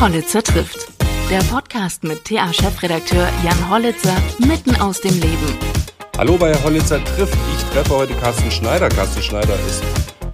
Hollitzer 0.00 0.42
trifft. 0.42 0.88
Der 1.30 1.38
Podcast 1.44 2.04
mit 2.04 2.22
TA-Chefredakteur 2.24 3.28
Jan 3.42 3.70
Hollitzer 3.70 4.14
mitten 4.46 4.76
aus 4.76 5.00
dem 5.00 5.14
Leben. 5.14 5.58
Hallo 6.18 6.36
bei 6.36 6.54
Hollitzer 6.62 7.02
trifft. 7.02 7.36
Ich 7.56 7.64
treffe 7.72 7.96
heute 7.96 8.12
Carsten 8.14 8.50
Schneider. 8.50 8.90
Carsten 8.90 9.22
Schneider 9.22 9.54
ist 9.66 9.82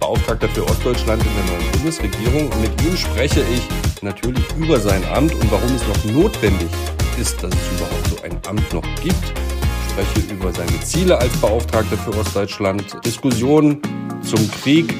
Beauftragter 0.01 0.49
für 0.49 0.65
Ostdeutschland 0.65 1.23
in 1.23 1.29
der 1.35 1.55
neuen 1.55 1.71
Bundesregierung. 1.71 2.49
Und 2.51 2.61
mit 2.61 2.81
ihm 2.83 2.97
spreche 2.97 3.39
ich 3.41 3.61
natürlich 4.01 4.43
über 4.57 4.79
sein 4.81 5.01
Amt 5.13 5.33
und 5.33 5.49
warum 5.49 5.73
es 5.75 5.87
noch 5.87 6.13
notwendig 6.13 6.69
ist, 7.17 7.41
dass 7.41 7.53
es 7.53 7.79
überhaupt 7.79 8.07
so 8.09 8.21
ein 8.23 8.37
Amt 8.47 8.73
noch 8.73 8.83
gibt. 9.01 9.15
Ich 9.15 9.91
spreche 9.91 10.33
über 10.33 10.51
seine 10.51 10.79
Ziele 10.81 11.17
als 11.17 11.31
Beauftragter 11.37 11.97
für 11.97 12.13
Ostdeutschland, 12.17 12.97
Diskussionen 13.05 13.81
zum 14.23 14.51
Krieg, 14.51 14.93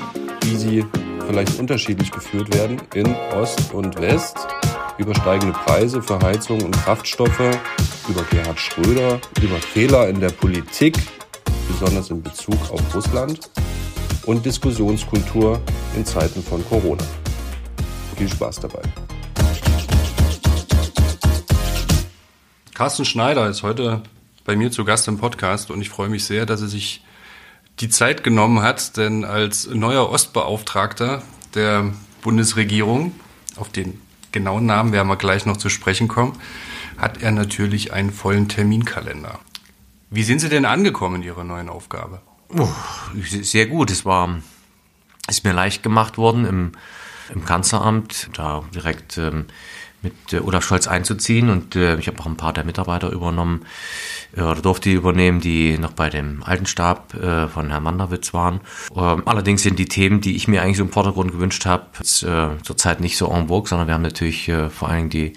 wie 0.43 0.55
sie 0.55 0.85
vielleicht 1.27 1.59
unterschiedlich 1.59 2.11
geführt 2.11 2.53
werden 2.53 2.81
in 2.93 3.15
Ost 3.33 3.73
und 3.73 3.99
West, 3.99 4.37
über 4.97 5.15
steigende 5.15 5.53
Preise 5.53 6.01
für 6.01 6.19
Heizung 6.19 6.61
und 6.61 6.71
Kraftstoffe, 6.71 7.57
über 8.07 8.23
Gerhard 8.29 8.59
Schröder, 8.59 9.19
über 9.41 9.57
Fehler 9.57 10.07
in 10.07 10.19
der 10.19 10.29
Politik, 10.29 10.97
besonders 11.67 12.09
in 12.09 12.21
Bezug 12.21 12.57
auf 12.71 12.81
Russland 12.93 13.49
und 14.25 14.45
Diskussionskultur 14.45 15.59
in 15.95 16.05
Zeiten 16.05 16.43
von 16.43 16.63
Corona. 16.67 17.03
Viel 18.17 18.29
Spaß 18.29 18.59
dabei. 18.59 18.81
Carsten 22.73 23.05
Schneider 23.05 23.49
ist 23.49 23.63
heute 23.63 24.01
bei 24.45 24.55
mir 24.55 24.71
zu 24.71 24.85
Gast 24.85 25.07
im 25.07 25.17
Podcast 25.17 25.71
und 25.71 25.81
ich 25.81 25.89
freue 25.89 26.09
mich 26.09 26.25
sehr, 26.25 26.45
dass 26.45 26.61
er 26.61 26.67
sich 26.67 27.03
die 27.79 27.89
Zeit 27.89 28.23
genommen 28.23 28.61
hat, 28.61 28.97
denn 28.97 29.25
als 29.25 29.67
neuer 29.67 30.09
Ostbeauftragter 30.09 31.23
der 31.55 31.91
Bundesregierung, 32.21 33.13
auf 33.55 33.69
den 33.69 33.99
genauen 34.33 34.65
Namen 34.65 34.91
werden 34.91 35.07
wir 35.07 35.15
gleich 35.15 35.45
noch 35.45 35.57
zu 35.57 35.69
sprechen 35.69 36.09
kommen, 36.09 36.33
hat 36.97 37.21
er 37.21 37.31
natürlich 37.31 37.93
einen 37.93 38.11
vollen 38.11 38.49
Terminkalender. 38.49 39.39
Wie 40.09 40.23
sind 40.23 40.39
Sie 40.39 40.49
denn 40.49 40.65
angekommen 40.65 41.15
in 41.15 41.23
Ihrer 41.23 41.43
neuen 41.43 41.69
Aufgabe? 41.69 42.21
Oh, 42.49 42.69
sehr 43.15 43.65
gut. 43.67 43.89
Es 43.89 44.05
war, 44.05 44.41
ist 45.27 45.43
mir 45.43 45.53
leicht 45.53 45.81
gemacht 45.81 46.17
worden 46.17 46.45
im, 46.45 46.71
im 47.33 47.45
Kanzleramt, 47.45 48.29
da 48.33 48.63
direkt 48.75 49.17
ähm, 49.17 49.45
mit 50.03 50.33
äh, 50.33 50.39
Olaf 50.39 50.63
Scholz 50.65 50.87
einzuziehen 50.87 51.49
und 51.49 51.75
äh, 51.75 51.95
ich 51.97 52.07
habe 52.07 52.19
auch 52.19 52.25
ein 52.25 52.37
paar 52.37 52.53
der 52.53 52.65
Mitarbeiter 52.65 53.09
übernommen 53.09 53.65
äh, 54.35 54.41
oder 54.41 54.61
durfte 54.61 54.89
die 54.89 54.95
übernehmen, 54.95 55.39
die 55.39 55.77
noch 55.77 55.93
bei 55.93 56.09
dem 56.09 56.43
alten 56.43 56.65
Stab 56.65 57.13
äh, 57.13 57.47
von 57.47 57.69
Herrn 57.69 57.83
Manderwitz 57.83 58.33
waren. 58.33 58.59
Ähm, 58.95 59.23
allerdings 59.25 59.63
sind 59.63 59.79
die 59.79 59.87
Themen, 59.87 60.21
die 60.21 60.35
ich 60.35 60.47
mir 60.47 60.61
eigentlich 60.61 60.77
so 60.77 60.83
im 60.83 60.91
Vordergrund 60.91 61.31
gewünscht 61.31 61.65
habe, 61.65 61.85
äh, 61.99 62.61
zurzeit 62.63 62.99
nicht 62.99 63.17
so 63.17 63.31
en 63.31 63.47
vogue, 63.47 63.67
sondern 63.67 63.87
wir 63.87 63.93
haben 63.93 64.03
natürlich 64.03 64.49
äh, 64.49 64.69
vor 64.69 64.89
allen 64.89 65.09
Dingen 65.09 65.33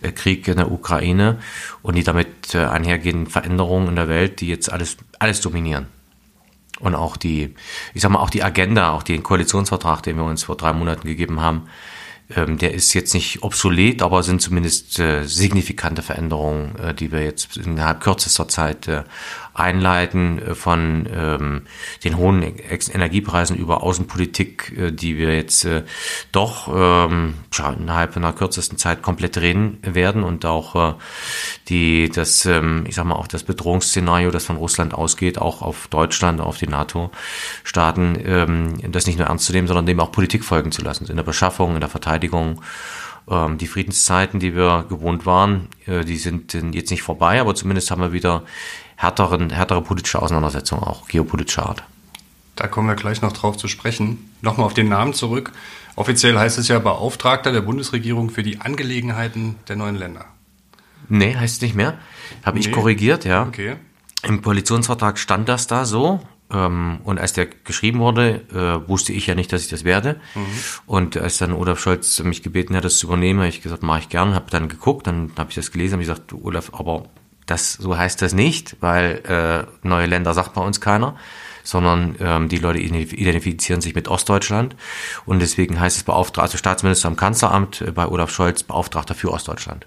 die 0.00 0.06
äh, 0.06 0.12
Krieg 0.12 0.46
in 0.48 0.56
der 0.56 0.70
Ukraine 0.70 1.38
und 1.82 1.96
die 1.96 2.04
damit 2.04 2.54
äh, 2.54 2.64
einhergehenden 2.64 3.26
Veränderungen 3.26 3.88
in 3.88 3.96
der 3.96 4.08
Welt, 4.08 4.40
die 4.40 4.48
jetzt 4.48 4.72
alles 4.72 4.96
alles 5.18 5.40
dominieren 5.40 5.88
und 6.78 6.94
auch 6.94 7.16
die, 7.16 7.54
ich 7.94 8.02
sag 8.02 8.10
mal, 8.10 8.18
auch 8.18 8.30
die 8.30 8.42
Agenda, 8.42 8.90
auch 8.90 9.02
den 9.02 9.22
Koalitionsvertrag, 9.22 10.02
den 10.02 10.16
wir 10.16 10.24
uns 10.24 10.44
vor 10.44 10.56
drei 10.56 10.72
Monaten 10.72 11.06
gegeben 11.08 11.40
haben, 11.40 11.68
der 12.28 12.74
ist 12.74 12.92
jetzt 12.94 13.14
nicht 13.14 13.44
obsolet, 13.44 14.02
aber 14.02 14.22
sind 14.24 14.42
zumindest 14.42 14.98
äh, 14.98 15.24
signifikante 15.24 16.02
Veränderungen, 16.02 16.76
äh, 16.76 16.92
die 16.92 17.12
wir 17.12 17.22
jetzt 17.22 17.56
innerhalb 17.56 18.00
kürzester 18.00 18.48
Zeit 18.48 18.88
äh, 18.88 19.04
einleiten, 19.56 20.38
äh, 20.40 20.54
von 20.54 21.08
ähm, 21.12 21.62
den 22.04 22.16
hohen 22.16 22.42
Energiepreisen 22.42 23.56
über 23.56 23.82
Außenpolitik, 23.82 24.72
äh, 24.76 24.92
die 24.92 25.18
wir 25.18 25.34
jetzt 25.34 25.64
äh, 25.64 25.82
doch 26.32 26.68
ähm, 26.68 27.34
innerhalb 27.78 28.16
einer 28.16 28.32
kürzesten 28.32 28.78
Zeit 28.78 29.02
komplett 29.02 29.36
drehen 29.36 29.78
werden 29.82 30.22
und 30.22 30.44
auch 30.44 30.92
äh, 30.92 30.94
die, 31.68 32.10
das, 32.10 32.46
ähm, 32.46 32.84
ich 32.86 32.94
sag 32.94 33.04
mal, 33.04 33.16
auch 33.16 33.26
das 33.26 33.42
Bedrohungsszenario, 33.42 34.30
das 34.30 34.44
von 34.44 34.56
Russland 34.56 34.94
ausgeht, 34.94 35.38
auch 35.38 35.62
auf 35.62 35.88
Deutschland, 35.88 36.40
auf 36.40 36.58
die 36.58 36.68
NATO-Staaten, 36.68 38.18
ähm, 38.24 38.92
das 38.92 39.06
nicht 39.06 39.18
nur 39.18 39.28
ernst 39.28 39.46
zu 39.46 39.52
nehmen, 39.52 39.66
sondern 39.66 39.86
dem 39.86 40.00
auch 40.00 40.12
Politik 40.12 40.44
folgen 40.44 40.72
zu 40.72 40.82
lassen, 40.82 41.06
in 41.06 41.16
der 41.16 41.24
Beschaffung, 41.24 41.74
in 41.74 41.80
der 41.80 41.88
Verteidigung 41.88 42.60
ähm, 43.28 43.58
die 43.58 43.66
Friedenszeiten, 43.66 44.40
die 44.40 44.54
wir 44.54 44.86
gewohnt 44.88 45.26
waren, 45.26 45.68
äh, 45.86 46.04
die 46.04 46.16
sind 46.16 46.54
jetzt 46.54 46.90
nicht 46.90 47.02
vorbei, 47.02 47.40
aber 47.40 47.54
zumindest 47.54 47.90
haben 47.90 48.02
wir 48.02 48.12
wieder 48.12 48.44
härteren, 48.96 49.50
härtere 49.50 49.82
politische 49.82 50.20
Auseinandersetzungen, 50.20 50.82
auch 50.82 51.06
geopolitischer 51.06 51.66
Art. 51.66 51.84
Da 52.56 52.66
kommen 52.66 52.88
wir 52.88 52.94
gleich 52.94 53.20
noch 53.20 53.32
drauf 53.32 53.56
zu 53.56 53.68
sprechen. 53.68 54.30
Nochmal 54.40 54.66
auf 54.66 54.74
den 54.74 54.88
Namen 54.88 55.12
zurück. 55.12 55.52
Offiziell 55.94 56.38
heißt 56.38 56.58
es 56.58 56.68
ja 56.68 56.78
Beauftragter 56.78 57.52
der 57.52 57.60
Bundesregierung 57.60 58.30
für 58.30 58.42
die 58.42 58.60
Angelegenheiten 58.60 59.56
der 59.68 59.76
neuen 59.76 59.96
Länder. 59.96 60.24
Nee, 61.08 61.36
heißt 61.36 61.56
es 61.56 61.60
nicht 61.60 61.74
mehr. 61.74 61.98
Habe 62.44 62.58
nee. 62.58 62.64
ich 62.64 62.72
korrigiert, 62.72 63.24
ja. 63.24 63.44
Okay. 63.46 63.76
Im 64.22 64.42
Koalitionsvertrag 64.42 65.18
stand 65.18 65.48
das 65.48 65.66
da 65.66 65.84
so. 65.84 66.20
Ähm, 66.50 67.00
und 67.04 67.18
als 67.18 67.32
der 67.32 67.46
geschrieben 67.46 67.98
wurde, 67.98 68.42
äh, 68.52 68.88
wusste 68.88 69.12
ich 69.12 69.26
ja 69.26 69.34
nicht, 69.34 69.52
dass 69.52 69.62
ich 69.62 69.68
das 69.68 69.84
werde. 69.84 70.20
Mhm. 70.34 70.46
Und 70.86 71.16
als 71.16 71.38
dann 71.38 71.52
Olaf 71.52 71.78
Scholz 71.78 72.18
mich 72.20 72.42
gebeten 72.42 72.76
hat, 72.76 72.84
das 72.84 72.98
zu 72.98 73.06
übernehmen, 73.06 73.40
habe 73.40 73.48
ich 73.48 73.62
gesagt, 73.62 73.82
mache 73.82 74.00
ich 74.00 74.08
gern. 74.08 74.34
Habe 74.34 74.50
dann 74.50 74.68
geguckt, 74.68 75.06
dann 75.06 75.32
habe 75.36 75.50
ich 75.50 75.56
das 75.56 75.72
gelesen, 75.72 75.94
habe 75.94 76.02
gesagt, 76.02 76.32
Olaf, 76.32 76.72
aber 76.72 77.04
das 77.46 77.72
so 77.72 77.96
heißt 77.96 78.20
das 78.22 78.34
nicht, 78.34 78.76
weil 78.80 79.22
äh, 79.26 79.86
neue 79.86 80.06
Länder 80.06 80.34
sagt 80.34 80.54
bei 80.54 80.60
uns 80.60 80.80
keiner, 80.80 81.16
sondern 81.62 82.16
ähm, 82.20 82.48
die 82.48 82.58
Leute 82.58 82.78
identifizieren 82.78 83.80
sich 83.80 83.94
mit 83.94 84.08
Ostdeutschland 84.08 84.76
und 85.24 85.40
deswegen 85.40 85.80
heißt 85.80 85.96
es 85.96 86.02
Beauftragter, 86.04 86.42
also 86.42 86.58
Staatsminister 86.58 87.08
im 87.08 87.16
Kanzleramt 87.16 87.80
äh, 87.80 87.92
bei 87.92 88.06
Olaf 88.06 88.30
Scholz 88.30 88.62
Beauftragter 88.62 89.14
für 89.14 89.32
Ostdeutschland. 89.32 89.86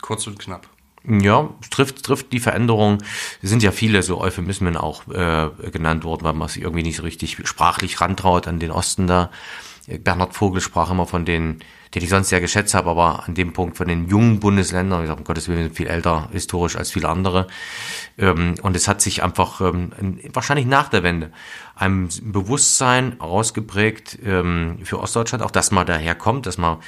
Kurz 0.00 0.26
und 0.26 0.38
knapp. 0.38 0.68
Ja, 1.06 1.50
trifft, 1.70 2.02
trifft 2.02 2.32
die 2.32 2.40
Veränderung. 2.40 3.02
Es 3.42 3.50
sind 3.50 3.62
ja 3.62 3.72
viele 3.72 4.02
so 4.02 4.20
Euphemismen 4.20 4.78
auch 4.78 5.06
äh, 5.08 5.50
genannt 5.70 6.04
worden, 6.04 6.24
weil 6.24 6.32
man 6.32 6.48
sich 6.48 6.62
irgendwie 6.62 6.82
nicht 6.82 6.96
so 6.96 7.02
richtig 7.02 7.36
sprachlich 7.44 8.00
rantraut 8.00 8.48
an 8.48 8.58
den 8.58 8.70
Osten 8.70 9.06
da. 9.06 9.30
Bernhard 9.86 10.34
Vogel 10.34 10.60
sprach 10.60 10.90
immer 10.90 11.06
von 11.06 11.24
den, 11.24 11.60
den 11.94 12.02
ich 12.02 12.08
sonst 12.08 12.30
sehr 12.30 12.40
geschätzt 12.40 12.74
habe, 12.74 12.90
aber 12.90 13.24
an 13.26 13.34
dem 13.34 13.52
Punkt 13.52 13.76
von 13.76 13.86
den 13.86 14.08
jungen 14.08 14.40
Bundesländern, 14.40 15.02
ich 15.02 15.08
sage, 15.08 15.20
um 15.20 15.24
Gottes 15.24 15.48
Willen, 15.48 15.72
viel 15.72 15.86
älter 15.86 16.28
historisch 16.32 16.76
als 16.76 16.90
viele 16.90 17.08
andere. 17.08 17.46
Ähm, 18.16 18.54
und 18.62 18.76
es 18.76 18.88
hat 18.88 19.02
sich 19.02 19.22
einfach 19.22 19.60
ähm, 19.60 19.92
wahrscheinlich 20.32 20.66
nach 20.66 20.88
der 20.88 21.02
Wende 21.02 21.32
ein 21.74 22.08
Bewusstsein 22.22 23.20
ausgeprägt 23.20 24.18
ähm, 24.24 24.78
für 24.84 25.00
Ostdeutschland, 25.00 25.44
auch 25.44 25.50
dass 25.50 25.70
man 25.70 25.86
daherkommt, 25.86 26.46
dass 26.46 26.56
man 26.56 26.78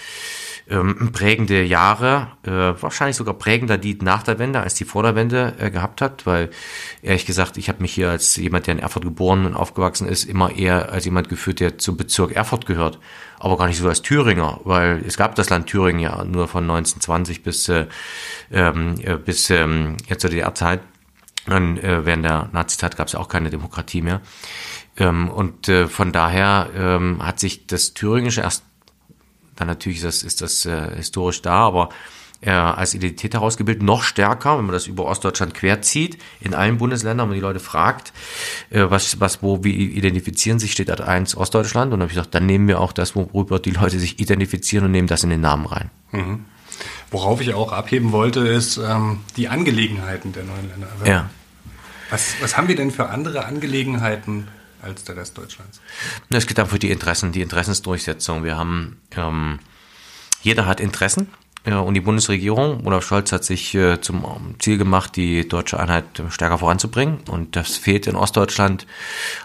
ähm, 0.69 1.11
prägende 1.13 1.63
Jahre, 1.63 2.29
äh, 2.45 2.51
wahrscheinlich 2.51 3.17
sogar 3.17 3.35
prägender 3.35 3.79
die 3.79 3.97
nach 4.03 4.25
der 4.25 4.39
Wende 4.39 4.61
als 4.61 4.75
die 4.75 4.85
vor 4.85 5.03
der 5.05 5.15
Wende 5.15 5.55
äh, 5.59 5.71
gehabt 5.71 6.01
hat, 6.01 6.27
weil 6.27 6.51
ehrlich 7.03 7.25
gesagt, 7.25 7.57
ich 7.57 7.69
habe 7.69 7.83
mich 7.83 7.93
hier 7.93 8.11
als 8.11 8.35
jemand, 8.37 8.67
der 8.67 8.75
in 8.75 8.81
Erfurt 8.81 9.05
geboren 9.05 9.47
und 9.47 9.55
aufgewachsen 9.55 10.09
ist, 10.09 10.25
immer 10.25 10.51
eher 10.51 10.91
als 10.91 11.05
jemand 11.05 11.29
geführt, 11.29 11.61
der 11.61 11.79
zum 11.79 11.97
Bezirk 11.97 12.33
Erfurt 12.33 12.67
gehört, 12.67 12.99
aber 13.39 13.57
gar 13.57 13.69
nicht 13.69 13.79
so 13.79 13.89
als 13.89 14.03
Thüringer, 14.03 14.61
weil 14.65 15.03
es 15.07 15.17
gab 15.17 15.37
das 15.37 15.51
Land 15.51 15.69
Thüringen 15.69 16.01
ja 16.01 16.25
nur 16.25 16.49
von 16.49 16.65
1920 16.65 17.45
bis 17.45 17.69
äh, 17.69 17.87
ähm, 18.51 18.97
äh, 19.03 19.17
bis 19.17 19.51
ähm, 19.51 19.97
jetzt 20.09 20.23
zur 20.23 20.31
DDR-Zeit. 20.31 20.81
Dann 21.47 21.77
äh, 21.79 22.05
während 22.05 22.25
der 22.25 22.49
Nazizeit 22.53 22.97
gab 22.97 23.07
es 23.07 23.15
auch 23.15 23.29
keine 23.29 23.51
Demokratie 23.51 24.03
mehr. 24.03 24.21
Ähm, 24.97 25.31
und 25.31 25.69
äh, 25.69 25.87
von 25.87 26.11
daher 26.11 26.71
ähm, 26.77 27.25
hat 27.25 27.39
sich 27.39 27.69
das 27.69 27.95
Thüringische 27.95 28.41
erst 28.41 28.65
dann 29.57 29.69
natürlich 29.69 29.99
ist 29.99 30.05
das, 30.05 30.23
ist 30.23 30.43
das 30.43 30.67
äh, 30.67 30.97
historisch 30.97 31.43
da, 31.43 31.67
aber 31.67 31.89
äh, 32.43 32.51
als 32.51 32.95
Identität 32.95 33.35
herausgebildet, 33.35 33.83
noch 33.83 34.03
stärker, 34.03 34.59
wenn 34.59 34.67
man 34.67 34.75
das 34.75 34.87
über 34.87 35.07
Ostdeutschland 35.07 35.55
querzieht, 35.55 36.19
in 36.41 36.55
allen 36.55 36.79
Bundesländern, 36.79 37.27
wenn 37.27 37.31
man 37.31 37.35
die 37.37 37.43
Leute 37.43 37.61
fragt, 37.61 38.13
äh, 38.71 38.85
was, 38.89 39.21
was, 39.21 39.43
wo, 39.43 39.65
wie 39.65 39.75
identifizieren 39.75 40.59
sich, 40.59 40.73
steht 40.73 40.89
da 40.89 40.95
eins 40.95 41.37
Ostdeutschland. 41.37 41.93
Und 41.93 41.99
dann 41.99 42.03
habe 42.03 42.13
ich 42.13 42.17
gesagt, 42.17 42.35
dann 42.35 42.47
nehmen 42.47 42.69
wir 42.69 42.81
auch 42.81 42.93
das, 42.93 43.17
worüber 43.17 43.59
die 43.59 43.71
Leute 43.71 43.99
sich 43.99 44.21
identifizieren 44.21 44.85
und 44.85 44.91
nehmen 44.91 45.09
das 45.09 45.25
in 45.25 45.31
den 45.31 45.41
Namen 45.41 45.67
rein. 45.67 45.91
Mhm. 46.13 46.45
Worauf 47.11 47.41
ich 47.41 47.55
auch 47.55 47.73
abheben 47.73 48.13
wollte, 48.13 48.41
ist 48.41 48.77
ähm, 48.77 49.21
die 49.37 49.49
Angelegenheiten 49.49 50.33
der 50.33 50.45
neuen 50.45 50.69
Länder. 50.69 50.89
ja. 51.05 51.31
Was, 52.11 52.37
was 52.41 52.57
haben 52.57 52.69
wir 52.69 52.77
denn 52.77 52.93
für 52.93 53.09
andere 53.09 53.47
Angelegenheiten 53.47 54.47
als 54.83 55.05
der 55.05 55.17
Rest 55.17 55.37
Deutschlands. 55.37 55.81
Es 56.31 56.47
geht 56.47 56.59
einfach 56.59 56.79
die 56.79 56.91
Interessen, 56.91 57.33
die 57.33 57.43
Interessensdurchsetzung. 57.43 58.45
Wir 58.45 58.57
haben, 58.57 59.01
ähm, 59.17 59.59
jeder 60.43 60.67
hat 60.67 60.81
Interessen. 60.81 61.29
Ja, 61.67 61.81
und 61.81 61.95
die 61.95 62.01
Bundesregierung, 62.01 62.87
Olaf 62.87 63.05
Scholz 63.05 63.33
hat 63.33 63.45
sich 63.45 63.75
äh, 63.75 64.01
zum 64.01 64.55
Ziel 64.61 64.79
gemacht, 64.79 65.17
die 65.17 65.49
deutsche 65.49 65.81
Einheit 65.81 66.05
stärker 66.29 66.59
voranzubringen. 66.59 67.19
Und 67.29 67.57
das 67.57 67.77
fehlt 67.77 68.07
in 68.07 68.15
Ostdeutschland 68.15 68.87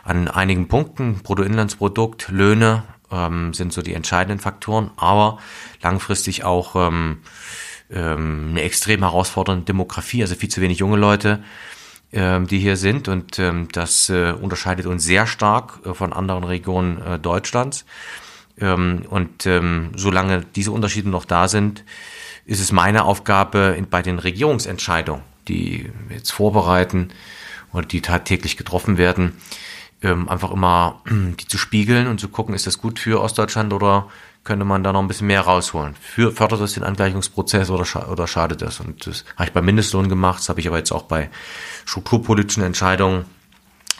an 0.04 0.28
einigen 0.28 0.68
Punkten. 0.68 1.16
Bruttoinlandsprodukt, 1.24 2.30
Löhne 2.30 2.84
ähm, 3.12 3.56
sind 3.56 3.74
so 3.74 3.82
die 3.82 3.96
entscheidenden 3.96 4.40
Faktoren, 4.40 4.92
aber 4.98 5.40
langfristig 5.82 6.44
auch 6.44 6.76
ähm, 6.76 7.22
ähm, 7.90 8.50
eine 8.52 8.62
extrem 8.62 9.02
herausfordernde 9.02 9.66
Demografie, 9.66 10.22
also 10.22 10.36
viel 10.36 10.50
zu 10.50 10.62
wenig 10.62 10.78
junge 10.78 10.98
Leute 10.98 11.32
ähm, 11.34 11.44
die 12.14 12.60
hier 12.60 12.76
sind. 12.76 13.08
Und 13.08 13.40
ähm, 13.40 13.70
das 13.72 14.10
äh, 14.10 14.32
unterscheidet 14.32 14.86
uns 14.86 15.04
sehr 15.04 15.28
stark 15.28 15.80
äh, 15.86 15.94
von 15.94 16.12
anderen 16.12 16.44
Regionen 16.44 17.02
äh, 17.02 17.20
Deutschlands. 17.20 17.86
Ähm, 18.60 19.04
und 19.10 19.46
ähm, 19.46 19.92
solange 19.96 20.42
diese 20.56 20.72
Unterschiede 20.72 21.10
noch 21.10 21.26
da 21.26 21.48
sind, 21.48 21.84
ist 22.46 22.60
es 22.60 22.72
meine 22.72 23.06
Aufgabe 23.06 23.82
bei 23.90 24.02
den 24.02 24.20
Regierungsentscheidungen, 24.20 25.24
die 25.48 25.90
jetzt 26.10 26.32
vorbereiten 26.32 27.10
oder 27.72 27.86
die 27.86 28.02
tagtäglich 28.02 28.58
getroffen 28.58 28.98
werden, 28.98 29.38
ähm, 30.02 30.28
einfach 30.28 30.52
immer 30.52 31.02
die 31.08 31.48
zu 31.48 31.58
spiegeln 31.58 32.08
und 32.08 32.20
zu 32.20 32.30
gucken, 32.30 32.56
ist 32.56 32.68
das 32.68 32.80
gut 32.80 33.00
für 33.00 33.22
Ostdeutschland 33.22 33.72
oder 33.74 34.10
könnte 34.44 34.66
man 34.66 34.84
da 34.84 34.92
noch 34.92 35.02
ein 35.02 35.08
bisschen 35.08 35.28
mehr 35.28 35.42
rausholen. 35.42 35.96
Für, 36.00 36.32
fördert 36.32 36.62
das 36.62 36.74
den 36.74 36.84
Angleichungsprozess 36.84 37.70
oder, 37.70 37.86
scha 37.86 38.08
oder 38.08 38.28
schadet 38.28 38.62
das? 38.62 38.80
Und 38.80 39.06
das 39.06 39.24
habe 39.36 39.46
ich 39.46 39.54
bei 39.54 39.62
Mindestlohn 39.62 40.10
gemacht, 40.10 40.40
das 40.40 40.50
habe 40.50 40.60
ich 40.60 40.68
aber 40.68 40.78
jetzt 40.78 40.92
auch 40.92 41.04
bei 41.04 41.30
strukturpolitischen 41.86 42.64
Entscheidungen, 42.64 43.26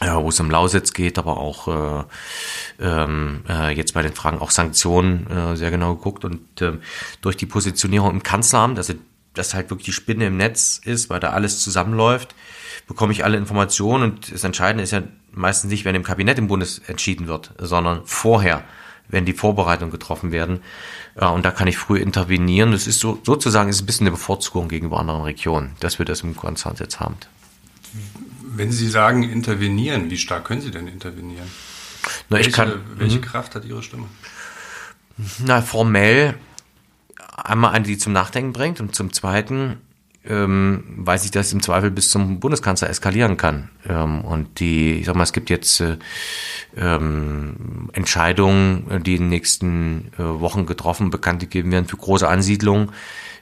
ja, 0.00 0.20
wo 0.20 0.30
es 0.30 0.40
um 0.40 0.50
Lausitz 0.50 0.92
geht, 0.94 1.16
aber 1.16 1.36
auch 1.36 1.68
äh, 1.68 2.04
ähm, 2.80 3.44
äh, 3.48 3.72
jetzt 3.72 3.94
bei 3.94 4.02
den 4.02 4.14
Fragen 4.14 4.40
auch 4.40 4.50
Sanktionen 4.50 5.28
äh, 5.30 5.56
sehr 5.56 5.70
genau 5.70 5.94
geguckt. 5.94 6.24
Und 6.24 6.60
äh, 6.60 6.72
durch 7.20 7.36
die 7.36 7.46
Positionierung 7.46 8.10
im 8.10 8.22
Kanzleramt, 8.24 8.78
also 8.78 8.94
das 9.34 9.54
halt 9.54 9.70
wirklich 9.70 9.86
die 9.86 9.92
Spinne 9.92 10.26
im 10.26 10.36
Netz 10.36 10.80
ist, 10.84 11.08
weil 11.08 11.20
da 11.20 11.30
alles 11.30 11.60
zusammenläuft, 11.60 12.34
bekomme 12.88 13.12
ich 13.12 13.24
alle 13.24 13.36
Informationen 13.36 14.02
und 14.02 14.32
das 14.32 14.44
Entscheidende 14.44 14.82
ist 14.82 14.90
ja 14.90 15.02
meistens 15.30 15.70
nicht, 15.70 15.84
wenn 15.84 15.94
im 15.94 16.02
Kabinett 16.02 16.38
im 16.38 16.48
Bundes 16.48 16.80
entschieden 16.86 17.28
wird, 17.28 17.52
sondern 17.58 18.02
vorher 18.04 18.64
wenn 19.12 19.24
die 19.24 19.34
Vorbereitungen 19.34 19.92
getroffen 19.92 20.32
werden. 20.32 20.62
Ja, 21.20 21.28
und 21.28 21.44
da 21.44 21.52
kann 21.52 21.68
ich 21.68 21.76
früh 21.76 21.98
intervenieren. 21.98 22.72
Das 22.72 22.88
ist 22.88 22.98
so, 22.98 23.20
sozusagen 23.22 23.68
ist 23.68 23.82
ein 23.82 23.86
bisschen 23.86 24.06
eine 24.06 24.12
Bevorzugung 24.12 24.68
gegenüber 24.68 24.98
anderen 24.98 25.22
Regionen, 25.22 25.76
dass 25.78 26.00
wir 26.00 26.06
das 26.06 26.22
im 26.22 26.34
Konzern 26.34 26.74
jetzt 26.80 26.98
haben. 26.98 27.16
Wenn 28.42 28.72
Sie 28.72 28.88
sagen 28.88 29.22
intervenieren, 29.22 30.10
wie 30.10 30.18
stark 30.18 30.46
können 30.46 30.62
Sie 30.62 30.70
denn 30.70 30.88
intervenieren? 30.88 31.48
Na, 32.28 32.38
welche, 32.38 32.50
kann, 32.50 32.80
welche 32.96 33.18
mhm. 33.18 33.22
Kraft 33.22 33.54
hat 33.54 33.64
Ihre 33.64 33.82
Stimme? 33.82 34.06
Na, 35.38 35.60
formell 35.60 36.34
einmal 37.36 37.72
eine, 37.72 37.84
die 37.84 37.98
zum 37.98 38.12
Nachdenken 38.12 38.52
bringt 38.52 38.80
und 38.80 38.94
zum 38.94 39.12
Zweiten 39.12 39.78
ähm, 40.28 40.84
weiß 40.98 41.24
ich, 41.24 41.30
dass 41.30 41.46
es 41.46 41.52
im 41.52 41.62
Zweifel 41.62 41.90
bis 41.90 42.10
zum 42.10 42.38
Bundeskanzler 42.38 42.88
eskalieren 42.88 43.36
kann. 43.36 43.70
Ähm, 43.88 44.20
und 44.22 44.60
die, 44.60 45.00
ich 45.00 45.06
sag 45.06 45.16
mal, 45.16 45.24
es 45.24 45.32
gibt 45.32 45.50
jetzt 45.50 45.80
äh, 45.80 45.96
ähm, 46.76 47.90
Entscheidungen, 47.92 49.02
die 49.04 49.16
in 49.16 49.22
den 49.22 49.28
nächsten 49.28 50.12
äh, 50.18 50.22
Wochen 50.22 50.66
getroffen, 50.66 51.10
bekannt 51.10 51.40
gegeben 51.40 51.72
werden 51.72 51.86
für 51.86 51.96
große 51.96 52.28
Ansiedlungen 52.28 52.92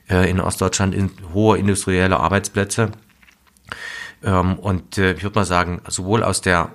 äh, 0.08 0.30
in 0.30 0.40
Ostdeutschland, 0.40 0.94
in 0.94 1.10
hohe 1.34 1.58
industrielle 1.58 2.18
Arbeitsplätze. 2.18 2.92
Ähm, 4.24 4.58
und 4.58 4.96
äh, 4.96 5.12
ich 5.12 5.22
würde 5.22 5.38
mal 5.38 5.44
sagen, 5.44 5.82
sowohl 5.86 6.22
aus 6.22 6.40
der 6.40 6.70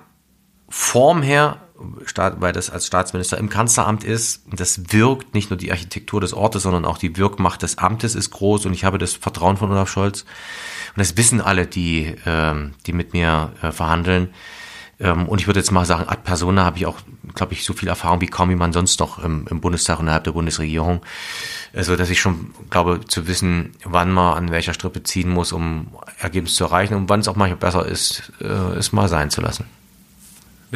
Form 0.68 1.22
her 1.22 1.58
weil 2.38 2.52
das 2.52 2.70
als 2.70 2.86
Staatsminister 2.86 3.38
im 3.38 3.48
Kanzleramt 3.48 4.04
ist. 4.04 4.42
Das 4.50 4.92
wirkt 4.92 5.34
nicht 5.34 5.50
nur 5.50 5.56
die 5.56 5.70
Architektur 5.70 6.20
des 6.20 6.32
Ortes, 6.32 6.62
sondern 6.62 6.84
auch 6.84 6.98
die 6.98 7.16
Wirkmacht 7.16 7.62
des 7.62 7.78
Amtes 7.78 8.14
ist 8.14 8.30
groß 8.30 8.66
und 8.66 8.72
ich 8.72 8.84
habe 8.84 8.98
das 8.98 9.14
Vertrauen 9.14 9.56
von 9.56 9.70
Olaf 9.70 9.88
Scholz. 9.88 10.22
Und 10.22 11.00
das 11.00 11.16
wissen 11.16 11.40
alle, 11.40 11.66
die, 11.66 12.14
ähm, 12.24 12.74
die 12.86 12.92
mit 12.92 13.12
mir 13.12 13.52
äh, 13.62 13.72
verhandeln. 13.72 14.30
Ähm, 14.98 15.28
und 15.28 15.40
ich 15.40 15.46
würde 15.46 15.60
jetzt 15.60 15.70
mal 15.70 15.84
sagen, 15.84 16.08
ad 16.08 16.22
persona 16.24 16.64
habe 16.64 16.78
ich 16.78 16.86
auch, 16.86 16.98
glaube 17.34 17.52
ich, 17.52 17.64
so 17.64 17.74
viel 17.74 17.88
Erfahrung 17.88 18.20
wie 18.20 18.26
kaum 18.26 18.48
jemand 18.50 18.72
sonst 18.72 18.98
noch 19.00 19.22
im, 19.22 19.46
im 19.48 19.60
Bundestag 19.60 19.98
und 19.98 20.06
innerhalb 20.06 20.24
der 20.24 20.32
Bundesregierung. 20.32 21.02
Also, 21.74 21.96
dass 21.96 22.08
ich 22.08 22.20
schon 22.20 22.54
glaube, 22.70 23.00
zu 23.06 23.26
wissen, 23.26 23.72
wann 23.84 24.10
man 24.10 24.36
an 24.36 24.50
welcher 24.50 24.72
Strippe 24.72 25.02
ziehen 25.02 25.28
muss, 25.28 25.52
um 25.52 25.88
Ergebnisse 26.18 26.56
zu 26.56 26.64
erreichen 26.64 26.94
und 26.94 27.08
wann 27.10 27.20
es 27.20 27.28
auch 27.28 27.36
manchmal 27.36 27.58
besser 27.58 27.84
ist, 27.84 28.32
äh, 28.40 28.46
es 28.46 28.92
mal 28.92 29.08
sein 29.08 29.30
zu 29.30 29.42
lassen. 29.42 29.66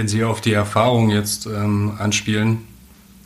Wenn 0.00 0.08
Sie 0.08 0.24
auf 0.24 0.40
die 0.40 0.54
Erfahrung 0.54 1.10
jetzt 1.10 1.44
ähm, 1.44 1.92
anspielen, 1.98 2.66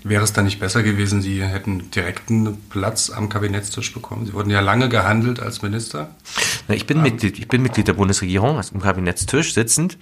wäre 0.03 0.25
es 0.25 0.33
dann 0.33 0.45
nicht 0.45 0.59
besser 0.59 0.83
gewesen, 0.83 1.23
Sie 1.23 1.41
hätten 1.41 1.89
direkten 1.93 2.57
Platz 2.69 3.11
am 3.11 3.29
Kabinettstisch 3.29 3.95
bekommen? 3.95 4.27
Sie 4.27 4.33
wurden 4.33 4.51
ja 4.51 4.59
lange 4.59 4.89
gehandelt 4.89 5.39
als 5.39 5.63
Minister. 5.63 6.11
Na, 6.67 6.75
ich, 6.75 6.85
bin 6.85 7.01
Mitglied, 7.01 7.39
ich 7.39 7.47
bin 7.47 7.63
Mitglied 7.63 7.87
der 7.87 7.93
Bundesregierung, 7.93 8.57
also 8.57 8.75
im 8.75 8.81
Kabinettstisch 8.81 9.55
sitzend, 9.55 9.99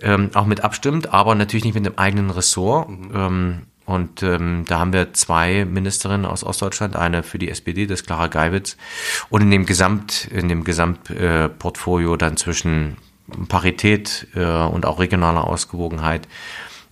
ähm, 0.00 0.30
auch 0.34 0.46
mit 0.46 0.60
abstimmt, 0.60 1.12
aber 1.12 1.34
natürlich 1.34 1.64
nicht 1.64 1.74
mit 1.74 1.84
dem 1.84 1.98
eigenen 1.98 2.30
Ressort. 2.30 2.90
Mhm. 2.90 3.10
Ähm, 3.12 3.62
und 3.84 4.22
ähm, 4.22 4.66
da 4.68 4.78
haben 4.78 4.92
wir 4.92 5.14
zwei 5.14 5.64
Ministerinnen 5.64 6.26
aus 6.26 6.44
Ostdeutschland, 6.44 6.94
eine 6.94 7.24
für 7.24 7.40
die 7.40 7.50
SPD, 7.50 7.88
das 7.88 8.02
ist 8.02 8.06
Clara 8.06 8.28
Geiwitz, 8.28 8.76
und 9.30 9.42
in 9.42 9.50
dem 9.50 9.66
Gesamt, 9.66 10.28
in 10.30 10.48
dem 10.48 10.62
Gesamtportfolio 10.62 12.14
äh, 12.14 12.18
dann 12.18 12.36
zwischen 12.36 12.98
Parität 13.48 14.28
äh, 14.34 14.44
und 14.44 14.86
auch 14.86 14.98
regionale 14.98 15.42
Ausgewogenheit 15.42 16.28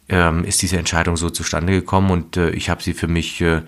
ähm, 0.09 0.44
ist 0.44 0.61
diese 0.62 0.77
Entscheidung 0.77 1.17
so 1.17 1.31
zustande 1.31 1.73
gekommen 1.73 2.11
und 2.11 2.37
äh, 2.37 2.50
ich 2.50 2.69
habe 2.69 2.83
sie 2.83 2.93
für 2.93 3.09
mich 3.09 3.41
äh, 3.41 3.62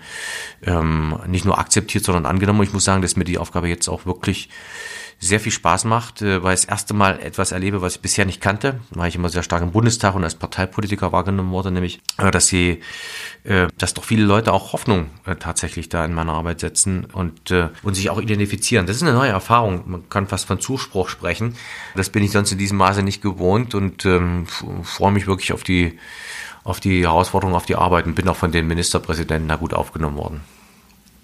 ähm, 0.63 1.17
nicht 1.27 1.45
nur 1.45 1.57
akzeptiert, 1.57 2.03
sondern 2.03 2.25
angenommen. 2.25 2.59
Und 2.59 2.67
ich 2.67 2.73
muss 2.73 2.83
sagen, 2.83 3.01
dass 3.01 3.15
mir 3.15 3.23
die 3.23 3.37
Aufgabe 3.37 3.67
jetzt 3.67 3.87
auch 3.87 4.05
wirklich 4.05 4.49
sehr 5.19 5.39
viel 5.39 5.51
Spaß 5.51 5.85
macht, 5.85 6.21
äh, 6.21 6.43
weil 6.43 6.53
ich 6.53 6.61
das 6.61 6.69
erste 6.69 6.93
Mal 6.93 7.19
etwas 7.19 7.51
erlebe, 7.51 7.81
was 7.81 7.95
ich 7.95 8.01
bisher 8.01 8.25
nicht 8.25 8.41
kannte, 8.41 8.79
weil 8.91 9.09
ich 9.09 9.15
immer 9.15 9.29
sehr 9.29 9.43
stark 9.43 9.63
im 9.63 9.71
Bundestag 9.71 10.15
und 10.15 10.23
als 10.23 10.35
Parteipolitiker 10.35 11.11
wahrgenommen 11.11 11.51
wurde, 11.51 11.71
nämlich, 11.71 12.01
äh, 12.17 12.31
dass 12.31 12.47
sie, 12.47 12.81
äh, 13.43 13.67
dass 13.77 13.93
doch 13.93 14.03
viele 14.03 14.23
Leute 14.23 14.53
auch 14.53 14.73
Hoffnung 14.73 15.09
tatsächlich 15.39 15.89
da 15.89 16.05
in 16.05 16.13
meiner 16.13 16.33
Arbeit 16.33 16.59
setzen 16.59 17.05
und, 17.05 17.51
und 17.51 17.95
sich 17.95 18.09
auch 18.09 18.19
identifizieren. 18.19 18.85
Das 18.85 18.95
ist 18.95 19.03
eine 19.03 19.13
neue 19.13 19.29
Erfahrung. 19.29 19.83
Man 19.85 20.09
kann 20.09 20.27
fast 20.27 20.45
von 20.45 20.59
Zuspruch 20.59 21.09
sprechen. 21.09 21.55
Das 21.95 22.09
bin 22.09 22.23
ich 22.23 22.31
sonst 22.31 22.51
in 22.51 22.57
diesem 22.57 22.77
Maße 22.77 23.03
nicht 23.03 23.21
gewohnt 23.21 23.73
und 23.75 24.05
ähm, 24.05 24.45
freue 24.83 25.11
mich 25.11 25.27
wirklich 25.27 25.53
auf 25.53 25.63
die, 25.63 25.97
auf 26.63 26.79
die 26.79 27.03
Herausforderung, 27.03 27.55
auf 27.55 27.65
die 27.65 27.75
Arbeit 27.75 28.05
und 28.05 28.15
bin 28.15 28.27
auch 28.27 28.35
von 28.35 28.51
den 28.51 28.67
Ministerpräsidenten 28.67 29.47
da 29.47 29.55
gut 29.55 29.73
aufgenommen 29.73 30.17
worden. 30.17 30.41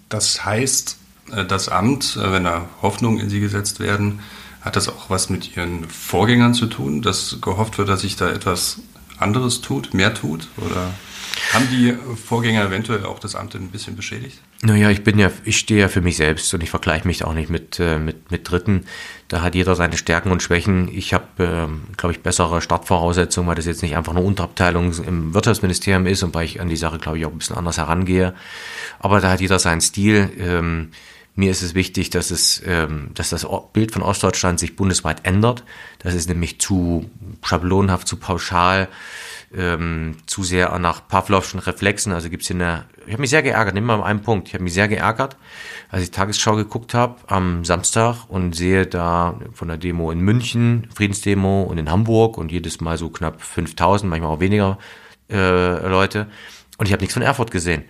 Das 0.08 0.44
heißt, 0.44 0.98
das 1.46 1.68
Amt, 1.68 2.16
äh, 2.16 2.32
wenn 2.32 2.44
da 2.44 2.68
Hoffnungen 2.82 3.20
in 3.20 3.30
sie 3.30 3.40
gesetzt 3.40 3.80
werden, 3.80 4.20
hat 4.60 4.76
das 4.76 4.88
auch 4.88 5.10
was 5.10 5.28
mit 5.28 5.56
ihren 5.56 5.88
Vorgängern 5.88 6.54
zu 6.54 6.66
tun, 6.66 7.02
dass 7.02 7.38
gehofft 7.40 7.78
wird, 7.78 7.88
dass 7.88 8.02
sich 8.02 8.16
da 8.16 8.30
etwas 8.30 8.78
anderes 9.18 9.60
tut, 9.60 9.94
mehr 9.94 10.14
tut? 10.14 10.48
Oder 10.56 10.92
haben 11.52 11.68
die 11.70 11.94
Vorgänger 12.16 12.64
eventuell 12.64 13.04
auch 13.04 13.18
das 13.18 13.34
Amt 13.34 13.54
ein 13.54 13.68
bisschen 13.68 13.96
beschädigt? 13.96 14.40
Naja, 14.62 14.90
ich 14.90 15.02
bin 15.02 15.18
ja, 15.18 15.30
ich 15.44 15.58
stehe 15.58 15.80
ja 15.80 15.88
für 15.88 16.00
mich 16.00 16.16
selbst 16.16 16.52
und 16.54 16.62
ich 16.62 16.70
vergleiche 16.70 17.06
mich 17.06 17.24
auch 17.24 17.34
nicht 17.34 17.50
mit, 17.50 17.80
äh, 17.80 17.98
mit, 17.98 18.30
mit 18.30 18.48
Dritten. 18.48 18.84
Da 19.28 19.42
hat 19.42 19.54
jeder 19.54 19.74
seine 19.74 19.96
Stärken 19.96 20.30
und 20.30 20.42
Schwächen. 20.42 20.88
Ich 20.92 21.14
habe, 21.14 21.26
äh, 21.38 21.96
glaube 21.96 22.12
ich, 22.12 22.20
bessere 22.20 22.60
Startvoraussetzungen, 22.60 23.48
weil 23.48 23.56
das 23.56 23.66
jetzt 23.66 23.82
nicht 23.82 23.96
einfach 23.96 24.14
eine 24.14 24.24
Unterabteilung 24.24 24.92
im 25.04 25.34
Wirtschaftsministerium 25.34 26.06
ist 26.06 26.22
und 26.22 26.34
weil 26.34 26.44
ich 26.44 26.60
an 26.60 26.68
die 26.68 26.76
Sache, 26.76 26.98
glaube 26.98 27.18
ich, 27.18 27.26
auch 27.26 27.32
ein 27.32 27.38
bisschen 27.38 27.56
anders 27.56 27.78
herangehe. 27.78 28.34
Aber 29.00 29.20
da 29.20 29.30
hat 29.30 29.40
jeder 29.40 29.58
seinen 29.58 29.80
Stil. 29.80 30.30
Ähm, 30.38 30.90
mir 31.34 31.50
ist 31.50 31.62
es 31.62 31.74
wichtig, 31.74 32.10
dass 32.10 32.30
es, 32.30 32.62
ähm, 32.66 33.10
dass 33.14 33.30
das 33.30 33.46
Bild 33.72 33.92
von 33.92 34.02
Ostdeutschland 34.02 34.60
sich 34.60 34.76
bundesweit 34.76 35.24
ändert. 35.24 35.64
Das 35.98 36.14
ist 36.14 36.28
nämlich 36.28 36.60
zu 36.60 37.10
schablonhaft, 37.42 38.06
zu 38.06 38.16
pauschal, 38.16 38.88
ähm, 39.54 40.16
zu 40.26 40.42
sehr 40.42 40.78
nach 40.78 41.08
Pavlovschen 41.08 41.58
Reflexen. 41.58 42.12
Also 42.12 42.28
gibt's 42.28 42.48
hier 42.48 42.56
eine. 42.56 42.84
Ich 43.06 43.12
habe 43.12 43.22
mich 43.22 43.30
sehr 43.30 43.42
geärgert. 43.42 43.74
Nimm 43.74 43.84
mal 43.84 44.02
einen 44.02 44.20
Punkt. 44.20 44.48
Ich 44.48 44.54
habe 44.54 44.64
mich 44.64 44.74
sehr 44.74 44.88
geärgert, 44.88 45.36
als 45.90 46.02
ich 46.02 46.10
Tagesschau 46.10 46.54
geguckt 46.54 46.92
habe 46.92 47.16
am 47.28 47.64
Samstag 47.64 48.24
und 48.28 48.54
sehe 48.54 48.86
da 48.86 49.40
von 49.54 49.68
der 49.68 49.78
Demo 49.78 50.10
in 50.10 50.20
München, 50.20 50.88
Friedensdemo 50.94 51.62
und 51.62 51.78
in 51.78 51.90
Hamburg 51.90 52.36
und 52.36 52.52
jedes 52.52 52.80
Mal 52.82 52.98
so 52.98 53.08
knapp 53.08 53.40
5000, 53.40 54.08
manchmal 54.08 54.32
auch 54.32 54.40
weniger 54.40 54.78
äh, 55.30 55.88
Leute. 55.88 56.26
Und 56.76 56.86
ich 56.86 56.92
habe 56.92 57.00
nichts 57.00 57.14
von 57.14 57.22
Erfurt 57.22 57.50
gesehen 57.50 57.84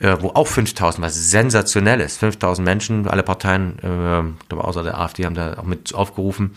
äh, 0.00 0.16
wo 0.20 0.28
auch 0.28 0.46
5000, 0.46 1.04
was 1.04 1.30
sensationell 1.30 2.00
ist. 2.00 2.18
5000 2.18 2.64
Menschen, 2.64 3.08
alle 3.08 3.22
Parteien, 3.22 3.78
äh, 3.78 4.48
glaube 4.48 4.64
außer 4.64 4.82
der 4.82 4.98
AfD 4.98 5.24
haben 5.24 5.34
da 5.34 5.58
auch 5.58 5.64
mit 5.64 5.94
aufgerufen. 5.94 6.54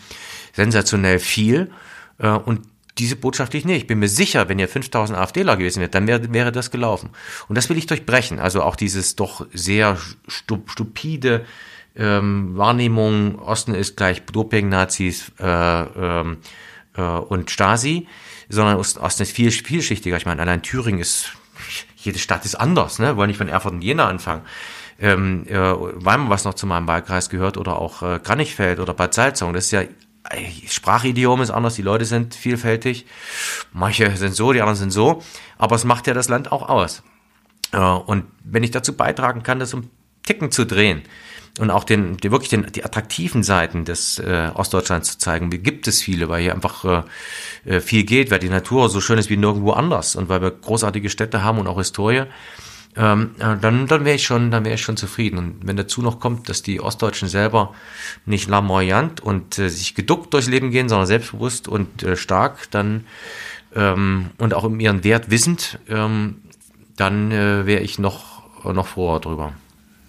Sensationell 0.52 1.18
viel. 1.18 1.70
Äh, 2.18 2.28
und 2.28 2.62
diese 2.98 3.16
Botschaft 3.16 3.54
ich 3.54 3.64
nicht. 3.64 3.78
Ich 3.78 3.86
bin 3.86 3.98
mir 3.98 4.08
sicher, 4.08 4.48
wenn 4.48 4.58
ihr 4.58 4.68
5000 4.68 5.18
AfDler 5.18 5.56
gewesen 5.56 5.80
wärt, 5.80 5.94
dann 5.94 6.06
wäre, 6.06 6.32
wäre 6.32 6.52
das 6.52 6.70
gelaufen. 6.70 7.10
Und 7.48 7.56
das 7.56 7.68
will 7.68 7.78
ich 7.78 7.86
durchbrechen. 7.86 8.38
Also 8.38 8.62
auch 8.62 8.76
dieses 8.76 9.16
doch 9.16 9.46
sehr 9.52 9.96
stupide 10.28 11.44
ähm, 11.96 12.56
Wahrnehmung, 12.56 13.38
Osten 13.38 13.74
ist 13.74 13.96
gleich 13.96 14.24
Doping, 14.26 14.68
Nazis 14.68 15.32
äh, 15.40 15.46
ähm, 15.46 16.38
äh, 16.96 17.02
und 17.02 17.50
Stasi, 17.50 18.06
sondern 18.48 18.76
Osten 18.76 19.22
ist 19.22 19.32
viel 19.32 19.50
vielschichtiger. 19.50 20.16
Ich 20.16 20.26
meine, 20.26 20.42
allein 20.42 20.62
Thüringen 20.62 21.00
ist 21.00 21.32
jede 22.04 22.18
Stadt 22.18 22.44
ist 22.44 22.54
anders, 22.54 22.98
ne? 22.98 23.16
Wollen 23.16 23.28
nicht 23.28 23.38
von 23.38 23.48
Erfurt 23.48 23.74
und 23.74 23.82
Jena 23.82 24.08
anfangen. 24.08 24.42
Ähm, 24.98 25.46
äh, 25.48 25.56
Weimar, 25.56 26.30
was 26.30 26.44
noch 26.44 26.54
zu 26.54 26.66
meinem 26.66 26.86
Wahlkreis 26.86 27.30
gehört, 27.30 27.56
oder 27.56 27.78
auch 27.78 28.02
äh, 28.02 28.18
Kranichfeld 28.18 28.78
oder 28.78 28.94
Bad 28.94 29.14
Salzung, 29.14 29.52
das 29.52 29.66
ist 29.66 29.70
ja 29.72 29.82
Sprachidiom 30.68 31.42
ist 31.42 31.50
anders, 31.50 31.74
die 31.74 31.82
Leute 31.82 32.04
sind 32.04 32.34
vielfältig. 32.34 33.06
Manche 33.72 34.16
sind 34.16 34.34
so, 34.34 34.52
die 34.52 34.60
anderen 34.60 34.78
sind 34.78 34.90
so. 34.90 35.22
Aber 35.58 35.76
es 35.76 35.84
macht 35.84 36.06
ja 36.06 36.14
das 36.14 36.28
Land 36.28 36.52
auch 36.52 36.68
aus. 36.68 37.02
Äh, 37.72 37.78
und 37.78 38.24
wenn 38.44 38.62
ich 38.62 38.70
dazu 38.70 38.96
beitragen 38.96 39.42
kann, 39.42 39.58
das 39.58 39.74
um 39.74 39.90
Ticken 40.24 40.52
zu 40.52 40.64
drehen, 40.64 41.02
und 41.58 41.70
auch 41.70 41.84
den, 41.84 42.16
die, 42.16 42.30
wirklich 42.30 42.48
den, 42.48 42.66
die 42.72 42.84
attraktiven 42.84 43.42
Seiten 43.42 43.84
des 43.84 44.18
äh, 44.18 44.50
Ostdeutschlands 44.54 45.12
zu 45.12 45.18
zeigen. 45.18 45.52
Wie 45.52 45.58
gibt 45.58 45.86
es 45.86 46.00
viele, 46.00 46.28
weil 46.28 46.42
hier 46.42 46.54
einfach 46.54 47.04
äh, 47.64 47.76
äh, 47.76 47.80
viel 47.80 48.04
geht, 48.04 48.30
weil 48.30 48.38
die 48.38 48.48
Natur 48.48 48.88
so 48.88 49.00
schön 49.00 49.18
ist 49.18 49.28
wie 49.28 49.36
nirgendwo 49.36 49.72
anders 49.72 50.16
und 50.16 50.28
weil 50.28 50.40
wir 50.40 50.50
großartige 50.50 51.10
Städte 51.10 51.42
haben 51.44 51.58
und 51.58 51.66
auch 51.66 51.76
Historie. 51.76 52.24
ähm, 52.96 53.32
äh, 53.38 53.56
dann, 53.60 53.86
dann 53.86 54.04
wäre 54.04 54.16
ich 54.16 54.24
schon, 54.24 54.50
dann 54.50 54.64
wäre 54.64 54.76
ich 54.76 54.82
schon 54.82 54.96
zufrieden. 54.96 55.38
Und 55.38 55.66
wenn 55.66 55.76
dazu 55.76 56.00
noch 56.00 56.20
kommt, 56.20 56.48
dass 56.48 56.62
die 56.62 56.80
Ostdeutschen 56.80 57.28
selber 57.28 57.74
nicht 58.24 58.48
lamoyant 58.48 59.20
und 59.20 59.58
äh, 59.58 59.68
sich 59.68 59.94
geduckt 59.94 60.32
durchs 60.32 60.48
Leben 60.48 60.70
gehen, 60.70 60.88
sondern 60.88 61.06
selbstbewusst 61.06 61.68
und 61.68 62.02
äh, 62.02 62.16
stark, 62.16 62.70
dann 62.70 63.04
ähm, 63.74 64.30
und 64.38 64.54
auch 64.54 64.64
um 64.64 64.80
ihren 64.80 65.04
Wert 65.04 65.30
wissend, 65.30 65.78
ähm, 65.88 66.36
dann 66.96 67.30
äh, 67.30 67.66
wäre 67.66 67.82
ich 67.82 67.98
noch 67.98 68.42
noch 68.64 68.86
froher 68.86 69.18
drüber. 69.18 69.54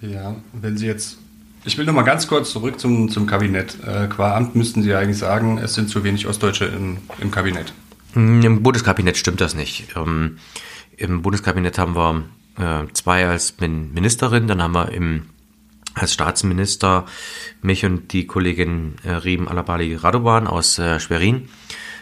Ja, 0.02 0.36
wenn 0.54 0.78
Sie 0.78 0.86
jetzt 0.86 1.18
ich 1.66 1.78
will 1.78 1.86
noch 1.86 1.94
mal 1.94 2.04
ganz 2.04 2.28
kurz 2.28 2.52
zurück 2.52 2.80
zum, 2.80 3.10
zum 3.10 3.26
Kabinett. 3.26 3.78
Äh, 3.86 4.08
qua 4.08 4.36
Amt 4.36 4.56
müssten 4.56 4.84
Sie 4.84 4.94
eigentlich 4.94 5.18
sagen, 5.18 5.58
es 5.58 5.74
sind 5.74 5.90
zu 5.90 6.04
wenig 6.04 6.28
Ostdeutsche 6.28 6.66
im, 6.66 6.98
im 7.20 7.32
Kabinett. 7.32 7.74
Hm, 8.14 8.42
Im 8.42 8.64
Bundeskabinett 8.64 9.18
stimmt 9.18 9.42
das 9.42 9.56
nicht. 9.56 9.88
Ähm, 9.96 10.38
Im 10.98 11.22
Bundeskabinett 11.22 11.78
haben 11.78 11.96
wir 11.96 12.24
äh, 12.58 12.92
zwei 12.94 13.28
als 13.28 13.56
Ministerin, 13.60 14.48
dann 14.48 14.62
haben 14.62 14.74
wir 14.74 14.92
im, 14.92 15.28
als 15.96 16.14
Staatsminister 16.14 17.06
mich 17.62 17.86
und 17.86 18.14
die 18.14 18.28
Kollegin 18.28 18.96
äh, 19.04 19.12
Riem 19.14 19.48
Alabali 19.48 19.96
Radovan 19.96 20.48
aus 20.48 20.78
äh, 20.80 21.00
Schwerin, 21.00 21.50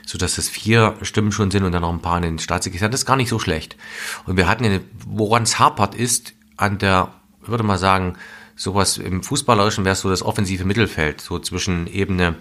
so 0.06 0.18
dass 0.18 0.38
es 0.38 0.50
vier 0.50 0.96
Stimmen 1.02 1.32
schon 1.32 1.52
sind 1.52 1.64
und 1.64 1.72
dann 1.72 1.84
noch 1.84 1.94
ein 1.94 2.02
paar 2.02 2.18
in 2.18 2.24
den 2.24 2.40
Staatssekretär. 2.40 2.90
Das 2.90 3.02
ist 3.02 3.06
gar 3.06 3.16
nicht 3.16 3.30
so 3.30 3.40
schlecht. 3.40 3.78
Und 4.26 4.38
wir 4.38 4.48
hatten, 4.48 4.82
woran 5.08 5.44
es 5.44 5.60
hapert 5.60 5.96
ist, 5.96 6.34
an 6.58 6.78
der, 6.78 7.14
ich 7.44 7.50
würde 7.50 7.64
mal 7.64 7.78
sagen, 7.78 8.18
sowas 8.62 8.98
im 8.98 9.24
Fußballerischen 9.24 9.86
wäre 9.86 9.96
so 9.96 10.10
das 10.10 10.22
offensive 10.22 10.66
Mittelfeld, 10.66 11.20
so 11.20 11.40
zwischen 11.40 11.88
Ebene 11.88 12.36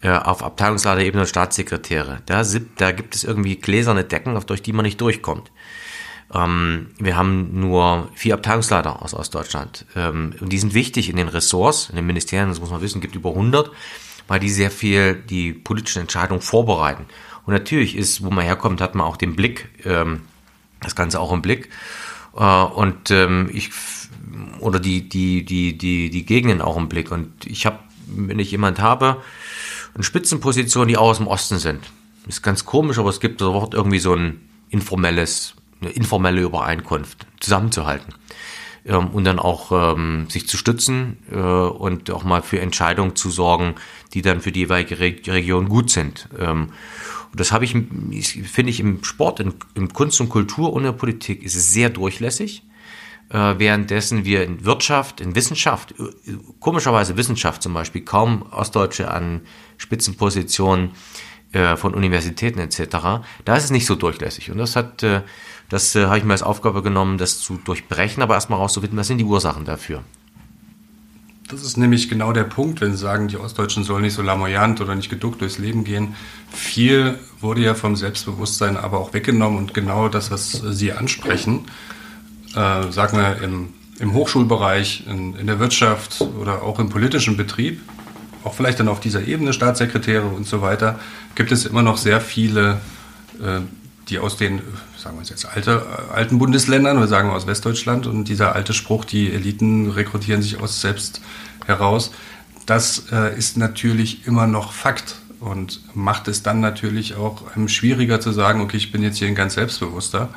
äh, 0.00 0.10
auf 0.10 0.44
Abteilungsleiterebene 0.44 1.22
und 1.22 1.28
Staatssekretäre. 1.28 2.22
Da, 2.26 2.44
da 2.76 2.92
gibt 2.92 3.16
es 3.16 3.24
irgendwie 3.24 3.56
gläserne 3.56 4.04
Decken, 4.04 4.38
durch 4.46 4.62
die 4.62 4.72
man 4.72 4.84
nicht 4.84 5.00
durchkommt. 5.00 5.50
Ähm, 6.32 6.90
wir 6.98 7.16
haben 7.16 7.58
nur 7.58 8.08
vier 8.14 8.34
Abteilungsleiter 8.34 9.02
aus 9.02 9.12
Ostdeutschland. 9.12 9.86
Ähm, 9.96 10.34
und 10.40 10.50
die 10.52 10.58
sind 10.58 10.72
wichtig 10.72 11.10
in 11.10 11.16
den 11.16 11.26
Ressorts, 11.26 11.90
in 11.90 11.96
den 11.96 12.06
Ministerien, 12.06 12.48
das 12.48 12.60
muss 12.60 12.70
man 12.70 12.80
wissen, 12.80 13.00
gibt 13.00 13.16
über 13.16 13.30
100, 13.30 13.72
weil 14.28 14.38
die 14.38 14.50
sehr 14.50 14.70
viel 14.70 15.16
die 15.16 15.52
politischen 15.52 16.02
Entscheidungen 16.02 16.42
vorbereiten. 16.42 17.06
Und 17.44 17.54
natürlich 17.54 17.96
ist, 17.96 18.22
wo 18.22 18.30
man 18.30 18.44
herkommt, 18.44 18.80
hat 18.80 18.94
man 18.94 19.04
auch 19.04 19.16
den 19.16 19.34
Blick, 19.34 19.68
ähm, 19.84 20.20
das 20.80 20.94
Ganze 20.94 21.18
auch 21.18 21.32
im 21.32 21.42
Blick. 21.42 21.70
Äh, 22.36 22.44
und 22.44 23.10
ähm, 23.10 23.50
ich 23.52 23.70
oder 24.60 24.80
die 24.80 25.08
die 25.08 25.44
die 25.44 25.76
die 25.76 26.10
die 26.10 26.24
Gegenden 26.24 26.60
auch 26.60 26.76
im 26.76 26.88
Blick. 26.88 27.10
Und 27.10 27.46
ich 27.46 27.66
habe, 27.66 27.78
wenn 28.06 28.38
ich 28.38 28.50
jemand 28.50 28.80
habe, 28.80 29.22
eine 29.94 30.04
Spitzenposition, 30.04 30.88
die 30.88 30.96
auch 30.96 31.10
aus 31.10 31.18
dem 31.18 31.26
Osten 31.26 31.58
sind. 31.58 31.80
Ist 32.26 32.42
ganz 32.42 32.64
komisch, 32.64 32.98
aber 32.98 33.10
es 33.10 33.20
gibt 33.20 33.40
dort 33.40 33.74
irgendwie 33.74 33.98
so 33.98 34.14
ein 34.14 34.40
informelles 34.68 35.54
eine 35.80 35.90
informelle 35.90 36.42
Übereinkunft 36.42 37.26
zusammenzuhalten 37.40 38.14
ähm, 38.84 39.08
und 39.08 39.24
dann 39.24 39.38
auch 39.38 39.72
ähm, 39.72 40.26
sich 40.28 40.48
zu 40.48 40.56
stützen 40.56 41.18
äh, 41.30 41.36
und 41.36 42.10
auch 42.10 42.24
mal 42.24 42.42
für 42.42 42.60
Entscheidungen 42.60 43.16
zu 43.16 43.30
sorgen, 43.30 43.74
die 44.14 44.22
dann 44.22 44.40
für 44.40 44.52
die 44.52 44.60
jeweilige 44.60 44.98
Re 44.98 45.16
Region 45.26 45.68
gut 45.68 45.90
sind. 45.90 46.28
Ähm, 46.38 46.70
und 47.32 47.38
das 47.38 47.52
habe 47.52 47.64
ich, 47.64 47.72
finde 47.72 48.70
ich, 48.70 48.80
im 48.80 49.04
Sport, 49.04 49.40
in, 49.40 49.54
in, 49.74 49.92
Kunst 49.92 50.20
und 50.20 50.28
Kultur 50.28 50.72
und 50.72 50.80
in 50.80 50.86
der 50.86 50.92
Politik 50.92 51.44
ist 51.44 51.54
es 51.54 51.72
sehr 51.72 51.88
durchlässig. 51.88 52.64
Äh, 53.30 53.58
währenddessen 53.58 54.24
wir 54.24 54.42
in 54.42 54.64
Wirtschaft, 54.64 55.20
in 55.20 55.36
Wissenschaft, 55.36 55.92
äh, 55.92 56.32
komischerweise 56.58 57.16
Wissenschaft 57.16 57.62
zum 57.62 57.72
Beispiel, 57.72 58.02
kaum 58.02 58.42
Ostdeutsche 58.50 59.08
an 59.08 59.42
Spitzenpositionen 59.76 60.90
äh, 61.52 61.76
von 61.76 61.94
Universitäten 61.94 62.58
etc., 62.58 63.22
da 63.44 63.56
ist 63.56 63.64
es 63.64 63.70
nicht 63.70 63.86
so 63.86 63.94
durchlässig. 63.94 64.50
Und 64.50 64.58
das 64.58 64.74
hat 64.74 65.04
das 65.68 65.94
habe 65.94 66.18
ich 66.18 66.24
mir 66.24 66.32
als 66.32 66.42
Aufgabe 66.42 66.82
genommen, 66.82 67.16
das 67.16 67.38
zu 67.38 67.56
durchbrechen, 67.56 68.24
aber 68.24 68.34
erstmal 68.34 68.58
rauszufinden, 68.58 68.98
was 68.98 69.06
sind 69.06 69.18
die 69.18 69.24
Ursachen 69.24 69.64
dafür. 69.64 70.02
Das 71.46 71.62
ist 71.62 71.76
nämlich 71.76 72.08
genau 72.08 72.32
der 72.32 72.42
Punkt, 72.42 72.80
wenn 72.80 72.90
Sie 72.90 72.98
sagen, 72.98 73.28
die 73.28 73.36
Ostdeutschen 73.36 73.84
sollen 73.84 74.02
nicht 74.02 74.14
so 74.14 74.22
lamoyant 74.22 74.80
oder 74.80 74.96
nicht 74.96 75.10
geduckt 75.10 75.40
durchs 75.40 75.58
Leben 75.58 75.84
gehen. 75.84 76.16
Viel 76.50 77.20
wurde 77.40 77.60
ja 77.62 77.74
vom 77.74 77.94
Selbstbewusstsein 77.94 78.76
aber 78.76 78.98
auch 78.98 79.12
weggenommen 79.12 79.58
und 79.58 79.74
genau 79.74 80.08
das, 80.08 80.32
was 80.32 80.50
Sie 80.50 80.92
ansprechen, 80.92 81.66
äh, 82.54 82.90
sagen 82.90 83.18
wir 83.18 83.42
im, 83.42 83.68
im 83.98 84.14
Hochschulbereich, 84.14 85.04
in, 85.06 85.36
in, 85.36 85.46
der 85.46 85.58
Wirtschaft 85.58 86.20
oder 86.40 86.62
auch 86.62 86.78
im 86.78 86.88
politischen 86.88 87.36
Betrieb, 87.36 87.80
auch 88.44 88.54
vielleicht 88.54 88.80
dann 88.80 88.88
auf 88.88 89.00
dieser 89.00 89.26
Ebene, 89.26 89.52
Staatssekretäre 89.52 90.26
und 90.26 90.46
so 90.46 90.62
weiter, 90.62 90.98
gibt 91.34 91.52
es 91.52 91.66
immer 91.66 91.82
noch 91.82 91.96
sehr 91.96 92.20
viele 92.20 92.80
äh, 93.42 93.60
die 94.10 94.18
aus 94.18 94.36
den, 94.36 94.60
sagen 94.96 95.18
wir 95.18 95.24
jetzt 95.24 95.46
alte, 95.46 95.86
alten 96.12 96.38
Bundesländern 96.38 96.98
oder 96.98 97.06
sagen 97.06 97.28
wir 97.28 97.34
aus 97.34 97.46
Westdeutschland 97.46 98.06
und 98.06 98.24
dieser 98.24 98.54
alte 98.54 98.74
Spruch, 98.74 99.04
die 99.04 99.32
Eliten 99.32 99.90
rekrutieren 99.90 100.42
sich 100.42 100.60
aus 100.60 100.80
selbst 100.80 101.20
heraus, 101.66 102.10
das 102.66 103.04
äh, 103.12 103.36
ist 103.36 103.56
natürlich 103.56 104.26
immer 104.26 104.46
noch 104.46 104.72
Fakt 104.72 105.16
und 105.38 105.80
macht 105.94 106.28
es 106.28 106.42
dann 106.42 106.60
natürlich 106.60 107.14
auch 107.14 107.42
schwieriger 107.66 108.20
zu 108.20 108.32
sagen, 108.32 108.60
okay, 108.60 108.76
ich 108.76 108.92
bin 108.92 109.02
jetzt 109.02 109.18
hier 109.18 109.28
ein 109.28 109.34
ganz 109.34 109.54
selbstbewusster. 109.54 110.28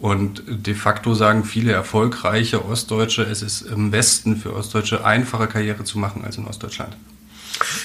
Und 0.00 0.42
de 0.46 0.74
facto 0.74 1.14
sagen 1.14 1.44
viele 1.44 1.72
erfolgreiche 1.72 2.66
Ostdeutsche, 2.66 3.22
es 3.22 3.42
ist 3.42 3.62
im 3.62 3.92
Westen 3.92 4.36
für 4.36 4.54
Ostdeutsche 4.54 5.04
einfacher 5.04 5.46
Karriere 5.46 5.84
zu 5.84 5.98
machen 5.98 6.24
als 6.24 6.36
in 6.36 6.46
Ostdeutschland. 6.46 6.96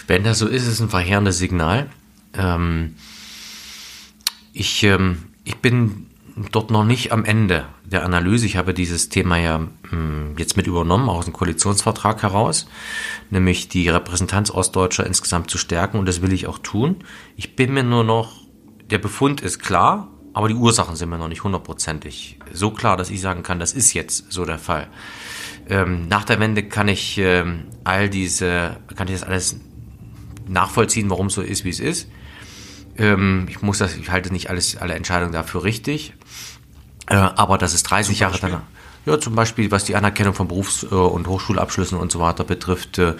Wenn 0.07 0.23
das 0.23 0.39
so 0.39 0.47
ist, 0.47 0.63
ist 0.63 0.73
es 0.73 0.79
ein 0.81 0.89
verheerendes 0.89 1.37
Signal. 1.37 1.89
Ähm 2.33 2.95
ich, 4.53 4.83
ähm, 4.83 5.23
ich 5.43 5.57
bin 5.57 6.07
dort 6.51 6.71
noch 6.71 6.83
nicht 6.83 7.11
am 7.11 7.25
Ende 7.25 7.65
der 7.85 8.03
Analyse. 8.03 8.45
Ich 8.45 8.57
habe 8.57 8.73
dieses 8.73 9.09
Thema 9.09 9.37
ja 9.37 9.59
mh, 9.59 9.69
hm, 9.89 10.35
jetzt 10.37 10.57
mit 10.57 10.67
übernommen, 10.67 11.09
aus 11.09 11.25
dem 11.25 11.33
Koalitionsvertrag 11.33 12.23
heraus, 12.23 12.67
nämlich 13.29 13.69
die 13.69 13.89
Repräsentanz 13.89 14.51
Ostdeutscher 14.51 15.05
insgesamt 15.05 15.49
zu 15.49 15.57
stärken 15.57 15.97
und 15.97 16.05
das 16.05 16.21
will 16.21 16.33
ich 16.33 16.47
auch 16.47 16.59
tun. 16.59 16.97
Ich 17.35 17.55
bin 17.55 17.73
mir 17.73 17.83
nur 17.83 18.03
noch, 18.03 18.41
der 18.89 18.97
Befund 18.97 19.41
ist 19.41 19.59
klar, 19.59 20.09
aber 20.33 20.47
die 20.47 20.55
Ursachen 20.55 20.95
sind 20.95 21.09
mir 21.09 21.17
noch 21.17 21.27
nicht 21.27 21.43
hundertprozentig 21.43 22.39
so 22.53 22.71
klar, 22.71 22.97
dass 22.97 23.09
ich 23.09 23.21
sagen 23.21 23.43
kann, 23.43 23.59
das 23.59 23.73
ist 23.73 23.93
jetzt 23.93 24.31
so 24.31 24.45
der 24.45 24.59
Fall. 24.59 24.87
Ähm, 25.69 26.07
nach 26.07 26.23
der 26.23 26.39
Wende 26.39 26.63
kann 26.63 26.87
ich 26.87 27.17
ähm, 27.17 27.65
all 27.83 28.09
diese, 28.09 28.77
kann 28.95 29.07
ich 29.07 29.13
das 29.13 29.23
alles 29.23 29.57
nachvollziehen, 30.47 31.09
warum 31.09 31.27
es 31.27 31.33
so 31.33 31.41
ist, 31.41 31.65
wie 31.65 31.69
es 31.69 31.79
ist. 31.79 32.07
Ähm, 32.97 33.47
ich 33.49 33.61
muss 33.61 33.77
das, 33.77 33.95
ich 33.95 34.09
halte 34.09 34.31
nicht 34.31 34.49
alles, 34.49 34.77
alle 34.77 34.95
Entscheidungen 34.95 35.33
dafür 35.33 35.63
richtig. 35.63 36.13
Äh, 37.07 37.15
aber 37.15 37.57
das 37.57 37.73
ist 37.73 37.83
30 37.83 38.19
Jahre 38.19 38.37
danach. 38.39 38.61
Ja, 39.05 39.19
zum 39.19 39.33
Beispiel, 39.33 39.71
was 39.71 39.83
die 39.83 39.95
Anerkennung 39.95 40.33
von 40.33 40.47
Berufs- 40.47 40.83
äh, 40.83 40.95
und 40.95 41.27
Hochschulabschlüssen 41.27 41.97
und 41.97 42.11
so 42.11 42.19
weiter 42.19 42.43
betrifft, 42.43 42.99
äh, 42.99 43.15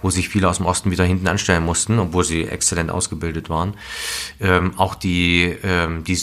wo 0.00 0.10
sich 0.10 0.28
viele 0.28 0.48
aus 0.48 0.58
dem 0.58 0.66
Osten 0.66 0.90
wieder 0.90 1.04
hinten 1.04 1.28
anstellen 1.28 1.64
mussten, 1.64 1.98
obwohl 1.98 2.24
sie 2.24 2.44
exzellent 2.44 2.90
ausgebildet 2.90 3.50
waren. 3.50 3.74
Ähm, 4.40 4.72
auch 4.78 4.94
die, 4.94 5.54
ähm, 5.62 6.04
die, 6.04 6.18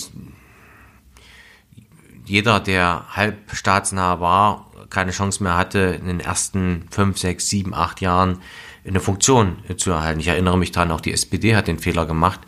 jeder, 2.26 2.60
der 2.60 3.06
halb 3.10 3.52
staatsnah 3.54 4.20
war, 4.20 4.72
keine 4.90 5.12
Chance 5.12 5.44
mehr 5.44 5.58
hatte, 5.58 5.98
in 6.00 6.08
den 6.08 6.20
ersten 6.20 6.88
fünf, 6.92 7.18
sechs, 7.18 7.50
sieben, 7.50 7.74
acht 7.74 8.02
Jahren 8.02 8.40
eine 8.86 9.00
Funktion 9.00 9.58
zu 9.78 9.92
erhalten. 9.92 10.20
Ich 10.20 10.28
erinnere 10.28 10.58
mich 10.58 10.72
daran, 10.72 10.92
auch 10.92 11.02
die 11.02 11.14
SPD 11.14 11.56
hat 11.56 11.68
den 11.68 11.80
Fehler 11.80 12.06
gemacht, 12.06 12.42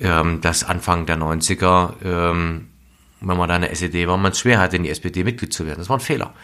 ähm, 0.00 0.40
dass 0.40 0.64
Anfang 0.64 1.06
der 1.06 1.16
90er, 1.16 1.92
ähm, 2.04 2.68
wenn 3.20 3.36
man 3.36 3.48
da 3.48 3.56
in 3.56 3.62
der 3.62 3.70
SED 3.70 4.06
war, 4.08 4.16
man 4.16 4.32
es 4.32 4.40
schwer 4.40 4.58
hatte, 4.58 4.76
in 4.76 4.82
die 4.82 4.90
SPD 4.90 5.24
Mitglied 5.24 5.52
zu 5.52 5.66
werden. 5.66 5.78
Das 5.78 5.88
war 5.88 5.98
ein 5.98 6.00
Fehler. 6.00 6.34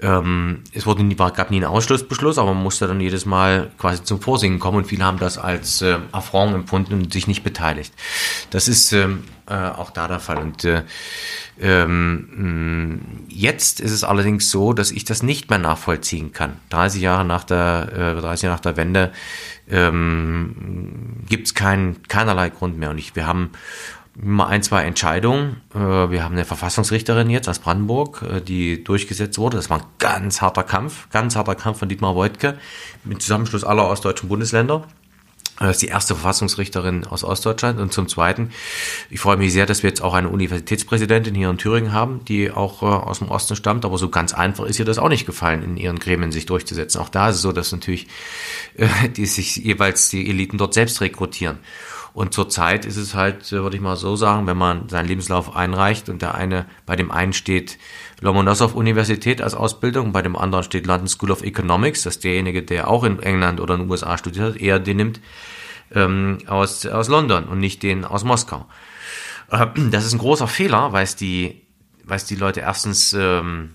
Ähm, 0.00 0.62
es 0.72 0.86
wurde 0.86 1.02
nie, 1.02 1.16
gab 1.16 1.50
nie 1.50 1.56
einen 1.56 1.64
Ausschlussbeschluss, 1.64 2.38
aber 2.38 2.52
man 2.54 2.62
musste 2.62 2.86
dann 2.86 3.00
jedes 3.00 3.26
Mal 3.26 3.72
quasi 3.78 4.04
zum 4.04 4.20
Vorsingen 4.20 4.58
kommen 4.58 4.78
und 4.78 4.86
viele 4.86 5.04
haben 5.04 5.18
das 5.18 5.38
als 5.38 5.82
äh, 5.82 5.98
Affront 6.12 6.54
empfunden 6.54 6.94
und 6.94 7.12
sich 7.12 7.26
nicht 7.26 7.42
beteiligt. 7.42 7.92
Das 8.50 8.68
ist 8.68 8.94
äh, 9.48 9.54
auch 9.54 9.90
da 9.90 10.08
der 10.08 10.20
Fall. 10.20 10.38
Und 10.38 10.64
äh, 10.64 10.82
ähm, 11.60 13.00
jetzt 13.28 13.80
ist 13.80 13.92
es 13.92 14.04
allerdings 14.04 14.50
so, 14.50 14.72
dass 14.72 14.90
ich 14.90 15.04
das 15.04 15.22
nicht 15.22 15.50
mehr 15.50 15.58
nachvollziehen 15.58 16.32
kann. 16.32 16.56
30 16.70 17.00
Jahre 17.02 17.24
nach 17.24 17.44
der, 17.44 17.88
äh, 17.92 18.20
30 18.20 18.44
Jahre 18.44 18.56
nach 18.56 18.60
der 18.60 18.76
Wende 18.76 19.12
ähm, 19.70 21.24
gibt 21.28 21.46
es 21.46 21.54
kein, 21.54 22.02
keinerlei 22.08 22.50
Grund 22.50 22.78
mehr. 22.78 22.90
Und 22.90 22.98
ich, 22.98 23.16
wir 23.16 23.26
haben 23.26 23.50
mal 24.16 24.46
ein, 24.46 24.62
zwei 24.62 24.84
Entscheidungen. 24.84 25.60
Äh, 25.74 25.78
wir 25.78 26.24
haben 26.24 26.34
eine 26.34 26.44
Verfassungsrichterin 26.44 27.30
jetzt 27.30 27.48
aus 27.48 27.58
Brandenburg, 27.58 28.22
äh, 28.22 28.40
die 28.40 28.82
durchgesetzt 28.82 29.38
wurde. 29.38 29.56
Das 29.56 29.70
war 29.70 29.78
ein 29.78 29.86
ganz 29.98 30.40
harter 30.40 30.64
Kampf, 30.64 31.08
ganz 31.10 31.36
harter 31.36 31.54
Kampf 31.54 31.78
von 31.78 31.88
Dietmar 31.88 32.16
Woidke 32.16 32.58
mit 33.04 33.22
Zusammenschluss 33.22 33.64
aller 33.64 33.88
ostdeutschen 33.88 34.28
Bundesländer. 34.28 34.84
Das 35.58 35.76
ist 35.76 35.82
die 35.82 35.88
erste 35.88 36.14
Verfassungsrichterin 36.14 37.04
aus 37.04 37.24
Ostdeutschland. 37.24 37.80
Und 37.80 37.92
zum 37.92 38.08
Zweiten, 38.08 38.50
ich 39.08 39.20
freue 39.20 39.38
mich 39.38 39.52
sehr, 39.52 39.64
dass 39.64 39.82
wir 39.82 39.88
jetzt 39.88 40.02
auch 40.02 40.12
eine 40.12 40.28
Universitätspräsidentin 40.28 41.34
hier 41.34 41.48
in 41.48 41.56
Thüringen 41.56 41.92
haben, 41.92 42.24
die 42.26 42.50
auch 42.50 42.82
äh, 42.82 42.86
aus 42.86 43.20
dem 43.20 43.28
Osten 43.28 43.56
stammt. 43.56 43.84
Aber 43.84 43.96
so 43.96 44.10
ganz 44.10 44.34
einfach 44.34 44.64
ist 44.66 44.78
ihr 44.78 44.84
das 44.84 44.98
auch 44.98 45.08
nicht 45.08 45.24
gefallen, 45.24 45.62
in 45.62 45.76
ihren 45.76 45.98
Gremien 45.98 46.32
sich 46.32 46.46
durchzusetzen. 46.46 47.00
Auch 47.00 47.08
da 47.08 47.30
ist 47.30 47.36
es 47.36 47.42
so, 47.42 47.52
dass 47.52 47.72
natürlich 47.72 48.06
äh, 48.76 49.08
die 49.08 49.26
sich 49.26 49.56
jeweils 49.56 50.10
die 50.10 50.28
Eliten 50.28 50.58
dort 50.58 50.74
selbst 50.74 51.00
rekrutieren. 51.00 51.58
Und 52.12 52.32
zurzeit 52.32 52.86
ist 52.86 52.96
es 52.96 53.14
halt, 53.14 53.52
äh, 53.52 53.62
würde 53.62 53.76
ich 53.76 53.82
mal 53.82 53.96
so 53.96 54.16
sagen, 54.16 54.46
wenn 54.46 54.56
man 54.56 54.88
seinen 54.88 55.06
Lebenslauf 55.06 55.54
einreicht 55.54 56.08
und 56.08 56.22
der 56.22 56.34
eine, 56.34 56.66
bei 56.86 56.96
dem 56.96 57.10
einen 57.10 57.32
steht 57.32 57.78
Lomonossow-Universität 58.20 59.42
als 59.42 59.54
Ausbildung, 59.54 60.12
bei 60.12 60.22
dem 60.22 60.36
anderen 60.36 60.64
steht 60.64 60.86
London 60.86 61.08
School 61.08 61.30
of 61.30 61.42
Economics, 61.42 62.02
dass 62.02 62.18
derjenige, 62.18 62.62
der 62.62 62.88
auch 62.88 63.04
in 63.04 63.18
England 63.20 63.60
oder 63.60 63.74
in 63.74 63.82
den 63.82 63.90
USA 63.90 64.16
studiert 64.16 64.54
hat, 64.54 64.60
eher 64.60 64.78
den 64.78 64.96
nimmt 64.96 65.20
ähm, 65.94 66.38
aus, 66.46 66.86
aus 66.86 67.08
London 67.08 67.44
und 67.44 67.58
nicht 67.58 67.82
den 67.82 68.04
aus 68.04 68.24
Moskau. 68.24 68.66
Äh, 69.50 69.66
das 69.90 70.04
ist 70.04 70.14
ein 70.14 70.18
großer 70.18 70.48
Fehler, 70.48 70.92
weil 70.92 71.04
es 71.04 71.16
die, 71.16 71.62
weil 72.04 72.16
es 72.16 72.24
die 72.24 72.36
Leute 72.36 72.60
erstens 72.60 73.12
ähm, 73.12 73.74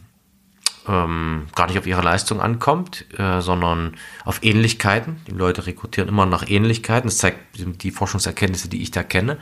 ähm, 0.87 1.47
gar 1.55 1.67
nicht 1.67 1.77
auf 1.77 1.85
ihre 1.85 2.01
Leistung 2.01 2.41
ankommt, 2.41 3.05
äh, 3.17 3.41
sondern 3.41 3.95
auf 4.25 4.39
Ähnlichkeiten. 4.43 5.17
Die 5.27 5.31
Leute 5.31 5.67
rekrutieren 5.67 6.09
immer 6.09 6.25
nach 6.25 6.49
Ähnlichkeiten. 6.49 7.07
Das 7.07 7.17
zeigt 7.17 7.39
die 7.83 7.91
Forschungserkenntnisse, 7.91 8.69
die 8.69 8.81
ich 8.81 8.91
da 8.91 9.03
kenne. 9.03 9.37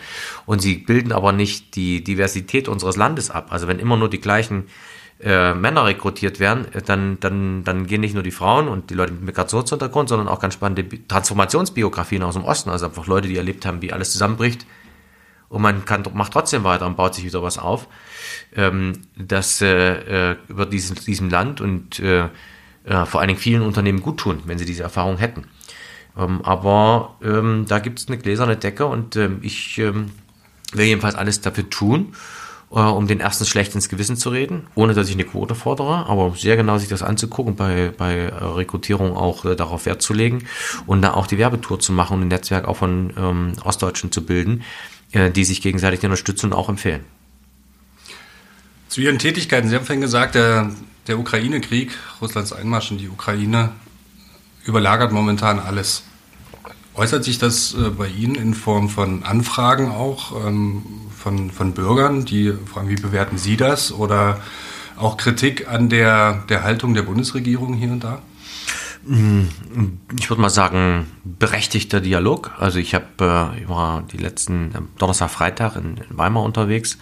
Und 0.46 0.62
sie 0.62 0.75
bilden 0.75 1.12
aber 1.12 1.31
nicht 1.31 1.75
die 1.75 2.03
Diversität 2.03 2.67
unseres 2.67 2.98
Landes 2.98 3.31
ab. 3.31 3.48
Also 3.51 3.67
wenn 3.67 3.79
immer 3.79 3.98
nur 3.98 4.10
die 4.10 4.19
gleichen 4.19 4.67
äh, 5.22 5.53
Männer 5.53 5.86
rekrutiert 5.86 6.39
werden, 6.39 6.74
äh, 6.74 6.81
dann, 6.81 7.19
dann, 7.19 7.63
dann 7.63 7.88
gehen 7.88 8.01
nicht 8.01 8.13
nur 8.13 8.24
die 8.24 8.31
Frauen 8.31 8.67
und 8.67 8.89
die 8.89 8.96
Leute 8.96 9.13
mit 9.13 9.24
Migrationshintergrund, 9.24 10.10
sondern 10.10 10.27
auch 10.27 10.39
ganz 10.39 10.53
spannende 10.55 10.86
Transformationsbiografien 11.08 12.24
aus 12.24 12.36
dem 12.36 12.43
Osten. 12.43 12.69
Also 12.69 12.88
einfach 12.88 13.08
Leute, 13.08 13.27
die 13.27 13.38
erlebt 13.38 13.65
haben, 13.65 13.81
wie 13.81 13.93
alles 13.93 14.12
zusammenbricht. 14.12 14.65
Und 15.48 15.62
man 15.62 15.86
kann, 15.86 16.03
macht 16.13 16.34
trotzdem 16.34 16.63
weiter 16.63 16.86
und 16.86 16.96
baut 16.96 17.15
sich 17.15 17.24
wieder 17.24 17.41
was 17.41 17.58
auf 17.58 17.88
ähm, 18.55 18.93
das 19.17 19.61
äh, 19.61 20.31
äh, 20.31 20.35
über 20.47 20.65
diesen, 20.65 20.95
diesem 20.97 21.29
Land 21.29 21.61
und 21.61 21.99
äh, 21.99 22.29
äh, 22.85 23.05
vor 23.05 23.19
allen 23.19 23.29
Dingen 23.29 23.39
vielen 23.39 23.61
Unternehmen 23.61 24.01
gut 24.01 24.17
tun, 24.17 24.41
wenn 24.45 24.57
sie 24.57 24.65
diese 24.65 24.83
Erfahrung 24.83 25.17
hätten. 25.17 25.45
Ähm, 26.17 26.41
aber 26.43 27.17
ähm, 27.23 27.65
da 27.67 27.79
gibt 27.79 27.99
es 27.99 28.07
eine 28.07 28.17
gläserne 28.17 28.57
Decke 28.57 28.85
und 28.85 29.15
ähm, 29.15 29.39
ich 29.41 29.77
ähm, 29.77 30.11
will 30.73 30.85
jedenfalls 30.85 31.15
alles 31.15 31.41
dafür 31.41 31.69
tun, 31.69 32.13
äh, 32.71 32.79
um 32.79 33.07
den 33.07 33.19
ersten 33.19 33.45
schlecht 33.45 33.75
ins 33.75 33.89
Gewissen 33.89 34.17
zu 34.17 34.29
reden, 34.29 34.67
ohne 34.75 34.93
dass 34.93 35.07
ich 35.07 35.15
eine 35.15 35.23
Quote 35.23 35.55
fordere, 35.55 36.07
aber 36.07 36.33
sehr 36.35 36.55
genau 36.55 36.77
sich 36.77 36.89
das 36.89 37.03
anzugucken, 37.03 37.55
bei, 37.55 37.91
bei 37.95 38.15
äh, 38.15 38.43
Rekrutierung 38.43 39.15
auch 39.15 39.45
äh, 39.45 39.55
darauf 39.55 39.85
Wert 39.85 40.01
zu 40.01 40.13
legen 40.13 40.45
und 40.85 41.01
da 41.01 41.13
auch 41.13 41.27
die 41.27 41.38
Werbetour 41.38 41.79
zu 41.79 41.91
machen 41.91 42.15
und 42.15 42.21
ein 42.23 42.27
Netzwerk 42.29 42.67
auch 42.67 42.77
von 42.77 43.13
ähm, 43.17 43.53
Ostdeutschen 43.63 44.11
zu 44.11 44.25
bilden, 44.25 44.63
äh, 45.11 45.31
die 45.31 45.45
sich 45.45 45.61
gegenseitig 45.61 46.03
unterstützen 46.03 46.47
und 46.47 46.53
auch 46.53 46.69
empfehlen. 46.69 47.05
Zu 48.89 49.01
Ihren 49.01 49.19
Tätigkeiten. 49.19 49.69
Sie 49.69 49.75
haben 49.75 49.86
vorhin 49.86 50.01
gesagt, 50.01 50.34
der, 50.34 50.72
der 51.05 51.19
Ukraine-Krieg, 51.19 51.91
Russlands 52.24 52.51
Einmarsch 52.51 52.89
in 52.89 52.98
die 52.98 53.08
Ukraine, 53.08 53.69
überlagert 54.65 55.12
momentan 55.12 55.60
alles. 55.60 56.01
Äußert 56.96 57.24
sich 57.24 57.38
das 57.38 57.75
äh, 57.75 57.91
bei 57.91 58.08
Ihnen 58.08 58.34
in 58.34 58.55
Form 58.55 58.89
von 58.89 59.24
Anfragen 59.24 59.91
auch 59.91 60.43
ähm, 60.43 60.81
von, 61.15 61.51
von 61.51 61.74
Bürgern, 61.74 62.25
die 62.25 62.51
fragen, 62.65 62.89
wie 62.89 62.96
bewerten 62.96 63.38
Sie 63.38 63.58
das? 63.58 63.91
Oder 63.91 64.41
auch 64.98 65.17
Kritik 65.17 65.67
an 65.67 65.89
der, 65.89 66.43
der 66.50 66.63
Haltung 66.63 66.96
der 66.96 67.03
Bundesregierung 67.03 67.75
hier 67.75 67.91
und 67.91 68.03
da? 68.03 68.24
Ich 69.06 70.29
würde 70.29 70.41
mal 70.41 70.50
sagen, 70.50 71.08
berechtigter 71.24 72.01
Dialog. 72.01 72.51
Also 72.60 72.79
ich 72.79 72.94
habe, 72.94 73.06
äh, 73.56 73.62
ich 73.62 73.70
war 73.70 74.03
die 74.03 74.18
letzten 74.18 74.89
Donnerstag, 74.98 75.29
Freitag 75.29 75.77
in, 75.77 76.01
Weimar 76.10 76.44
unterwegs 76.44 76.98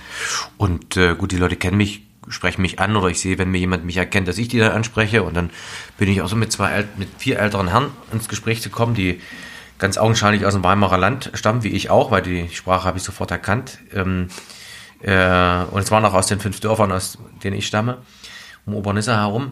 und 0.57 0.95
äh, 0.95 1.15
gut, 1.15 1.31
die 1.31 1.37
Leute 1.37 1.55
kennen 1.55 1.77
mich, 1.77 2.03
sprechen 2.27 2.61
mich 2.61 2.79
an 2.79 2.95
oder 2.95 3.07
ich 3.07 3.19
sehe, 3.19 3.39
wenn 3.39 3.49
mir 3.49 3.57
jemand 3.57 3.83
mich 3.83 3.97
erkennt, 3.97 4.27
dass 4.27 4.37
ich 4.37 4.47
die 4.47 4.59
da 4.59 4.69
anspreche 4.69 5.23
und 5.23 5.35
dann 5.35 5.49
bin 5.97 6.07
ich 6.07 6.21
auch 6.21 6.27
so 6.27 6.35
mit 6.35 6.51
zwei, 6.51 6.85
mit 6.97 7.09
vier 7.17 7.39
älteren 7.39 7.69
Herren 7.69 7.87
ins 8.11 8.29
Gespräch 8.29 8.61
zu 8.61 8.69
kommen, 8.69 8.93
die 8.93 9.19
ganz 9.79 9.97
augenscheinlich 9.97 10.45
aus 10.45 10.53
dem 10.53 10.63
Weimarer 10.63 10.97
Land 10.97 11.31
stammen, 11.33 11.63
wie 11.63 11.69
ich 11.69 11.89
auch, 11.89 12.11
weil 12.11 12.21
die 12.21 12.49
Sprache 12.49 12.85
habe 12.85 12.99
ich 12.99 13.03
sofort 13.03 13.31
erkannt. 13.31 13.79
Ähm, 13.93 14.27
äh, 15.01 15.63
und 15.71 15.79
es 15.79 15.89
waren 15.89 16.05
auch 16.05 16.13
aus 16.13 16.27
den 16.27 16.39
fünf 16.39 16.59
Dörfern, 16.59 16.91
aus 16.91 17.17
denen 17.43 17.57
ich 17.57 17.65
stamme, 17.65 17.99
um 18.65 18.75
Obernisse 18.75 19.15
herum. 19.15 19.51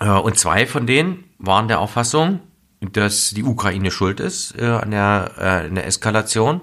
Und 0.00 0.36
zwei 0.38 0.66
von 0.66 0.86
denen 0.86 1.24
waren 1.38 1.68
der 1.68 1.80
Auffassung, 1.80 2.40
dass 2.80 3.30
die 3.30 3.44
Ukraine 3.44 3.90
schuld 3.90 4.20
ist 4.20 4.58
äh, 4.58 4.66
an, 4.66 4.90
der, 4.90 5.32
äh, 5.38 5.66
an 5.68 5.74
der 5.74 5.86
Eskalation 5.86 6.60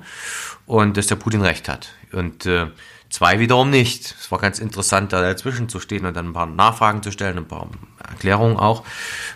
und 0.65 0.97
dass 0.97 1.07
der 1.07 1.15
Putin 1.15 1.41
recht 1.41 1.67
hat. 1.67 1.89
Und 2.11 2.45
äh, 2.45 2.67
zwei 3.11 3.39
wiederum 3.39 3.69
nicht. 3.69 4.15
Es 4.19 4.31
war 4.31 4.39
ganz 4.39 4.57
interessant, 4.57 5.13
da 5.13 5.21
dazwischen 5.21 5.69
zu 5.69 5.79
stehen 5.79 6.05
und 6.05 6.15
dann 6.15 6.29
ein 6.29 6.33
paar 6.33 6.47
Nachfragen 6.47 7.03
zu 7.03 7.11
stellen, 7.11 7.37
ein 7.37 7.47
paar 7.47 7.67
Erklärungen 8.09 8.57
auch. 8.57 8.83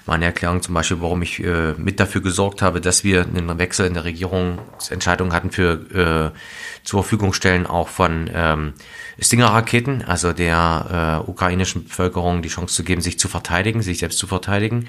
Meine 0.06 0.26
Erklärung 0.26 0.62
zum 0.62 0.74
Beispiel, 0.74 1.02
warum 1.02 1.22
ich 1.22 1.44
äh, 1.44 1.74
mit 1.78 2.00
dafür 2.00 2.22
gesorgt 2.22 2.62
habe, 2.62 2.82
dass 2.82 3.04
wir 3.04 3.24
einen 3.24 3.60
Wechsel 3.60 3.86
in 3.86 3.94
der 3.94 4.06
Regierungsentscheidung 4.06 5.34
hatten 5.34 5.52
für 5.52 6.32
äh, 6.34 6.38
zur 6.84 7.04
Verfügung 7.04 7.34
stellen 7.34 7.68
auch 7.68 7.90
von 7.90 8.30
ähm, 8.34 8.74
Stinger-Raketen, 9.20 10.04
also 10.04 10.34
der 10.34 11.22
äh, 11.26 11.30
ukrainischen 11.30 11.84
Bevölkerung 11.86 12.42
die 12.42 12.50
Chance 12.50 12.76
zu 12.76 12.84
geben, 12.84 13.02
sich 13.02 13.20
zu 13.20 13.28
verteidigen, 13.28 13.82
sich 13.82 14.00
selbst 14.00 14.20
zu 14.20 14.28
verteidigen. 14.28 14.88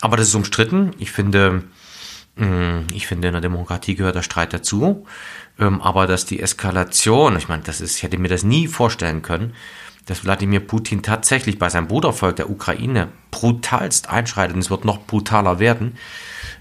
Aber 0.00 0.16
das 0.16 0.28
ist 0.28 0.34
umstritten. 0.34 0.92
Ich 0.98 1.10
finde, 1.10 1.64
ich 2.94 3.06
finde, 3.06 3.28
in 3.28 3.34
der 3.34 3.40
Demokratie 3.40 3.94
gehört 3.94 4.16
der 4.16 4.22
Streit 4.22 4.52
dazu. 4.52 5.06
Ähm, 5.58 5.82
aber 5.82 6.06
dass 6.06 6.24
die 6.24 6.40
Eskalation, 6.40 7.36
ich 7.36 7.48
meine, 7.48 7.62
das 7.62 7.80
ist, 7.80 7.96
ich 7.96 8.02
hätte 8.02 8.18
mir 8.18 8.28
das 8.28 8.42
nie 8.42 8.68
vorstellen 8.68 9.22
können, 9.22 9.54
dass 10.06 10.24
Wladimir 10.24 10.60
Putin 10.60 11.02
tatsächlich 11.02 11.58
bei 11.58 11.68
seinem 11.68 11.88
Brudervolk 11.88 12.36
der 12.36 12.50
Ukraine 12.50 13.08
brutalst 13.30 14.08
einschreitet 14.08 14.54
und 14.54 14.60
es 14.60 14.70
wird 14.70 14.84
noch 14.84 15.06
brutaler 15.06 15.58
werden. 15.58 15.96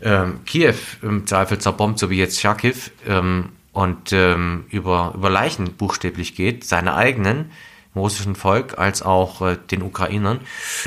Ähm, 0.02 0.44
Kiew 0.46 0.76
im 1.02 1.26
Zweifel 1.26 1.58
zerbombt, 1.58 2.00
so 2.00 2.10
wie 2.10 2.18
jetzt 2.18 2.40
Charkiw, 2.40 2.76
ähm, 3.08 3.50
und 3.72 4.12
ähm, 4.12 4.66
über, 4.70 5.14
über 5.16 5.30
Leichen 5.30 5.74
buchstäblich 5.74 6.36
geht, 6.36 6.66
seine 6.66 6.94
eigenen, 6.96 7.52
im 7.96 8.02
russischen 8.02 8.36
Volk, 8.36 8.78
als 8.78 9.02
auch 9.02 9.42
äh, 9.42 9.58
den 9.72 9.82
Ukrainern. 9.82 10.42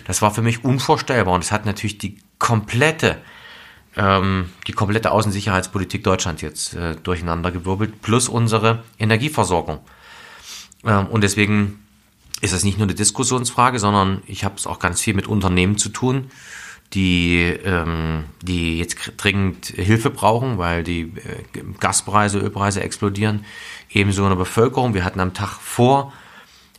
Das 0.06 0.22
war 0.22 0.32
für 0.32 0.42
mich 0.42 0.64
unvorstellbar 0.64 1.34
und 1.34 1.44
es 1.44 1.52
hat 1.52 1.66
natürlich 1.66 1.98
die 1.98 2.18
komplette, 2.38 3.16
ähm, 3.96 4.50
die 4.66 4.72
komplette 4.72 5.10
Außensicherheitspolitik 5.10 6.02
Deutschlands 6.04 6.42
jetzt 6.42 6.74
äh, 6.74 6.96
durcheinandergewirbelt, 6.96 8.02
plus 8.02 8.28
unsere 8.28 8.82
Energieversorgung. 8.98 9.80
Ähm, 10.84 11.06
und 11.06 11.22
deswegen 11.22 11.80
ist 12.40 12.52
das 12.52 12.64
nicht 12.64 12.78
nur 12.78 12.86
eine 12.86 12.94
Diskussionsfrage, 12.94 13.78
sondern 13.78 14.22
ich 14.26 14.44
habe 14.44 14.56
es 14.56 14.66
auch 14.66 14.78
ganz 14.78 15.00
viel 15.00 15.14
mit 15.14 15.26
Unternehmen 15.26 15.78
zu 15.78 15.88
tun, 15.88 16.30
die, 16.92 17.38
ähm, 17.64 18.24
die 18.42 18.78
jetzt 18.78 18.96
dringend 19.16 19.66
Hilfe 19.66 20.10
brauchen, 20.10 20.58
weil 20.58 20.82
die 20.82 21.02
äh, 21.02 21.62
Gaspreise, 21.80 22.38
Ölpreise 22.38 22.82
explodieren. 22.82 23.44
Ebenso 23.90 24.24
in 24.24 24.30
der 24.30 24.36
Bevölkerung. 24.36 24.94
Wir 24.94 25.04
hatten 25.04 25.20
am 25.20 25.34
Tag 25.34 25.52
vor 25.60 26.12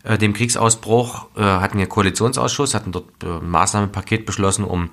äh, 0.03 0.17
dem 0.17 0.33
Kriegsausbruch, 0.33 1.27
äh, 1.35 1.41
hatten 1.41 1.79
wir 1.79 1.87
Koalitionsausschuss, 1.87 2.75
hatten 2.75 2.91
dort 2.91 3.23
äh, 3.23 3.27
ein 3.27 3.49
Maßnahmenpaket 3.49 4.25
beschlossen, 4.25 4.63
um 4.63 4.91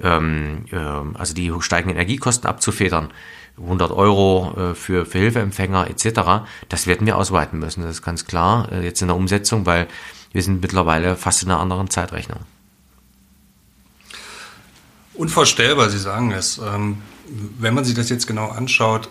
ähm, 0.00 0.66
äh, 0.70 0.76
also 0.76 1.34
die 1.34 1.52
steigenden 1.60 1.96
Energiekosten 1.96 2.48
abzufedern. 2.48 3.12
100 3.58 3.90
Euro 3.92 4.54
äh, 4.56 4.74
für, 4.74 5.04
für 5.04 5.18
Hilfeempfänger 5.18 5.88
etc. 5.90 6.46
Das 6.68 6.86
werden 6.86 7.06
wir 7.06 7.16
ausweiten 7.16 7.58
müssen, 7.58 7.82
das 7.82 7.90
ist 7.90 8.02
ganz 8.02 8.24
klar, 8.24 8.70
äh, 8.72 8.82
jetzt 8.82 9.02
in 9.02 9.08
der 9.08 9.16
Umsetzung, 9.16 9.66
weil 9.66 9.88
wir 10.32 10.42
sind 10.42 10.62
mittlerweile 10.62 11.16
fast 11.16 11.42
in 11.42 11.50
einer 11.50 11.60
anderen 11.60 11.90
Zeitrechnung. 11.90 12.40
Unvorstellbar, 15.14 15.90
Sie 15.90 15.98
sagen 15.98 16.32
es. 16.32 16.58
Ähm, 16.58 17.02
wenn 17.58 17.74
man 17.74 17.84
sich 17.84 17.94
das 17.94 18.08
jetzt 18.08 18.26
genau 18.26 18.48
anschaut, 18.48 19.10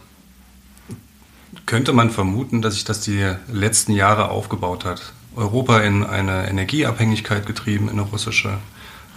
könnte 1.65 1.93
man 1.93 2.09
vermuten, 2.09 2.61
dass 2.61 2.73
sich 2.73 2.83
das 2.83 3.01
die 3.01 3.33
letzten 3.51 3.91
Jahre 3.91 4.29
aufgebaut 4.29 4.83
hat. 4.83 5.13
Europa 5.35 5.79
in 5.79 6.03
eine 6.03 6.49
Energieabhängigkeit 6.49 7.45
getrieben, 7.45 7.85
in 7.85 7.99
eine 7.99 8.01
russische. 8.01 8.57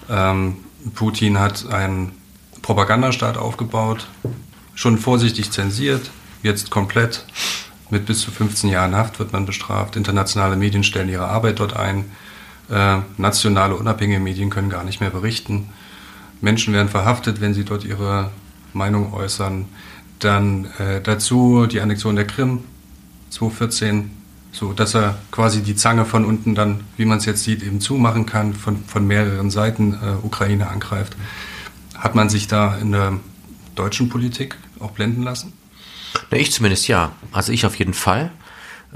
Ähm, 0.09 0.59
Putin 0.94 1.38
hat 1.38 1.70
einen 1.72 2.12
Propagandastaat 2.62 3.36
aufgebaut, 3.36 4.06
schon 4.74 4.98
vorsichtig 4.98 5.50
zensiert, 5.50 6.10
jetzt 6.42 6.70
komplett. 6.70 7.24
Mit 7.90 8.06
bis 8.06 8.20
zu 8.20 8.30
15 8.30 8.70
Jahren 8.70 8.96
Haft 8.96 9.18
wird 9.18 9.32
man 9.32 9.46
bestraft. 9.46 9.96
Internationale 9.96 10.56
Medien 10.56 10.84
stellen 10.84 11.08
ihre 11.08 11.28
Arbeit 11.28 11.60
dort 11.60 11.76
ein. 11.76 12.06
Äh, 12.70 12.98
nationale 13.18 13.76
unabhängige 13.76 14.20
Medien 14.20 14.48
können 14.50 14.70
gar 14.70 14.84
nicht 14.84 15.00
mehr 15.00 15.10
berichten. 15.10 15.68
Menschen 16.40 16.72
werden 16.72 16.88
verhaftet, 16.88 17.40
wenn 17.40 17.54
sie 17.54 17.64
dort 17.64 17.84
ihre 17.84 18.30
Meinung 18.72 19.12
äußern. 19.12 19.66
Dann 20.18 20.66
äh, 20.78 21.00
dazu 21.02 21.66
die 21.66 21.80
Annexion 21.80 22.16
der 22.16 22.26
Krim 22.26 22.64
2014, 23.30 24.10
so 24.54 24.72
dass 24.72 24.94
er 24.94 25.18
quasi 25.32 25.62
die 25.62 25.74
Zange 25.74 26.04
von 26.04 26.24
unten 26.24 26.54
dann, 26.54 26.84
wie 26.96 27.04
man 27.04 27.18
es 27.18 27.24
jetzt 27.24 27.42
sieht, 27.42 27.62
eben 27.62 27.80
zumachen 27.80 28.24
kann, 28.24 28.54
von, 28.54 28.84
von 28.86 29.04
mehreren 29.04 29.50
Seiten 29.50 29.94
äh, 29.94 30.24
Ukraine 30.24 30.68
angreift. 30.68 31.16
Hat 31.96 32.14
man 32.14 32.28
sich 32.28 32.46
da 32.46 32.76
in 32.76 32.92
der 32.92 33.14
deutschen 33.74 34.08
Politik 34.08 34.56
auch 34.78 34.92
blenden 34.92 35.22
lassen? 35.22 35.52
Na, 36.30 36.38
ich 36.38 36.52
zumindest 36.52 36.86
ja. 36.86 37.12
Also 37.32 37.52
ich 37.52 37.66
auf 37.66 37.76
jeden 37.76 37.94
Fall. 37.94 38.30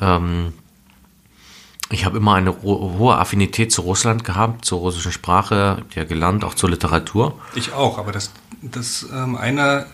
Ähm, 0.01 0.53
ich 1.91 2.05
habe 2.05 2.19
immer 2.19 2.35
eine 2.35 2.63
hohe 2.63 3.19
Affinität 3.19 3.73
zu 3.73 3.81
Russland 3.83 4.23
gehabt, 4.23 4.65
zur 4.65 4.79
russischen 4.79 5.11
Sprache, 5.11 5.85
der 5.97 6.05
gelernt, 6.05 6.45
auch 6.45 6.55
zur 6.55 6.71
Literatur. 6.71 7.37
Ich 7.57 7.73
auch, 7.73 7.99
aber 7.99 8.13
das, 8.13 8.31
das 8.63 9.07
ähm, 9.13 9.37
einer 9.37 9.87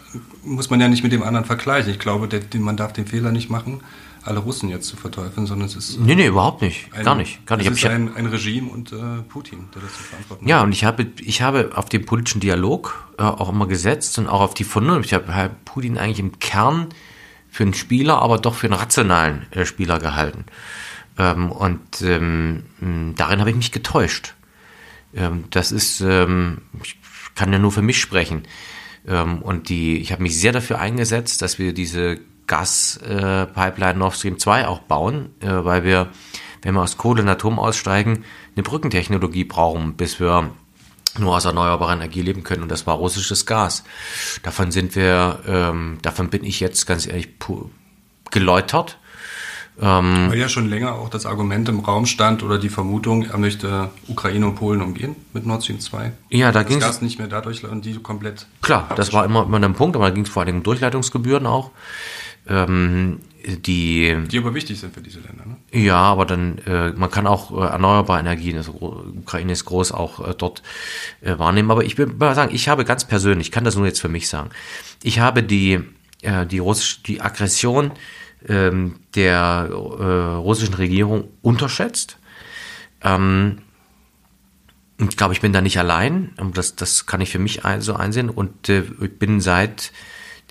muss 0.42 0.68
man 0.68 0.80
ja 0.80 0.88
nicht 0.88 1.04
mit 1.04 1.12
dem 1.12 1.22
anderen 1.22 1.46
vergleichen. 1.46 1.90
Ich 1.90 1.98
glaube, 1.98 2.28
der, 2.28 2.42
man 2.60 2.76
darf 2.76 2.92
den 2.92 3.06
Fehler 3.06 3.30
nicht 3.30 3.48
machen, 3.48 3.80
alle 4.24 4.40
Russen 4.40 4.68
jetzt 4.68 4.86
zu 4.86 4.96
verteufeln, 4.96 5.46
sondern 5.46 5.68
es 5.68 5.76
ist. 5.76 6.00
Nee, 6.00 6.14
nee, 6.14 6.26
überhaupt 6.26 6.62
nicht. 6.62 6.88
Ein, 6.92 7.04
gar 7.04 7.14
nicht. 7.14 7.46
Gar 7.46 7.56
nicht. 7.58 7.70
Es 7.70 7.78
ist 7.78 7.84
ein, 7.86 8.14
ein 8.16 8.26
Regime 8.26 8.70
und 8.70 8.92
äh, 8.92 9.22
Putin, 9.28 9.68
der 9.74 9.82
das 9.82 9.92
zu 9.92 10.02
verantworten 10.02 10.44
hat. 10.44 10.48
Ja, 10.48 10.62
und 10.62 10.72
ich 10.72 10.84
habe, 10.84 11.06
ich 11.20 11.42
habe 11.42 11.70
auf 11.74 11.88
den 11.88 12.06
politischen 12.06 12.40
Dialog 12.40 13.08
äh, 13.18 13.22
auch 13.22 13.50
immer 13.50 13.66
gesetzt 13.66 14.18
und 14.18 14.28
auch 14.28 14.40
auf 14.40 14.54
die 14.54 14.64
Vernunft. 14.64 15.06
Ich 15.06 15.14
habe 15.14 15.50
Putin 15.64 15.98
eigentlich 15.98 16.20
im 16.20 16.38
Kern 16.38 16.88
für 17.50 17.64
einen 17.64 17.74
Spieler, 17.74 18.20
aber 18.20 18.38
doch 18.38 18.54
für 18.54 18.66
einen 18.66 18.74
rationalen 18.74 19.46
äh, 19.52 19.64
Spieler 19.64 19.98
gehalten. 19.98 20.44
Ähm, 21.18 21.52
und 21.52 22.02
ähm, 22.02 22.64
darin 23.16 23.40
habe 23.40 23.50
ich 23.50 23.56
mich 23.56 23.72
getäuscht. 23.72 24.34
Ähm, 25.14 25.44
das 25.50 25.70
ist, 25.70 26.00
ähm, 26.00 26.62
ich 26.82 26.96
kann 27.34 27.52
ja 27.52 27.58
nur 27.58 27.72
für 27.72 27.82
mich 27.82 28.00
sprechen. 28.00 28.42
Ähm, 29.06 29.42
und 29.42 29.68
die, 29.68 29.98
ich 29.98 30.12
habe 30.12 30.22
mich 30.22 30.38
sehr 30.38 30.52
dafür 30.52 30.80
eingesetzt, 30.80 31.42
dass 31.42 31.58
wir 31.58 31.72
diese 31.72 32.18
Gaspipeline 32.46 33.94
äh, 33.94 33.98
Nord 33.98 34.14
Stream 34.14 34.38
2 34.38 34.68
auch 34.68 34.80
bauen, 34.80 35.30
äh, 35.40 35.48
weil 35.48 35.84
wir, 35.84 36.08
wenn 36.62 36.74
wir 36.74 36.82
aus 36.82 36.96
Kohle 36.96 37.22
und 37.22 37.28
Atom 37.28 37.58
aussteigen, 37.58 38.24
eine 38.54 38.62
Brückentechnologie 38.62 39.44
brauchen, 39.44 39.94
bis 39.94 40.20
wir 40.20 40.50
nur 41.18 41.36
aus 41.36 41.44
erneuerbarer 41.44 41.92
Energie 41.92 42.22
leben 42.22 42.42
können. 42.42 42.62
Und 42.62 42.70
das 42.70 42.86
war 42.86 42.96
russisches 42.96 43.46
Gas. 43.46 43.84
Davon 44.42 44.72
sind 44.72 44.96
wir, 44.96 45.40
ähm, 45.46 45.98
davon 46.02 46.28
bin 46.28 46.44
ich 46.44 46.60
jetzt 46.60 46.86
ganz 46.86 47.06
ehrlich 47.06 47.28
geläutert. 48.30 48.98
Ähm, 49.80 50.30
Weil 50.30 50.38
ja 50.38 50.48
schon 50.48 50.68
länger 50.68 50.94
auch 50.94 51.08
das 51.08 51.26
Argument 51.26 51.68
im 51.68 51.80
Raum 51.80 52.06
stand 52.06 52.44
oder 52.44 52.58
die 52.58 52.68
Vermutung, 52.68 53.24
er 53.24 53.38
möchte 53.38 53.90
Ukraine 54.06 54.46
und 54.46 54.54
Polen 54.54 54.80
umgehen 54.80 55.16
mit 55.32 55.46
Nord 55.46 55.64
Stream 55.64 55.80
2. 55.80 56.12
Ja, 56.30 56.52
da 56.52 56.62
ging 56.62 56.78
es. 56.78 56.84
Gas 56.84 57.02
nicht 57.02 57.18
mehr 57.18 57.26
dadurch 57.26 57.64
und 57.64 57.84
die 57.84 57.94
komplett. 57.94 58.46
Klar, 58.62 58.88
das 58.94 59.12
war 59.12 59.24
immer, 59.24 59.42
immer 59.42 59.60
ein 59.60 59.74
Punkt, 59.74 59.96
aber 59.96 60.06
da 60.06 60.14
ging 60.14 60.24
es 60.24 60.30
vor 60.30 60.44
allem 60.44 60.58
um 60.58 60.62
Durchleitungsgebühren 60.62 61.46
auch. 61.46 61.72
Ähm, 62.46 63.20
die, 63.46 64.16
die 64.30 64.38
aber 64.38 64.54
wichtig 64.54 64.80
sind 64.80 64.94
für 64.94 65.02
diese 65.02 65.20
Länder. 65.20 65.44
Ne? 65.46 65.56
Ja, 65.70 65.96
aber 65.96 66.24
dann, 66.24 66.58
äh, 66.66 66.92
man 66.92 67.10
kann 67.10 67.26
auch 67.26 67.50
äh, 67.50 67.66
erneuerbare 67.66 68.20
Energien, 68.20 68.56
also 68.56 68.72
Ukraine 68.72 69.52
ist 69.52 69.66
groß, 69.66 69.92
auch 69.92 70.26
äh, 70.26 70.34
dort 70.36 70.62
äh, 71.20 71.38
wahrnehmen. 71.38 71.70
Aber 71.70 71.84
ich 71.84 71.98
will 71.98 72.06
mal 72.06 72.34
sagen, 72.34 72.54
ich 72.54 72.68
habe 72.68 72.84
ganz 72.84 73.04
persönlich, 73.04 73.48
ich 73.48 73.52
kann 73.52 73.64
das 73.64 73.76
nur 73.76 73.86
jetzt 73.86 74.00
für 74.00 74.08
mich 74.08 74.28
sagen, 74.28 74.50
ich 75.02 75.18
habe 75.18 75.42
die, 75.42 75.80
äh, 76.22 76.46
die, 76.46 76.58
Russisch, 76.58 77.02
die 77.02 77.20
Aggression 77.20 77.92
ähm, 78.48 79.00
der 79.14 79.68
äh, 79.70 79.74
russischen 80.36 80.74
Regierung 80.74 81.28
unterschätzt. 81.42 82.18
Ähm, 83.02 83.58
ich 84.98 85.16
glaube, 85.16 85.34
ich 85.34 85.40
bin 85.40 85.52
da 85.52 85.60
nicht 85.60 85.78
allein. 85.78 86.32
Das, 86.54 86.76
das 86.76 87.06
kann 87.06 87.20
ich 87.20 87.30
für 87.30 87.38
mich 87.38 87.62
so 87.80 87.94
einsehen. 87.94 88.30
Und 88.30 88.68
äh, 88.68 88.84
ich 89.00 89.18
bin 89.18 89.40
seit 89.40 89.92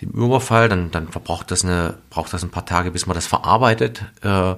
dem 0.06 0.24
Überfall, 0.24 0.70
dann, 0.70 0.92
dann 0.92 1.10
verbraucht 1.10 1.52
das 1.52 1.63
eine, 1.63 1.98
braucht 2.10 2.34
das 2.34 2.44
ein 2.44 2.50
paar 2.50 2.66
Tage, 2.66 2.92
bis 2.92 3.06
man 3.06 3.16
das 3.16 3.28
verarbeitet. 3.28 4.04
Äh, 4.22 4.56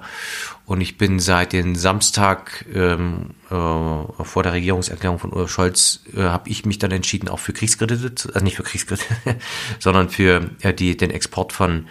und 0.66 0.82
ich 0.82 0.98
bin 0.98 1.20
seit 1.20 1.54
dem 1.54 1.76
Samstag 1.76 2.66
ähm, 2.74 3.32
äh, 3.50 3.54
vor 3.54 4.44
der 4.44 4.54
Regierungserklärung 4.54 5.20
von 5.20 5.32
Olaf 5.32 5.52
Scholz, 5.52 6.04
äh, 6.16 6.22
habe 6.22 6.50
ich 6.50 6.66
mich 6.66 6.80
dann 6.80 6.92
entschieden, 6.92 7.30
auch 7.30 7.40
für 7.40 7.54
Kriegskredite, 7.54 8.30
also 8.34 8.44
nicht 8.44 8.56
für 8.56 8.64
Kriegskredite, 8.64 9.06
sondern 9.80 10.10
für 10.10 10.50
äh, 10.62 10.74
die, 10.74 10.98
den 10.98 11.12
Export 11.12 11.54
von 11.54 11.88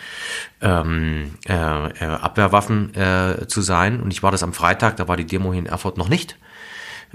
ähm, 0.60 1.32
äh, 1.48 1.52
äh, 1.52 2.04
Abwehrwaffen 2.04 2.94
äh, 2.94 3.46
zu 3.46 3.60
sein. 3.60 4.00
Und 4.00 4.10
ich 4.12 4.22
war 4.22 4.32
das 4.32 4.42
am 4.42 4.52
Freitag, 4.52 4.96
da 4.96 5.08
war 5.08 5.16
die 5.16 5.26
Demo 5.26 5.52
hier 5.52 5.60
in 5.60 5.66
Erfurt 5.66 5.96
noch 5.96 6.08
nicht. 6.08 6.36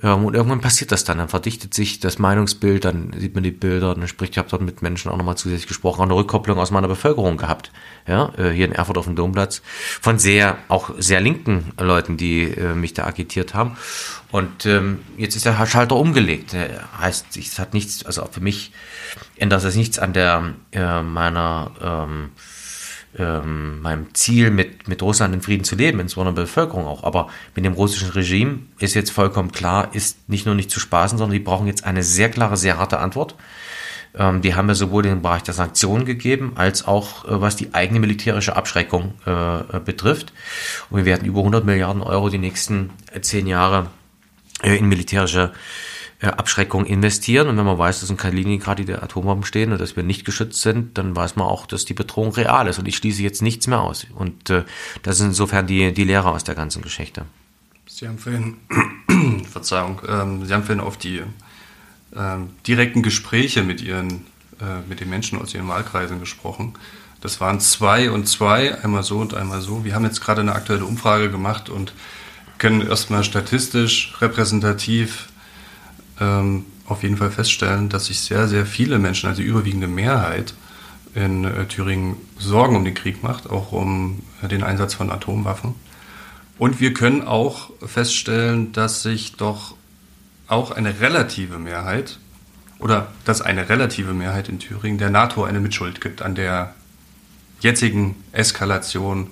Ähm, 0.02 0.26
und 0.26 0.36
irgendwann 0.36 0.62
passiert 0.62 0.92
das 0.92 1.04
dann, 1.04 1.18
dann 1.18 1.30
verdichtet 1.30 1.74
sich 1.74 2.00
das 2.00 2.20
Meinungsbild, 2.20 2.86
dann 2.86 3.14
sieht 3.18 3.36
man 3.36 3.44
die 3.44 3.52
Bilder, 3.52 3.96
dann 3.96 4.08
spricht, 4.08 4.34
ich 4.34 4.38
habe 4.38 4.50
dort 4.50 4.62
mit 4.62 4.82
Menschen 4.82 5.12
auch 5.12 5.18
nochmal 5.18 5.38
zusätzlich 5.38 5.68
gesprochen, 5.68 6.02
auch 6.02 6.06
eine 6.06 6.16
Rückkopplung 6.16 6.58
aus 6.58 6.72
meiner 6.72 6.88
Bevölkerung 6.88 7.38
gehabt, 7.38 7.72
ja, 8.08 8.32
äh, 8.38 8.52
hier 8.52 8.66
in 8.66 8.72
Erfurt 8.72 8.98
auf 8.98 9.06
dem 9.06 9.16
Domplatz, 9.16 9.62
von 10.02 10.20
sehr, 10.20 10.58
auch 10.68 10.92
sehr 10.98 11.22
linken 11.22 11.72
Leuten, 11.80 12.18
die 12.18 12.44
äh, 12.44 12.76
mich 12.76 12.94
da 12.94 13.06
agitiert 13.06 13.54
haben. 13.54 13.78
Und 14.32 14.66
ähm, 14.66 15.00
jetzt 15.18 15.36
ist 15.36 15.46
der 15.46 15.66
Schalter 15.66 15.96
umgelegt. 15.96 16.56
Heißt, 17.00 17.36
es 17.36 17.58
hat 17.58 17.74
nichts, 17.74 18.06
also 18.06 18.28
für 18.32 18.42
mich 18.42 18.72
ändert 19.38 19.64
das 19.64 19.76
nichts 19.76 19.98
an 19.98 20.14
der 20.14 20.54
äh, 20.72 21.02
meiner 21.02 21.72
ähm, 21.82 22.30
ähm, 23.18 23.82
meinem 23.82 24.14
Ziel, 24.14 24.52
mit, 24.52 24.88
mit 24.88 25.02
Russland 25.02 25.34
in 25.34 25.42
Frieden 25.42 25.64
zu 25.64 25.76
leben, 25.76 26.00
insbesondere 26.00 26.36
der 26.36 26.42
Bevölkerung 26.44 26.86
auch. 26.86 27.04
Aber 27.04 27.30
mit 27.56 27.66
dem 27.66 27.74
russischen 27.74 28.10
Regime 28.10 28.60
ist 28.80 28.94
jetzt 28.94 29.12
vollkommen 29.12 29.52
klar, 29.52 29.90
ist 29.94 30.30
nicht 30.30 30.46
nur 30.46 30.56
nicht 30.56 30.72
zu 30.72 30.80
spaßen, 30.80 31.18
sondern 31.18 31.34
die 31.34 31.44
brauchen 31.44 31.68
jetzt 31.68 31.86
eine 31.86 32.04
sehr 32.04 32.30
klare, 32.30 32.58
sehr 32.58 32.78
harte 32.78 33.00
Antwort. 33.00 33.36
Ähm, 34.16 34.42
die 34.42 34.56
haben 34.56 34.68
ja 34.68 34.76
sowohl 34.76 35.04
den 35.04 35.22
Bereich 35.22 35.44
der 35.44 35.54
Sanktionen 35.54 36.06
gegeben, 36.06 36.54
als 36.56 36.88
auch 36.88 37.26
äh, 37.26 37.42
was 37.42 37.56
die 37.56 37.74
eigene 37.74 38.00
militärische 38.00 38.56
Abschreckung 38.56 39.14
äh, 39.26 39.80
betrifft. 39.80 40.34
Und 40.90 40.98
wir 40.98 41.06
werden 41.06 41.26
über 41.26 41.40
100 41.40 41.66
Milliarden 41.66 42.02
Euro 42.02 42.30
die 42.30 42.38
nächsten 42.38 42.92
äh, 43.12 43.22
zehn 43.22 43.48
Jahre 43.48 43.88
äh, 44.64 44.76
in 44.76 44.88
militärische 44.88 45.52
äh, 45.54 45.89
Abschreckung 46.22 46.86
investieren. 46.86 47.48
Und 47.48 47.58
wenn 47.58 47.66
man 47.66 47.78
weiß, 47.78 48.02
dass 48.02 48.10
in 48.10 48.18
Kaliningrad 48.18 48.80
die 48.80 48.94
Atombomben 48.94 49.46
stehen 49.46 49.72
und 49.72 49.80
dass 49.80 49.96
wir 49.96 50.04
nicht 50.04 50.26
geschützt 50.26 50.62
sind, 50.62 50.98
dann 50.98 51.16
weiß 51.16 51.36
man 51.38 51.48
auch, 51.48 51.66
dass 51.66 51.86
die 51.86 51.94
Bedrohung 51.94 52.34
real 52.34 52.68
ist. 52.68 52.80
Und 52.80 52.88
ich 52.88 52.98
schließe 52.98 53.22
jetzt 53.22 53.42
nichts 53.42 53.68
mehr 53.68 53.82
aus. 53.82 54.06
Und 54.16 54.50
äh, 54.50 54.64
das 55.04 55.18
sind 55.18 55.28
insofern 55.28 55.68
die, 55.68 55.94
die 55.94 56.04
Lehre 56.04 56.30
aus 56.30 56.44
der 56.44 56.56
ganzen 56.56 56.82
Geschichte. 56.82 57.26
Sie 57.88 58.08
haben 58.08 58.18
vorhin, 58.18 58.58
Verzeihung, 59.50 60.02
ähm, 60.08 60.46
Sie 60.46 60.54
haben 60.54 60.64
vorhin 60.64 60.84
auf 60.84 60.98
die 60.98 61.22
ähm, 62.16 62.50
direkten 62.68 63.02
Gespräche 63.02 63.64
mit 63.64 63.82
Ihren, 63.82 64.26
äh, 64.62 64.82
mit 64.88 65.00
den 65.00 65.10
Menschen 65.10 65.40
aus 65.42 65.54
Ihren 65.54 65.68
Wahlkreisen 65.68 66.20
gesprochen. 66.20 66.74
Das 67.22 67.42
waren 67.42 67.60
zwei 67.60 68.12
und 68.12 68.28
zwei, 68.28 68.82
einmal 68.84 69.04
so 69.04 69.20
und 69.20 69.34
einmal 69.34 69.62
so. 69.62 69.84
Wir 69.84 69.96
haben 69.96 70.06
jetzt 70.06 70.22
gerade 70.22 70.42
eine 70.42 70.54
aktuelle 70.54 70.86
Umfrage 70.86 71.30
gemacht 71.30 71.70
und 71.70 71.94
können 72.58 72.86
erstmal 72.86 73.24
statistisch 73.24 74.16
repräsentativ 74.22 75.30
ähm, 76.20 76.66
auf 76.86 77.04
jeden 77.04 77.18
Fall 77.18 77.32
feststellen, 77.32 77.90
dass 77.90 78.08
sich 78.08 78.20
sehr, 78.22 78.48
sehr 78.48 78.66
viele 78.66 79.00
Menschen, 79.00 79.30
also 79.30 79.42
die 79.42 79.48
überwiegende 79.48 79.88
Mehrheit 79.88 80.54
in 81.16 81.46
äh, 81.46 81.66
Thüringen 81.66 82.18
Sorgen 82.38 82.76
um 82.76 82.86
den 82.86 82.94
Krieg 82.94 83.24
macht, 83.24 83.50
auch 83.50 83.72
um 83.72 84.22
äh, 84.42 84.48
den 84.48 84.64
Einsatz 84.64 84.94
von 84.94 85.12
Atomwaffen. 85.12 85.76
Und 86.58 86.80
wir 86.80 86.94
können 86.94 87.24
auch 87.24 87.72
feststellen, 87.86 88.74
dass 88.74 89.02
sich 89.02 89.38
doch 89.38 89.76
auch 90.48 90.72
eine 90.72 91.00
relative 91.00 91.58
Mehrheit 91.58 92.20
oder 92.80 93.08
dass 93.24 93.42
eine 93.42 93.70
relative 93.70 94.14
Mehrheit 94.14 94.50
in 94.50 94.60
Thüringen 94.60 94.98
der 94.98 95.10
NATO 95.10 95.44
eine 95.44 95.60
Mitschuld 95.60 96.02
gibt 96.02 96.22
an 96.22 96.36
der 96.36 96.74
jetzigen 97.62 98.16
Eskalation 98.32 99.28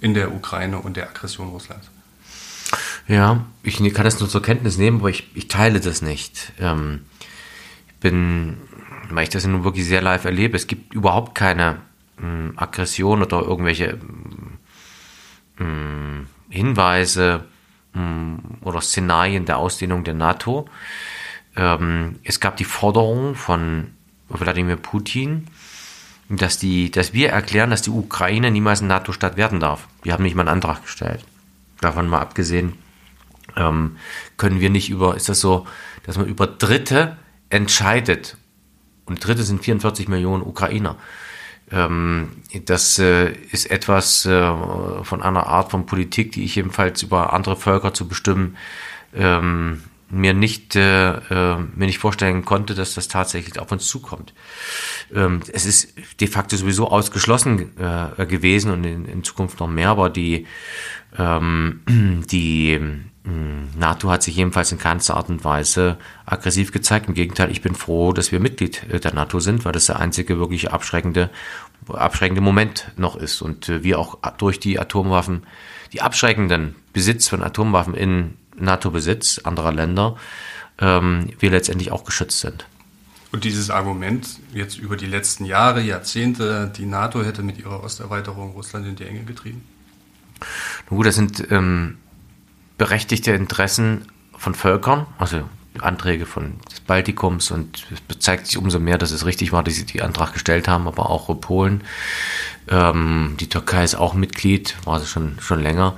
in 0.00 0.14
der 0.14 0.34
Ukraine 0.34 0.78
und 0.78 0.96
der 0.96 1.08
Aggression 1.08 1.48
Russlands. 1.48 1.90
Ja, 3.08 3.44
ich 3.62 3.78
kann 3.92 4.04
das 4.04 4.20
nur 4.20 4.28
zur 4.28 4.42
Kenntnis 4.42 4.78
nehmen, 4.78 5.00
aber 5.00 5.10
ich, 5.10 5.28
ich 5.34 5.48
teile 5.48 5.80
das 5.80 6.02
nicht. 6.02 6.52
Ähm, 6.60 7.02
ich 7.88 7.94
bin, 7.96 8.58
weil 9.10 9.24
ich 9.24 9.30
das 9.30 9.46
nun 9.46 9.64
wirklich 9.64 9.86
sehr 9.86 10.02
live 10.02 10.24
erlebe, 10.24 10.56
es 10.56 10.66
gibt 10.66 10.94
überhaupt 10.94 11.34
keine 11.34 11.78
ähm, 12.22 12.52
Aggression 12.56 13.22
oder 13.22 13.42
irgendwelche 13.42 13.98
ähm, 15.58 16.26
Hinweise 16.48 17.44
ähm, 17.94 18.38
oder 18.62 18.80
Szenarien 18.80 19.44
der 19.44 19.58
Ausdehnung 19.58 20.04
der 20.04 20.14
NATO. 20.14 20.68
Ähm, 21.56 22.16
es 22.24 22.40
gab 22.40 22.56
die 22.56 22.64
Forderung 22.64 23.34
von 23.34 23.88
Wladimir 24.28 24.76
Putin, 24.76 25.46
dass, 26.28 26.58
die, 26.58 26.90
dass 26.90 27.12
wir 27.12 27.30
erklären, 27.30 27.70
dass 27.70 27.82
die 27.82 27.90
Ukraine 27.90 28.50
niemals 28.50 28.80
ein 28.80 28.86
NATO-Staat 28.86 29.36
werden 29.36 29.58
darf. 29.58 29.88
Wir 30.02 30.12
haben 30.12 30.22
nicht 30.22 30.36
mal 30.36 30.42
einen 30.42 30.54
Antrag 30.54 30.82
gestellt. 30.82 31.24
Davon 31.80 32.08
mal 32.08 32.20
abgesehen, 32.20 32.74
ähm, 33.56 33.96
können 34.36 34.60
wir 34.60 34.70
nicht 34.70 34.90
über, 34.90 35.16
ist 35.16 35.28
das 35.28 35.40
so, 35.40 35.66
dass 36.04 36.16
man 36.16 36.26
über 36.26 36.46
Dritte 36.46 37.16
entscheidet. 37.48 38.36
Und 39.06 39.24
Dritte 39.24 39.42
sind 39.42 39.64
44 39.64 40.08
Millionen 40.08 40.42
Ukrainer. 40.42 40.96
Ähm, 41.70 42.28
das 42.64 42.98
äh, 42.98 43.32
ist 43.52 43.70
etwas 43.70 44.26
äh, 44.26 44.52
von 45.02 45.22
einer 45.22 45.46
Art 45.46 45.70
von 45.70 45.86
Politik, 45.86 46.32
die 46.32 46.44
ich 46.44 46.56
ebenfalls 46.56 47.02
über 47.02 47.32
andere 47.32 47.56
Völker 47.56 47.94
zu 47.94 48.08
bestimmen 48.08 48.56
ähm, 49.14 49.82
mir 50.10 50.34
nicht 50.34 50.74
äh, 50.76 51.12
äh, 51.12 51.58
mir 51.58 51.86
nicht 51.86 51.98
vorstellen 51.98 52.44
konnte, 52.44 52.74
dass 52.74 52.94
das 52.94 53.08
tatsächlich 53.08 53.58
auf 53.58 53.70
uns 53.70 53.86
zukommt. 53.86 54.34
Ähm, 55.14 55.40
es 55.52 55.66
ist 55.66 55.94
de 56.20 56.28
facto 56.28 56.56
sowieso 56.56 56.88
ausgeschlossen 56.88 57.70
äh, 57.78 58.26
gewesen 58.26 58.72
und 58.72 58.84
in, 58.84 59.04
in 59.06 59.24
Zukunft 59.24 59.60
noch 59.60 59.68
mehr, 59.68 59.90
aber 59.90 60.10
die 60.10 60.46
ähm, 61.16 61.80
die 62.30 62.80
NATO 63.22 64.10
hat 64.10 64.22
sich 64.22 64.36
jedenfalls 64.36 64.72
in 64.72 64.78
keinster 64.78 65.16
Art 65.16 65.28
und 65.28 65.44
Weise 65.44 65.98
aggressiv 66.24 66.72
gezeigt. 66.72 67.06
Im 67.08 67.14
Gegenteil, 67.14 67.50
ich 67.50 67.60
bin 67.60 67.74
froh, 67.74 68.12
dass 68.12 68.32
wir 68.32 68.40
Mitglied 68.40 68.84
äh, 68.90 68.98
der 68.98 69.14
NATO 69.14 69.40
sind, 69.40 69.64
weil 69.64 69.72
das 69.72 69.86
der 69.86 69.98
einzige 69.98 70.38
wirklich 70.38 70.72
abschreckende 70.72 71.30
abschreckende 71.88 72.40
Moment 72.40 72.92
noch 72.96 73.16
ist 73.16 73.42
und 73.42 73.68
äh, 73.68 73.82
wir 73.82 73.98
auch 73.98 74.18
durch 74.38 74.60
die 74.60 74.78
Atomwaffen, 74.78 75.42
die 75.92 76.02
abschreckenden 76.02 76.74
Besitz 76.92 77.28
von 77.28 77.42
Atomwaffen 77.42 77.94
in 77.94 78.36
NATO-Besitz 78.56 79.38
anderer 79.38 79.72
Länder, 79.72 80.16
ähm, 80.78 81.30
wir 81.38 81.50
letztendlich 81.50 81.90
auch 81.92 82.04
geschützt 82.04 82.40
sind. 82.40 82.66
Und 83.32 83.44
dieses 83.44 83.70
Argument 83.70 84.28
jetzt 84.52 84.78
über 84.78 84.96
die 84.96 85.06
letzten 85.06 85.44
Jahre, 85.44 85.80
Jahrzehnte, 85.80 86.70
die 86.76 86.86
NATO 86.86 87.22
hätte 87.22 87.42
mit 87.42 87.58
ihrer 87.58 87.82
Osterweiterung 87.82 88.52
Russland 88.52 88.86
in 88.86 88.96
die 88.96 89.04
Enge 89.04 89.22
getrieben? 89.22 89.62
Nun 90.88 90.96
gut, 90.96 91.06
das 91.06 91.14
sind 91.14 91.46
ähm, 91.50 91.98
berechtigte 92.80 93.32
Interessen 93.32 94.06
von 94.38 94.54
Völkern, 94.54 95.06
also 95.18 95.42
Anträge 95.80 96.24
von 96.24 96.54
des 96.70 96.80
Baltikums 96.80 97.50
und 97.50 97.86
es 97.90 98.18
zeigt 98.20 98.46
sich 98.46 98.56
umso 98.56 98.80
mehr, 98.80 98.96
dass 98.96 99.10
es 99.10 99.26
richtig 99.26 99.52
war, 99.52 99.62
dass 99.62 99.74
sie 99.74 99.84
die 99.84 100.00
Antrag 100.00 100.32
gestellt 100.32 100.66
haben, 100.66 100.88
aber 100.88 101.10
auch 101.10 101.28
Polen. 101.42 101.84
Ähm, 102.68 103.36
die 103.38 103.50
Türkei 103.50 103.84
ist 103.84 103.96
auch 103.96 104.14
Mitglied, 104.14 104.76
war 104.86 104.98
sie 104.98 105.04
schon, 105.04 105.36
schon 105.40 105.62
länger. 105.62 105.96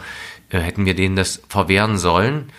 Äh, 0.51 0.59
hätten 0.59 0.85
wir 0.85 0.97
denen 0.97 1.14
das 1.14 1.40
verwehren 1.49 1.99
sollen, 1.99 2.51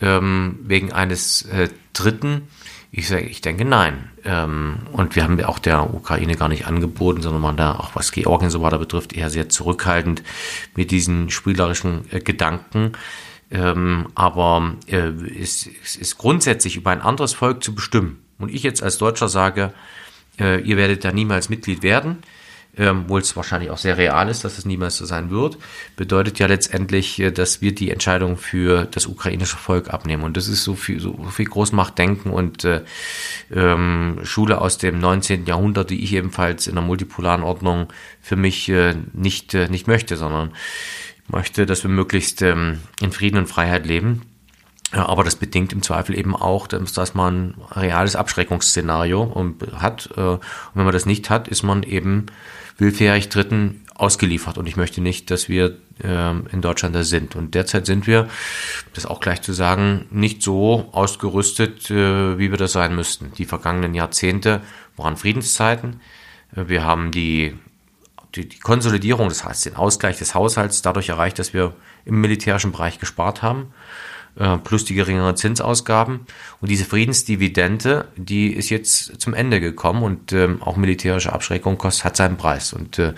ähm, 0.00 0.60
wegen 0.62 0.92
eines 0.92 1.42
äh, 1.42 1.68
Dritten? 1.92 2.42
Ich 2.92 3.08
sage, 3.08 3.24
ich 3.24 3.40
denke 3.40 3.64
nein. 3.64 4.10
Ähm, 4.24 4.76
und 4.92 5.16
wir 5.16 5.24
haben 5.24 5.42
auch 5.42 5.58
der 5.58 5.92
Ukraine 5.92 6.36
gar 6.36 6.48
nicht 6.48 6.68
angeboten, 6.68 7.20
sondern 7.20 7.42
waren 7.42 7.56
da 7.56 7.74
auch 7.74 7.96
was 7.96 8.12
Georgien 8.12 8.50
so 8.50 8.62
weiter 8.62 8.78
betrifft 8.78 9.12
eher 9.12 9.28
sehr 9.28 9.48
zurückhaltend 9.48 10.22
mit 10.76 10.92
diesen 10.92 11.30
spielerischen 11.30 12.04
äh, 12.12 12.20
Gedanken. 12.20 12.92
Ähm, 13.52 14.08
aber 14.14 14.76
äh, 14.86 15.10
es, 15.40 15.68
es 15.84 15.96
ist 15.96 16.18
grundsätzlich 16.18 16.76
über 16.76 16.90
ein 16.90 17.02
anderes 17.02 17.34
Volk 17.34 17.62
zu 17.62 17.74
bestimmen. 17.74 18.22
Und 18.38 18.52
ich 18.52 18.62
jetzt 18.62 18.82
als 18.82 18.98
Deutscher 18.98 19.28
sage, 19.28 19.72
äh, 20.40 20.60
ihr 20.62 20.76
werdet 20.76 21.04
da 21.04 21.12
niemals 21.12 21.48
Mitglied 21.48 21.82
werden 21.82 22.22
ähm, 22.76 23.02
obwohl 23.04 23.20
es 23.20 23.36
wahrscheinlich 23.36 23.70
auch 23.70 23.78
sehr 23.78 23.98
real 23.98 24.28
ist, 24.28 24.44
dass 24.44 24.56
es 24.56 24.64
niemals 24.64 24.96
so 24.96 25.04
sein 25.04 25.30
wird, 25.30 25.58
bedeutet 25.96 26.38
ja 26.38 26.46
letztendlich, 26.46 27.18
äh, 27.18 27.30
dass 27.30 27.60
wir 27.60 27.74
die 27.74 27.90
Entscheidung 27.90 28.38
für 28.38 28.86
das 28.86 29.06
ukrainische 29.06 29.56
Volk 29.56 29.92
abnehmen. 29.92 30.22
Und 30.22 30.36
das 30.36 30.48
ist 30.48 30.64
so 30.64 30.74
viel, 30.74 30.98
so 30.98 31.14
viel 31.30 31.46
Großmachtdenken 31.46 32.32
und 32.32 32.64
äh, 32.64 32.82
ähm, 33.54 34.20
Schule 34.22 34.60
aus 34.60 34.78
dem 34.78 34.98
19. 34.98 35.44
Jahrhundert, 35.44 35.90
die 35.90 36.02
ich 36.02 36.14
ebenfalls 36.14 36.66
in 36.66 36.74
der 36.74 36.84
multipolaren 36.84 37.42
Ordnung 37.42 37.88
für 38.22 38.36
mich 38.36 38.68
äh, 38.70 38.94
nicht, 39.12 39.52
äh, 39.52 39.68
nicht 39.68 39.86
möchte, 39.86 40.16
sondern 40.16 40.52
möchte, 41.28 41.66
dass 41.66 41.82
wir 41.82 41.90
möglichst 41.90 42.42
ähm, 42.42 42.80
in 43.00 43.12
Frieden 43.12 43.38
und 43.38 43.46
Freiheit 43.46 43.86
leben. 43.86 44.22
Ja, 44.94 45.08
aber 45.08 45.24
das 45.24 45.36
bedingt 45.36 45.72
im 45.72 45.82
Zweifel 45.82 46.18
eben 46.18 46.36
auch, 46.36 46.66
dass 46.66 47.14
man 47.14 47.54
ein 47.70 47.80
reales 47.80 48.14
Abschreckungsszenario 48.14 49.54
hat. 49.74 50.10
Äh, 50.16 50.20
und 50.20 50.40
wenn 50.74 50.84
man 50.84 50.92
das 50.92 51.06
nicht 51.06 51.30
hat, 51.30 51.48
ist 51.48 51.62
man 51.62 51.82
eben 51.82 52.26
willfährig 52.76 53.28
Dritten 53.28 53.82
ausgeliefert. 53.94 54.58
Und 54.58 54.66
ich 54.66 54.76
möchte 54.76 55.00
nicht, 55.00 55.30
dass 55.30 55.48
wir 55.48 55.78
ähm, 56.02 56.46
in 56.52 56.60
Deutschland 56.60 56.94
da 56.94 57.04
sind. 57.04 57.36
Und 57.36 57.54
derzeit 57.54 57.86
sind 57.86 58.06
wir, 58.06 58.28
das 58.94 59.06
auch 59.06 59.20
gleich 59.20 59.42
zu 59.42 59.52
sagen, 59.52 60.06
nicht 60.10 60.42
so 60.42 60.88
ausgerüstet, 60.92 61.90
äh, 61.90 62.38
wie 62.38 62.50
wir 62.50 62.58
das 62.58 62.72
sein 62.72 62.94
müssten. 62.96 63.32
Die 63.38 63.44
vergangenen 63.44 63.94
Jahrzehnte 63.94 64.60
waren 64.96 65.16
Friedenszeiten. 65.16 66.00
Äh, 66.54 66.68
wir 66.68 66.84
haben 66.84 67.12
die, 67.12 67.56
die, 68.34 68.48
die 68.48 68.58
Konsolidierung, 68.58 69.28
das 69.28 69.44
heißt 69.44 69.66
den 69.66 69.76
Ausgleich 69.76 70.18
des 70.18 70.34
Haushalts 70.34 70.82
dadurch 70.82 71.08
erreicht, 71.08 71.38
dass 71.38 71.52
wir 71.52 71.74
im 72.04 72.20
militärischen 72.20 72.72
Bereich 72.72 72.98
gespart 72.98 73.42
haben 73.42 73.72
äh, 74.36 74.58
plus 74.58 74.84
die 74.84 74.94
geringeren 74.94 75.36
Zinsausgaben. 75.36 76.20
Und 76.60 76.70
diese 76.70 76.84
Friedensdividende, 76.84 78.06
die 78.16 78.52
ist 78.52 78.70
jetzt 78.70 79.20
zum 79.20 79.34
Ende 79.34 79.60
gekommen 79.60 80.02
und 80.02 80.32
ähm, 80.32 80.62
auch 80.62 80.76
militärische 80.76 81.32
Abschreckung 81.32 81.78
kostet, 81.78 82.04
hat 82.04 82.16
seinen 82.16 82.36
Preis. 82.36 82.72
Und 82.72 82.98
äh, 82.98 83.12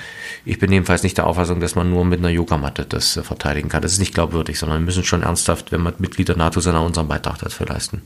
ich 0.45 0.59
bin 0.59 0.73
jedenfalls 0.73 1.03
nicht 1.03 1.19
der 1.19 1.27
Auffassung, 1.27 1.61
dass 1.61 1.75
man 1.75 1.91
nur 1.91 2.05
mit 2.05 2.19
einer 2.19 2.31
Yogamatte 2.31 2.85
das 2.85 3.17
äh, 3.17 3.23
verteidigen 3.23 3.69
kann. 3.69 3.83
Das 3.83 3.93
ist 3.93 4.01
nicht 4.01 4.15
glaubwürdig, 4.15 4.59
sondern 4.59 4.81
wir 4.81 4.87
müssen 4.87 5.05
schon 5.05 5.23
ernsthaft, 5.23 5.73
wenn 5.73 5.83
man 5.83 5.95
Mitglied 5.99 6.29
der 6.29 6.37
NATO 6.37 6.61
sind, 6.61 6.75
unseren 6.75 7.09
Beitrag 7.09 7.39
dafür 7.39 7.67
leisten. 7.67 8.03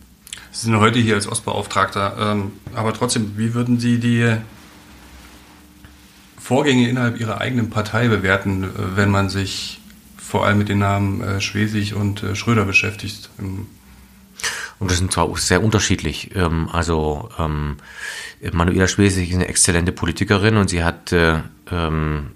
Sie 0.50 0.66
sind 0.66 0.78
heute 0.78 0.98
hier 0.98 1.14
als 1.14 1.26
Ostbeauftragter, 1.26 2.16
ähm, 2.18 2.52
aber 2.74 2.92
trotzdem, 2.92 3.34
wie 3.36 3.54
würden 3.54 3.78
Sie 3.78 3.98
die 3.98 4.36
Vorgänge 6.48 6.88
innerhalb 6.88 7.20
Ihrer 7.20 7.42
eigenen 7.42 7.68
Partei 7.68 8.08
bewerten, 8.08 8.64
äh, 8.64 8.68
wenn 8.96 9.10
man 9.10 9.28
sich 9.28 9.80
vor 10.16 10.46
allem 10.46 10.56
mit 10.56 10.70
den 10.70 10.78
Namen 10.78 11.20
äh, 11.20 11.42
Schwesig 11.42 11.92
und 11.92 12.22
äh, 12.22 12.34
Schröder 12.34 12.64
beschäftigt. 12.64 13.28
Und 13.36 13.66
das 14.90 14.96
sind 14.96 15.12
zwar 15.12 15.36
sehr 15.36 15.62
unterschiedlich. 15.62 16.34
Ähm, 16.34 16.70
also 16.72 17.28
ähm, 17.38 17.76
Manuela 18.50 18.88
Schwesig 18.88 19.28
ist 19.28 19.34
eine 19.34 19.48
exzellente 19.48 19.92
Politikerin 19.92 20.56
und 20.56 20.70
sie 20.70 20.82
hat 20.82 21.12
ähm, 21.12 22.30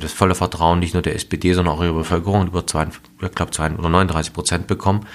das 0.00 0.12
volle 0.12 0.34
Vertrauen 0.34 0.78
nicht 0.78 0.94
nur 0.94 1.02
der 1.02 1.14
SPD, 1.14 1.52
sondern 1.52 1.74
auch 1.74 1.82
ihrer 1.82 1.94
Bevölkerung 1.94 2.46
über 2.46 2.66
zwei, 2.66 2.86
ich 3.20 3.34
glaube, 3.34 3.52
zwei 3.52 3.70
oder 3.72 3.88
39 3.88 4.32
Prozent 4.32 4.66
bekommen. 4.66 5.06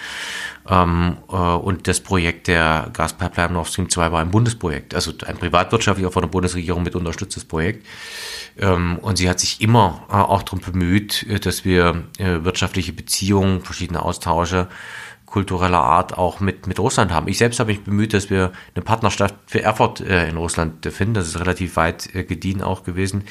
Ähm, 0.67 1.17
äh, 1.29 1.35
und 1.35 1.87
das 1.87 1.99
Projekt 1.99 2.47
der 2.47 2.89
Gaspipeline 2.93 3.53
Nord 3.53 3.67
Stream 3.67 3.89
2 3.89 4.11
war 4.11 4.21
ein 4.21 4.31
Bundesprojekt, 4.31 4.93
also 4.93 5.11
ein 5.25 5.37
privatwirtschaftlicher 5.37 6.11
von 6.11 6.23
der 6.23 6.29
Bundesregierung 6.29 6.83
mit 6.83 6.95
unterstütztes 6.95 7.45
Projekt. 7.45 7.85
Ähm, 8.57 8.99
und 9.01 9.17
sie 9.17 9.29
hat 9.29 9.39
sich 9.39 9.61
immer 9.61 10.03
äh, 10.09 10.13
auch 10.13 10.43
darum 10.43 10.59
bemüht, 10.59 11.25
äh, 11.29 11.39
dass 11.39 11.65
wir 11.65 12.03
äh, 12.17 12.43
wirtschaftliche 12.43 12.93
Beziehungen, 12.93 13.61
verschiedene 13.61 14.01
Austausche 14.01 14.67
kultureller 15.29 15.79
Art 15.79 16.17
auch 16.17 16.39
mit, 16.39 16.67
mit 16.67 16.79
Russland 16.79 17.11
haben. 17.11 17.27
Ich 17.27 17.37
selbst 17.37 17.59
habe 17.59 17.71
mich 17.71 17.83
bemüht, 17.83 18.13
dass 18.13 18.29
wir 18.29 18.51
eine 18.75 18.83
Partnerschaft 18.83 19.35
für 19.45 19.61
Erfurt 19.61 20.01
äh, 20.01 20.27
in 20.27 20.37
Russland 20.37 20.85
finden. 20.87 21.13
Das 21.13 21.27
ist 21.27 21.39
relativ 21.39 21.75
weit 21.75 22.13
äh, 22.15 22.23
gediehen 22.23 22.61
auch 22.61 22.83
gewesen. 22.83 23.23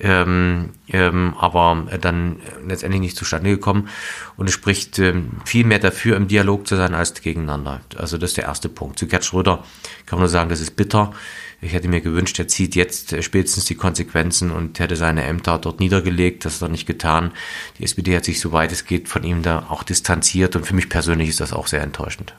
Ähm, 0.00 0.70
ähm, 0.88 1.34
aber 1.38 1.86
dann 2.00 2.40
letztendlich 2.66 3.00
nicht 3.00 3.16
zustande 3.16 3.50
gekommen. 3.50 3.88
Und 4.36 4.48
es 4.48 4.54
spricht 4.54 4.98
ähm, 4.98 5.30
viel 5.44 5.64
mehr 5.64 5.78
dafür, 5.78 6.16
im 6.16 6.28
Dialog 6.28 6.66
zu 6.66 6.76
sein, 6.76 6.94
als 6.94 7.14
gegeneinander. 7.14 7.80
Also 7.96 8.18
das 8.18 8.30
ist 8.30 8.36
der 8.36 8.44
erste 8.44 8.68
Punkt. 8.68 8.98
Zu 8.98 9.06
Gerd 9.06 9.24
Schröder 9.24 9.64
kann 10.06 10.18
man 10.18 10.24
nur 10.24 10.28
sagen, 10.28 10.50
das 10.50 10.60
ist 10.60 10.76
bitter. 10.76 11.12
Ich 11.60 11.72
hätte 11.72 11.88
mir 11.88 12.02
gewünscht, 12.02 12.38
er 12.38 12.48
zieht 12.48 12.74
jetzt 12.74 13.12
äh, 13.12 13.22
spätestens 13.22 13.64
die 13.64 13.74
Konsequenzen 13.74 14.50
und 14.50 14.78
hätte 14.78 14.96
seine 14.96 15.24
Ämter 15.24 15.58
dort 15.58 15.80
niedergelegt. 15.80 16.44
Das 16.44 16.56
hat 16.56 16.62
er 16.62 16.68
nicht 16.68 16.86
getan. 16.86 17.32
Die 17.78 17.84
SPD 17.84 18.16
hat 18.16 18.24
sich, 18.24 18.40
soweit 18.40 18.72
es 18.72 18.84
geht, 18.84 19.08
von 19.08 19.24
ihm 19.24 19.42
da 19.42 19.66
auch 19.68 19.82
distanziert 19.82 20.56
und 20.56 20.66
für 20.66 20.74
mich 20.74 20.88
persönlich 20.88 21.28
ist 21.28 21.40
das 21.40 21.52
auch 21.52 21.66
sehr 21.66 21.82
enttäuschend. 21.82 22.34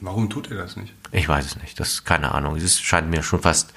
Warum 0.00 0.30
tut 0.30 0.50
er 0.50 0.56
das 0.56 0.76
nicht? 0.76 0.92
Ich 1.12 1.28
weiß 1.28 1.44
es 1.44 1.56
nicht. 1.56 1.78
Das 1.78 1.92
ist 1.92 2.04
keine 2.04 2.32
Ahnung. 2.32 2.56
Es 2.56 2.80
scheint 2.80 3.08
mir 3.08 3.22
schon 3.22 3.42
fast 3.42 3.72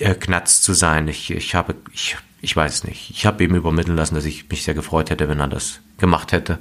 äh, 0.00 0.14
knatz 0.14 0.60
zu 0.60 0.72
sein. 0.72 1.06
Ich, 1.08 1.30
ich 1.30 1.54
habe, 1.54 1.76
ich, 1.92 2.16
ich 2.46 2.54
weiß 2.54 2.84
nicht. 2.84 3.10
Ich 3.10 3.26
habe 3.26 3.42
ihm 3.42 3.56
übermitteln 3.56 3.96
lassen, 3.96 4.14
dass 4.14 4.24
ich 4.24 4.48
mich 4.48 4.62
sehr 4.62 4.74
gefreut 4.74 5.10
hätte, 5.10 5.28
wenn 5.28 5.40
er 5.40 5.48
das 5.48 5.80
gemacht 5.98 6.30
hätte. 6.30 6.60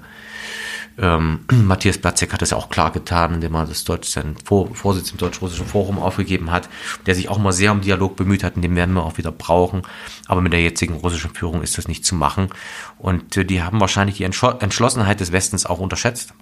Ähm, 0.98 1.42
Matthias 1.52 2.00
Platzek 2.00 2.34
hat 2.34 2.42
das 2.42 2.54
auch 2.54 2.70
klar 2.70 2.92
getan, 2.92 3.36
indem 3.36 3.54
er 3.54 3.68
das 3.68 3.84
Deutsch, 3.84 4.10
seinen 4.10 4.36
Vor 4.44 4.74
Vorsitz 4.74 5.12
im 5.12 5.20
deutsch-russischen 5.20 5.68
Forum 5.68 6.00
aufgegeben 6.00 6.50
hat, 6.50 6.70
der 7.06 7.14
sich 7.14 7.30
auch 7.30 7.38
mal 7.38 7.52
sehr 7.52 7.72
um 7.72 7.82
Dialog 7.82 8.16
bemüht 8.16 8.44
hat, 8.44 8.56
und 8.56 8.64
den 8.64 8.76
werden 8.76 8.96
wir 8.96 9.04
auch 9.04 9.20
wieder 9.20 9.32
brauchen. 9.32 9.84
Aber 10.26 10.42
mit 10.42 10.54
der 10.54 10.62
jetzigen 10.64 10.96
russischen 10.96 11.36
Führung 11.36 11.62
ist 11.62 11.78
das 11.78 11.88
nicht 11.88 12.04
zu 12.04 12.16
machen. 12.16 12.50
Und 12.98 13.38
äh, 13.38 13.46
die 13.46 13.62
haben 13.62 13.80
wahrscheinlich 13.80 14.18
die 14.18 14.24
Entschlossenheit 14.24 15.20
des 15.20 15.32
Westens 15.32 15.68
auch 15.68 15.78
unterschätzt. 15.78 16.34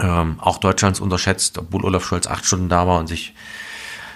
Ähm, 0.00 0.38
auch 0.38 0.58
Deutschlands 0.58 1.00
unterschätzt, 1.00 1.56
obwohl 1.56 1.86
Olaf 1.86 2.04
Scholz 2.04 2.26
acht 2.26 2.44
Stunden 2.44 2.68
da 2.68 2.86
war 2.86 2.98
und 2.98 3.06
sich 3.06 3.32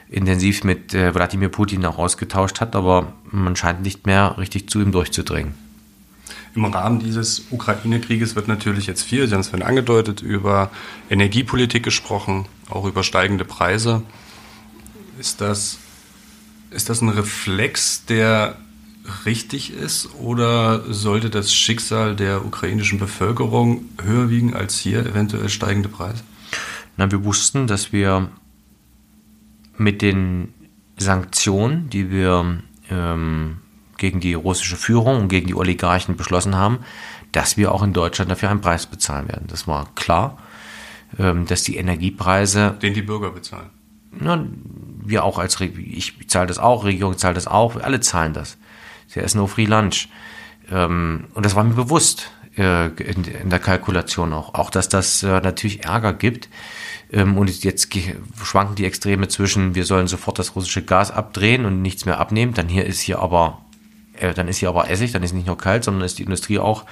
intensiv 0.08 0.64
mit 0.64 0.94
äh, 0.94 1.14
Wladimir 1.14 1.48
Putin 1.48 1.84
auch 1.86 1.98
ausgetauscht 1.98 2.60
hat, 2.60 2.76
aber 2.76 3.12
man 3.30 3.56
scheint 3.56 3.82
nicht 3.82 4.06
mehr 4.06 4.36
richtig 4.38 4.68
zu 4.68 4.80
ihm 4.80 4.92
durchzudringen. 4.92 5.54
Im 6.54 6.64
Rahmen 6.64 7.00
dieses 7.00 7.46
Ukraine-Krieges 7.50 8.36
wird 8.36 8.46
natürlich 8.46 8.86
jetzt 8.86 9.02
viel, 9.02 9.26
Sie 9.26 9.34
haben 9.34 9.40
es 9.40 9.48
vorhin 9.48 9.66
angedeutet, 9.66 10.22
über 10.22 10.70
Energiepolitik 11.10 11.82
gesprochen, 11.82 12.46
auch 12.70 12.84
über 12.84 13.02
steigende 13.02 13.44
Preise. 13.44 14.02
Ist 15.18 15.40
das, 15.40 15.78
ist 16.70 16.88
das 16.90 17.00
ein 17.00 17.08
Reflex, 17.08 18.04
der 18.06 18.56
richtig 19.26 19.72
ist 19.72 20.08
oder 20.18 20.82
sollte 20.92 21.28
das 21.28 21.52
Schicksal 21.52 22.16
der 22.16 22.44
ukrainischen 22.44 22.98
Bevölkerung 22.98 23.86
höher 24.02 24.30
wiegen 24.30 24.54
als 24.54 24.78
hier 24.78 25.04
eventuell 25.04 25.48
steigende 25.48 25.88
Preise? 25.88 26.22
Na, 26.96 27.10
wir 27.10 27.24
wussten, 27.24 27.66
dass 27.66 27.92
wir 27.92 28.28
mit 29.76 30.02
den 30.02 30.52
Sanktionen, 30.96 31.90
die 31.90 32.10
wir 32.10 32.58
ähm, 32.90 33.58
gegen 33.96 34.20
die 34.20 34.34
russische 34.34 34.76
Führung 34.76 35.22
und 35.22 35.28
gegen 35.28 35.46
die 35.46 35.54
Oligarchen 35.54 36.16
beschlossen 36.16 36.56
haben, 36.56 36.78
dass 37.32 37.56
wir 37.56 37.72
auch 37.72 37.82
in 37.82 37.92
Deutschland 37.92 38.30
dafür 38.30 38.50
einen 38.50 38.60
Preis 38.60 38.86
bezahlen 38.86 39.28
werden. 39.28 39.46
Das 39.48 39.66
war 39.66 39.88
klar, 39.94 40.38
ähm, 41.18 41.46
dass 41.46 41.62
die 41.62 41.76
Energiepreise. 41.76 42.76
Den 42.80 42.94
die 42.94 43.02
Bürger 43.02 43.30
bezahlen. 43.30 43.70
Na, 44.12 44.44
wir 45.04 45.24
auch 45.24 45.38
als, 45.38 45.60
ich 45.60 46.28
zahle 46.28 46.46
das 46.46 46.58
auch, 46.58 46.84
Regierung 46.84 47.18
zahlt 47.18 47.36
das 47.36 47.46
auch, 47.46 47.76
alle 47.76 48.00
zahlen 48.00 48.32
das. 48.32 48.56
Sie 49.08 49.20
essen 49.20 49.38
nur 49.38 49.48
Free 49.48 49.66
Lunch. 49.66 50.08
Ähm, 50.70 51.24
und 51.34 51.44
das 51.44 51.54
war 51.56 51.64
mir 51.64 51.74
bewusst 51.74 52.30
äh, 52.56 52.86
in 52.86 53.50
der 53.50 53.58
Kalkulation 53.58 54.32
auch. 54.32 54.54
Auch, 54.54 54.70
dass 54.70 54.88
das 54.88 55.22
äh, 55.22 55.40
natürlich 55.40 55.84
Ärger 55.84 56.12
gibt. 56.12 56.48
Ähm, 57.12 57.38
und 57.38 57.50
jetzt 57.64 57.88
schwanken 58.42 58.74
die 58.74 58.84
Extreme 58.86 59.28
zwischen, 59.28 59.74
wir 59.74 59.84
sollen 59.84 60.06
sofort 60.06 60.38
das 60.38 60.56
russische 60.56 60.82
Gas 60.82 61.10
abdrehen 61.10 61.64
und 61.64 61.82
nichts 61.82 62.04
mehr 62.04 62.18
abnehmen. 62.18 62.54
Dann 62.54 62.68
hier 62.68 62.84
ist 62.86 63.00
hier 63.00 63.18
aber 63.20 63.60
Äh, 64.16 64.32
dann 64.32 64.46
ist 64.46 64.58
hier 64.58 64.68
aber 64.68 64.88
Essig, 64.88 65.10
dann 65.10 65.24
ist 65.24 65.34
nicht 65.34 65.48
nur 65.48 65.58
kalt, 65.58 65.82
sondern 65.82 66.04
ist 66.04 66.18
die 66.18 66.22
Industrie 66.22 66.60
auch 66.60 66.84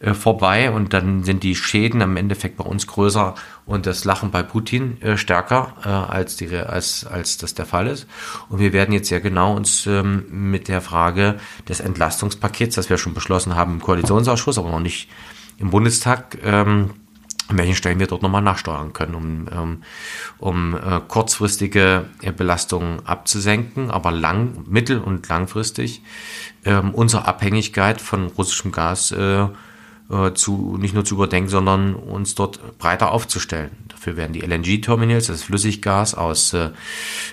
äh, 0.00 0.14
vorbei 0.14 0.70
und 0.70 0.92
dann 0.92 1.24
sind 1.24 1.42
die 1.42 1.54
Schäden 1.54 2.00
im 2.00 2.16
Endeffekt 2.16 2.56
bei 2.58 2.64
uns 2.64 2.86
größer 2.86 3.34
und 3.64 3.86
das 3.86 4.04
Lachen 4.04 4.30
bei 4.30 4.42
Putin 4.42 5.00
äh, 5.00 5.16
stärker 5.16 5.74
äh, 5.84 5.88
als, 5.88 6.36
die, 6.36 6.54
als, 6.54 7.06
als 7.06 7.38
das 7.38 7.54
der 7.54 7.66
Fall 7.66 7.86
ist. 7.86 8.06
Und 8.48 8.58
wir 8.58 8.72
werden 8.72 8.92
jetzt 8.92 9.08
sehr 9.08 9.20
genau 9.20 9.54
uns 9.54 9.86
ähm, 9.86 10.26
mit 10.50 10.68
der 10.68 10.80
Frage 10.80 11.36
des 11.68 11.80
Entlastungspakets, 11.80 12.74
das 12.74 12.90
wir 12.90 12.98
schon 12.98 13.14
beschlossen 13.14 13.54
haben 13.54 13.74
im 13.74 13.80
Koalitionsausschuss, 13.80 14.58
aber 14.58 14.70
noch 14.70 14.80
nicht 14.80 15.08
im 15.58 15.70
Bundestag, 15.70 16.36
ähm, 16.44 16.90
an 17.48 17.58
welchen 17.58 17.76
Stellen 17.76 18.00
wir 18.00 18.08
dort 18.08 18.22
nochmal 18.22 18.42
nachsteuern 18.42 18.92
können, 18.92 19.14
um, 19.14 19.48
um, 19.48 19.82
um 20.38 20.74
äh, 20.74 21.00
kurzfristige 21.06 22.06
Belastungen 22.36 23.06
abzusenken, 23.06 23.90
aber 23.90 24.10
lang, 24.10 24.64
mittel- 24.68 24.98
und 24.98 25.28
langfristig 25.28 26.02
ähm, 26.64 26.92
unsere 26.92 27.26
Abhängigkeit 27.26 28.00
von 28.00 28.26
russischem 28.26 28.72
Gas 28.72 29.12
äh, 29.12 29.46
äh, 30.10 30.32
zu, 30.32 30.76
nicht 30.78 30.94
nur 30.94 31.04
zu 31.04 31.14
überdenken, 31.14 31.48
sondern 31.48 31.94
uns 31.94 32.34
dort 32.34 32.78
breiter 32.78 33.12
aufzustellen. 33.12 33.70
Dafür 33.88 34.16
werden 34.16 34.32
die 34.32 34.40
LNG-Terminals, 34.40 35.26
das 35.26 35.42
Flüssiggas 35.42 36.14
aus, 36.14 36.52
äh, 36.52 36.70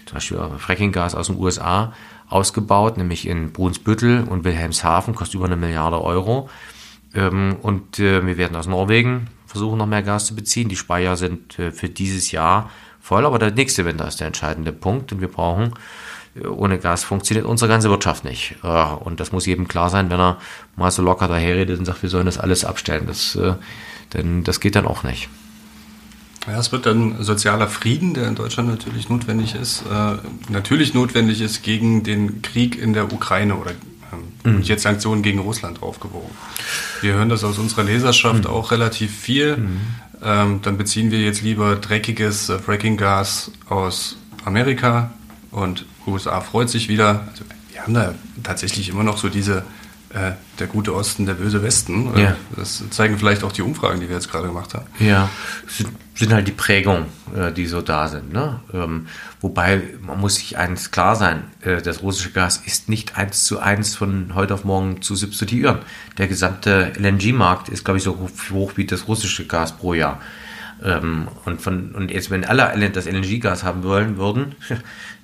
zum 0.06 0.16
Beispiel 0.16 0.40
Frackinggas 0.58 1.16
aus 1.16 1.28
den 1.28 1.38
USA, 1.38 1.94
ausgebaut, 2.30 2.98
nämlich 2.98 3.28
in 3.28 3.52
Brunsbüttel 3.52 4.24
und 4.24 4.44
Wilhelmshaven, 4.44 5.14
kostet 5.14 5.36
über 5.36 5.46
eine 5.46 5.56
Milliarde 5.56 6.02
Euro. 6.02 6.50
Ähm, 7.14 7.58
und 7.62 8.00
äh, 8.00 8.26
wir 8.26 8.38
werden 8.38 8.56
aus 8.56 8.68
Norwegen 8.68 9.28
versuchen, 9.46 9.78
noch 9.78 9.86
mehr 9.86 10.02
Gas 10.02 10.26
zu 10.26 10.36
beziehen. 10.36 10.68
Die 10.68 10.76
Speicher 10.76 11.16
sind 11.16 11.60
äh, 11.60 11.72
für 11.72 11.90
dieses 11.90 12.32
Jahr 12.32 12.72
voll, 13.00 13.26
aber 13.26 13.38
der 13.38 13.52
nächste 13.52 13.86
Winter 13.86 14.08
ist 14.08 14.20
der 14.20 14.28
entscheidende 14.28 14.72
Punkt 14.72 15.12
und 15.12 15.22
wir 15.22 15.28
brauchen 15.28 15.74
ohne 16.42 16.80
Gas 16.80 17.04
funktioniert 17.04 17.46
unsere 17.46 17.70
ganze 17.70 17.90
Wirtschaft 17.90 18.24
nicht. 18.24 18.56
Und 18.64 19.20
das 19.20 19.32
muss 19.32 19.46
jedem 19.46 19.68
klar 19.68 19.90
sein, 19.90 20.10
wenn 20.10 20.20
er 20.20 20.38
mal 20.76 20.92
so 20.92 21.02
locker 21.02 21.28
daherredet 21.28 21.78
und 21.80 21.86
sagt, 21.86 22.02
wir 22.02 22.10
sollen 22.10 22.26
das 22.26 22.38
alles 22.38 22.66
abstellen. 22.66 23.06
Das, 23.08 23.36
äh, 23.36 23.54
denn 24.14 24.44
das 24.44 24.60
geht 24.60 24.76
dann 24.76 24.88
auch 24.88 25.04
nicht. 25.04 25.30
Ja, 26.48 26.60
es 26.60 26.72
wird 26.72 26.86
dann 26.86 27.24
sozialer 27.24 27.68
Frieden, 27.68 28.14
der 28.14 28.28
in 28.28 28.36
Deutschland 28.36 28.68
natürlich 28.68 29.10
notwendig 29.10 29.56
ist, 29.56 29.84
äh, 29.90 30.16
natürlich 30.50 30.94
notwendig 30.94 31.40
ist 31.40 31.64
gegen 31.64 32.04
den 32.04 32.42
Krieg 32.42 32.78
in 32.78 32.94
der 32.94 33.14
Ukraine 33.14 33.56
oder 33.56 33.72
ähm, 34.44 34.58
mhm. 34.58 34.62
jetzt 34.62 34.84
Sanktionen 34.84 35.22
gegen 35.22 35.40
Russland 35.40 35.80
draufgewogen. 35.80 36.32
Wir 37.02 37.14
hören 37.14 37.30
das 37.30 37.44
aus 37.46 37.60
unserer 37.60 37.84
Leserschaft 37.84 38.44
mhm. 38.44 38.50
auch 38.50 38.72
relativ 38.72 39.16
viel. 39.16 39.58
Mhm. 39.58 39.82
Ähm, 40.22 40.60
dann 40.64 40.78
beziehen 40.78 41.12
wir 41.12 41.20
jetzt 41.20 41.44
lieber 41.44 41.76
dreckiges 41.76 42.50
äh, 42.50 42.60
Fracking-Gas 42.60 43.52
aus 43.70 44.18
Amerika 44.44 45.12
und 45.52 45.86
USA 46.08 46.42
freut 46.42 46.70
sich 46.70 46.90
wieder. 46.90 47.28
Also 47.32 47.44
wir 47.72 47.82
haben 47.82 47.94
da 47.94 48.14
tatsächlich 48.44 48.90
immer 48.90 49.04
noch 49.04 49.18
so 49.18 49.30
diese, 49.30 49.64
äh, 50.14 50.34
der 50.60 50.68
gute 50.68 50.94
Osten, 50.94 51.26
der 51.26 51.34
böse 51.34 51.64
Westen. 51.64 52.16
Ja. 52.18 52.36
Das 52.56 52.84
zeigen 52.92 53.18
vielleicht 53.18 53.44
auch 53.44 53.52
die 53.52 53.64
Umfragen, 53.64 54.00
die 54.00 54.08
wir 54.08 54.16
jetzt 54.16 54.32
gerade 54.32 54.48
gemacht 54.48 54.74
haben. 54.74 54.86
Ja, 55.00 55.30
sind, 55.68 55.90
sind 56.16 56.32
halt 56.32 56.48
die 56.48 56.52
Prägungen, 56.52 57.06
äh, 57.36 57.52
die 57.52 57.66
so 57.66 57.82
da 57.82 58.08
sind. 58.08 58.32
Ne? 58.32 58.60
Ähm, 58.74 59.08
wobei, 59.42 59.82
man 60.02 60.20
muss 60.20 60.36
sich 60.36 60.58
eins 60.58 60.92
klar 60.92 61.16
sein, 61.16 61.46
äh, 61.62 61.82
das 61.82 62.04
russische 62.04 62.32
Gas 62.32 62.62
ist 62.64 62.90
nicht 62.90 63.18
eins 63.18 63.46
zu 63.46 63.60
eins 63.60 63.96
von 63.96 64.36
heute 64.36 64.54
auf 64.54 64.64
morgen 64.64 65.02
zu 65.02 65.16
substituieren. 65.16 65.80
Der 66.20 66.28
gesamte 66.28 66.94
LNG-Markt 66.96 67.70
ist, 67.70 67.84
glaube 67.84 67.98
ich, 67.98 68.04
so 68.04 68.30
hoch 68.52 68.74
wie 68.76 68.86
das 68.86 69.08
russische 69.08 69.48
Gas 69.48 69.76
pro 69.76 69.96
Jahr. 69.96 70.22
Ähm, 70.84 71.28
und, 71.46 71.62
von, 71.62 71.96
und 71.96 72.12
jetzt, 72.12 72.30
wenn 72.30 72.46
alle 72.46 72.90
das 72.90 73.06
LNG-Gas 73.06 73.64
haben 73.64 73.84
wollen 73.84 74.18
würden, 74.18 74.56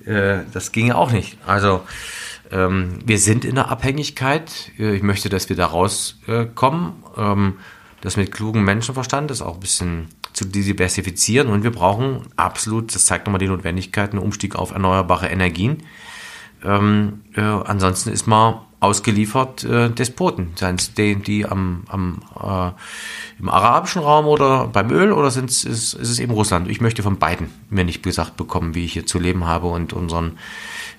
äh, 0.05 0.39
das 0.53 0.71
ginge 0.71 0.95
auch 0.95 1.11
nicht. 1.11 1.37
Also 1.45 1.81
ähm, 2.51 2.99
wir 3.05 3.19
sind 3.19 3.45
in 3.45 3.55
der 3.55 3.69
Abhängigkeit. 3.69 4.71
Äh, 4.77 4.95
ich 4.95 5.03
möchte, 5.03 5.29
dass 5.29 5.49
wir 5.49 5.55
da 5.55 5.67
rauskommen. 5.67 6.93
Ähm, 7.17 7.53
das 8.01 8.15
mit 8.15 8.31
klugem 8.31 8.63
Menschenverstand, 8.63 9.29
das 9.29 9.41
auch 9.41 9.55
ein 9.55 9.59
bisschen 9.59 10.07
zu 10.33 10.45
diversifizieren. 10.45 11.49
Und 11.49 11.63
wir 11.63 11.71
brauchen 11.71 12.27
absolut, 12.37 12.95
das 12.95 13.05
zeigt 13.05 13.25
nochmal 13.25 13.39
die 13.39 13.47
Notwendigkeit, 13.47 14.11
einen 14.11 14.21
Umstieg 14.21 14.55
auf 14.55 14.71
erneuerbare 14.71 15.27
Energien. 15.27 15.83
Ähm, 16.63 17.21
äh, 17.35 17.41
ansonsten 17.41 18.09
ist 18.09 18.27
man 18.27 18.61
ausgeliefert 18.79 19.63
äh, 19.63 19.89
Despoten, 19.89 20.51
seien 20.55 20.75
es 20.75 20.93
die, 20.93 21.15
die 21.15 21.45
am, 21.45 21.83
am 21.87 22.21
äh, 22.35 22.71
im 23.39 23.49
arabischen 23.49 24.01
Raum 24.01 24.25
oder 24.25 24.67
beim 24.67 24.89
Öl 24.91 25.11
oder 25.11 25.31
sind 25.31 25.49
ist, 25.49 25.65
ist 25.65 25.95
es 25.95 26.19
eben 26.19 26.31
Russland? 26.31 26.69
Ich 26.69 26.79
möchte 26.79 27.03
von 27.03 27.17
beiden 27.17 27.49
mir 27.69 27.83
nicht 27.83 28.03
gesagt 28.03 28.37
bekommen, 28.37 28.75
wie 28.75 28.85
ich 28.85 28.93
hier 28.93 29.05
zu 29.05 29.19
leben 29.19 29.45
habe 29.45 29.67
und 29.67 29.91
unseren 29.91 30.37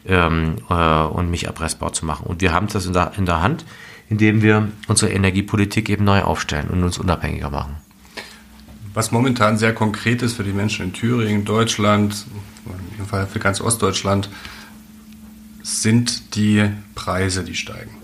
ähm, 0.06 0.56
äh, 0.68 0.74
und 0.74 1.30
mich 1.30 1.44
erpressbar 1.44 1.92
zu 1.92 2.04
machen. 2.04 2.26
Und 2.26 2.42
wir 2.42 2.52
haben 2.52 2.68
das 2.68 2.84
in 2.84 2.92
der, 2.92 3.12
in 3.16 3.26
der 3.26 3.40
Hand, 3.40 3.64
indem 4.08 4.42
wir 4.42 4.68
unsere 4.88 5.12
Energiepolitik 5.12 5.88
eben 5.88 6.04
neu 6.04 6.22
aufstellen 6.22 6.68
und 6.68 6.82
uns 6.82 6.98
unabhängiger 6.98 7.50
machen. 7.50 7.76
Was 8.92 9.12
momentan 9.12 9.56
sehr 9.56 9.72
konkret 9.72 10.20
ist 10.20 10.34
für 10.34 10.44
die 10.44 10.52
Menschen 10.52 10.86
in 10.86 10.92
Thüringen, 10.92 11.44
Deutschland, 11.44 12.26
jedem 12.90 13.06
Fall 13.06 13.26
für 13.26 13.38
ganz 13.38 13.60
Ostdeutschland, 13.60 14.28
sind 15.62 16.34
die 16.34 16.70
Preise, 16.94 17.44
die 17.44 17.54
steigen. 17.54 17.96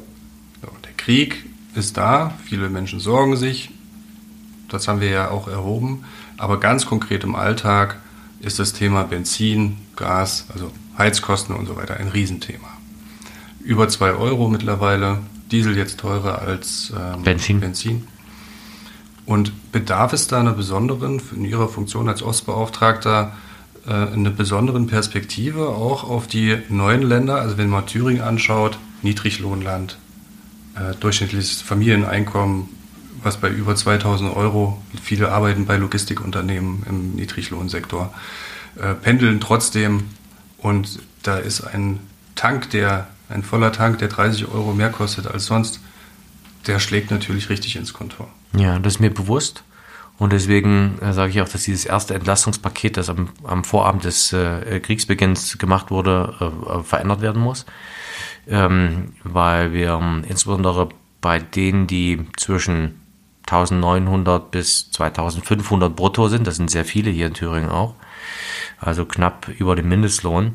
So, 0.62 0.68
der 0.84 0.92
Krieg 0.92 1.46
ist 1.74 1.96
da, 1.96 2.34
viele 2.44 2.68
Menschen 2.68 3.00
sorgen 3.00 3.36
sich, 3.36 3.70
das 4.68 4.88
haben 4.88 5.00
wir 5.00 5.10
ja 5.10 5.30
auch 5.30 5.48
erhoben, 5.48 6.04
aber 6.36 6.60
ganz 6.60 6.86
konkret 6.86 7.24
im 7.24 7.34
Alltag 7.34 8.00
ist 8.40 8.58
das 8.58 8.72
Thema 8.72 9.04
Benzin, 9.04 9.76
Gas, 9.96 10.46
also 10.52 10.70
Heizkosten 10.98 11.54
und 11.54 11.66
so 11.66 11.76
weiter 11.76 11.96
ein 11.96 12.08
Riesenthema. 12.08 12.68
Über 13.60 13.88
2 13.88 14.12
Euro 14.12 14.48
mittlerweile, 14.48 15.18
Diesel 15.50 15.76
jetzt 15.76 15.98
teurer 16.00 16.42
als 16.42 16.92
ähm, 16.96 17.22
Benzin. 17.22 17.60
Benzin. 17.60 18.06
Und 19.26 19.72
bedarf 19.72 20.12
es 20.12 20.28
da 20.28 20.40
einer 20.40 20.52
besonderen, 20.52 21.20
in 21.34 21.44
Ihrer 21.44 21.68
Funktion 21.68 22.08
als 22.08 22.22
Ostbeauftragter, 22.22 23.32
äh, 23.86 23.92
eine 23.92 24.30
besonderen 24.30 24.86
Perspektive 24.86 25.68
auch 25.68 26.04
auf 26.04 26.26
die 26.26 26.56
neuen 26.68 27.02
Länder. 27.02 27.40
Also 27.40 27.58
wenn 27.58 27.68
man 27.68 27.86
Thüringen 27.86 28.22
anschaut, 28.22 28.78
Niedriglohnland, 29.02 29.98
äh, 30.74 30.94
durchschnittliches 30.98 31.62
Familieneinkommen, 31.62 32.68
was 33.22 33.38
bei 33.38 33.48
über 33.48 33.74
2000 33.74 34.34
Euro, 34.36 34.82
viele 35.02 35.32
arbeiten 35.32 35.66
bei 35.66 35.76
Logistikunternehmen 35.76 36.84
im 36.88 37.14
Niedriglohnsektor, 37.14 38.12
äh, 38.80 38.94
pendeln 38.94 39.40
trotzdem 39.40 40.04
und 40.58 41.00
da 41.22 41.36
ist 41.36 41.62
ein 41.62 42.00
Tank, 42.34 42.70
der, 42.70 43.08
ein 43.28 43.42
voller 43.42 43.72
Tank, 43.72 43.98
der 43.98 44.08
30 44.08 44.48
Euro 44.48 44.72
mehr 44.72 44.90
kostet 44.90 45.26
als 45.26 45.46
sonst, 45.46 45.80
der 46.66 46.78
schlägt 46.78 47.10
natürlich 47.10 47.48
richtig 47.48 47.76
ins 47.76 47.92
Kontor. 47.92 48.28
Ja, 48.56 48.78
das 48.78 48.94
ist 48.94 49.00
mir 49.00 49.10
bewusst. 49.10 49.62
Und 50.18 50.32
deswegen 50.32 50.98
äh, 51.00 51.12
sage 51.12 51.30
ich 51.30 51.40
auch, 51.40 51.48
dass 51.48 51.64
dieses 51.64 51.84
erste 51.84 52.14
Entlastungspaket, 52.14 52.96
das 52.96 53.10
am, 53.10 53.28
am 53.44 53.64
Vorabend 53.64 54.04
des 54.04 54.32
äh, 54.32 54.80
Kriegsbeginns 54.80 55.58
gemacht 55.58 55.90
wurde, 55.90 56.34
äh, 56.40 56.82
verändert 56.82 57.20
werden 57.20 57.42
muss. 57.42 57.66
Ähm, 58.48 59.12
weil 59.24 59.72
wir 59.72 59.98
ähm, 60.00 60.24
insbesondere 60.26 60.88
bei 61.20 61.38
denen, 61.38 61.86
die 61.86 62.24
zwischen 62.36 63.00
1900 63.46 64.50
bis 64.50 64.90
2500 64.90 65.94
brutto 65.94 66.28
sind, 66.28 66.46
das 66.46 66.56
sind 66.56 66.70
sehr 66.70 66.84
viele 66.84 67.10
hier 67.10 67.26
in 67.26 67.34
Thüringen 67.34 67.70
auch, 67.70 67.94
also 68.80 69.04
knapp 69.04 69.48
über 69.48 69.76
dem 69.76 69.88
Mindestlohn, 69.88 70.54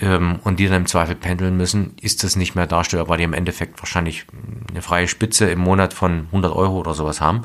ähm, 0.00 0.38
und 0.44 0.60
die 0.60 0.66
dann 0.66 0.82
im 0.82 0.86
Zweifel 0.86 1.14
pendeln 1.14 1.56
müssen, 1.56 1.94
ist 2.00 2.22
das 2.22 2.36
nicht 2.36 2.54
mehr 2.54 2.66
darstellbar, 2.66 3.08
weil 3.08 3.18
die 3.18 3.24
im 3.24 3.32
Endeffekt 3.32 3.80
wahrscheinlich 3.80 4.26
eine 4.70 4.82
freie 4.82 5.08
Spitze 5.08 5.50
im 5.50 5.58
Monat 5.58 5.92
von 5.92 6.26
100 6.26 6.54
Euro 6.54 6.78
oder 6.78 6.94
sowas 6.94 7.20
haben. 7.20 7.42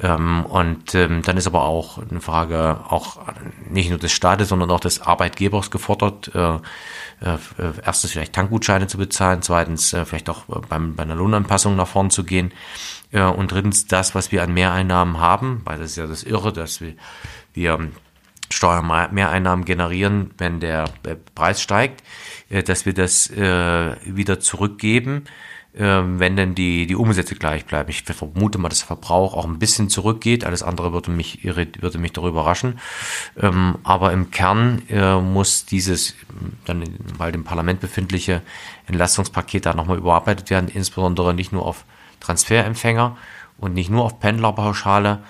Ähm, 0.00 0.46
und 0.46 0.94
ähm, 0.94 1.22
dann 1.22 1.36
ist 1.36 1.46
aber 1.46 1.64
auch 1.64 1.98
eine 1.98 2.20
Frage 2.20 2.80
auch 2.88 3.18
nicht 3.68 3.90
nur 3.90 3.98
des 3.98 4.12
Staates, 4.12 4.48
sondern 4.48 4.70
auch 4.70 4.80
des 4.80 5.00
Arbeitgebers 5.00 5.70
gefordert, 5.70 6.30
äh, 6.34 6.54
äh, 7.20 7.38
erstens 7.84 8.12
vielleicht 8.12 8.32
Tankgutscheine 8.32 8.86
zu 8.86 8.96
bezahlen, 8.96 9.42
zweitens 9.42 9.92
äh, 9.92 10.04
vielleicht 10.04 10.30
auch 10.30 10.44
beim, 10.68 10.94
bei 10.94 11.02
einer 11.02 11.16
Lohnanpassung 11.16 11.74
nach 11.74 11.88
vorn 11.88 12.10
zu 12.10 12.24
gehen. 12.24 12.52
Und 13.10 13.52
drittens 13.52 13.86
das, 13.86 14.14
was 14.14 14.32
wir 14.32 14.42
an 14.42 14.52
Mehreinnahmen 14.52 15.18
haben, 15.18 15.62
weil 15.64 15.78
das 15.78 15.92
ist 15.92 15.96
ja 15.96 16.06
das 16.06 16.24
Irre, 16.24 16.52
dass 16.52 16.82
wir, 16.82 16.92
wir 17.54 17.88
Steuermehreinnahmen 18.50 19.64
generieren, 19.64 20.32
wenn 20.36 20.60
der 20.60 20.90
Preis 21.34 21.62
steigt, 21.62 22.04
dass 22.50 22.84
wir 22.84 22.92
das 22.92 23.30
wieder 23.30 24.40
zurückgeben. 24.40 25.24
ähm, 25.24 25.26
wenn 25.80 26.36
denn 26.36 26.54
die, 26.54 26.86
die 26.86 26.96
Umsätze 26.96 27.34
gleich 27.34 27.64
bleiben. 27.64 27.88
Ich 27.90 28.02
vermute 28.02 28.58
mal, 28.58 28.68
dass 28.68 28.80
der 28.80 28.88
Verbrauch 28.88 29.34
auch 29.34 29.44
ein 29.44 29.58
bisschen 29.58 29.88
zurückgeht. 29.88 30.44
Alles 30.44 30.62
andere 30.62 30.92
würde 30.92 31.10
mich, 31.10 31.44
würde 31.44 31.98
mich 31.98 32.12
darüber 32.12 32.40
überraschen. 32.40 32.80
Ähm, 33.40 33.78
aber 33.84 34.12
im 34.12 34.30
Kern 34.30 34.82
äh, 34.88 35.20
muss 35.20 35.66
dieses 35.66 36.14
dann 36.64 36.84
weil 37.16 37.34
im 37.34 37.44
Parlament 37.44 37.80
befindliche 37.80 38.42
Entlastungspaket 38.86 39.66
da 39.66 39.74
nochmal 39.74 39.98
überarbeitet 39.98 40.50
werden, 40.50 40.68
insbesondere 40.68 41.34
nicht 41.34 41.52
nur 41.52 41.64
auf 41.64 41.84
Transferempfänger 42.20 43.16
und 43.58 43.74
nicht 43.74 43.90
nur 43.90 44.04
auf 44.04 44.20
Pendlerpauschale, 44.20 45.20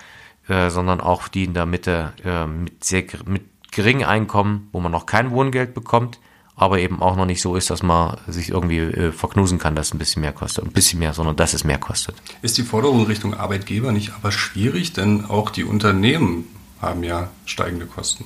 äh, 0.47 0.69
sondern 0.69 1.01
auch 1.01 1.27
die 1.27 1.43
in 1.43 1.53
der 1.53 1.65
Mitte 1.65 2.13
äh, 2.23 2.45
mit 2.45 2.83
sehr 2.83 3.03
mit 3.25 3.43
geringem 3.71 4.07
Einkommen, 4.07 4.69
wo 4.71 4.79
man 4.79 4.91
noch 4.91 5.05
kein 5.05 5.31
Wohngeld 5.31 5.73
bekommt, 5.73 6.19
aber 6.59 6.79
eben 6.79 7.01
auch 7.01 7.15
noch 7.15 7.25
nicht 7.25 7.41
so 7.41 7.55
ist, 7.55 7.69
dass 7.69 7.83
man 7.83 8.17
sich 8.27 8.49
irgendwie 8.49 8.79
äh, 8.79 9.11
verknusen 9.11 9.59
kann, 9.59 9.75
dass 9.75 9.87
es 9.87 9.93
ein 9.93 9.97
bisschen 9.97 10.21
mehr 10.21 10.33
kostet. 10.33 10.65
Ein 10.65 10.71
bisschen 10.71 10.99
mehr, 10.99 11.13
sondern 11.13 11.35
dass 11.37 11.53
es 11.53 11.63
mehr 11.63 11.77
kostet. 11.77 12.15
Ist 12.41 12.57
die 12.57 12.63
Forderung 12.63 13.05
Richtung 13.05 13.33
Arbeitgeber 13.33 13.91
nicht 13.93 14.13
aber 14.13 14.31
schwierig, 14.31 14.91
denn 14.91 15.25
auch 15.25 15.51
die 15.51 15.63
Unternehmen 15.63 16.45
haben 16.81 17.03
ja 17.03 17.29
steigende 17.45 17.85
Kosten. 17.85 18.25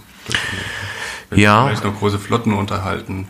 Wenn 1.30 1.40
ja. 1.40 1.66
vielleicht 1.66 1.84
noch 1.84 1.98
große 1.98 2.18
Flotten 2.18 2.54
unterhalten 2.54 3.28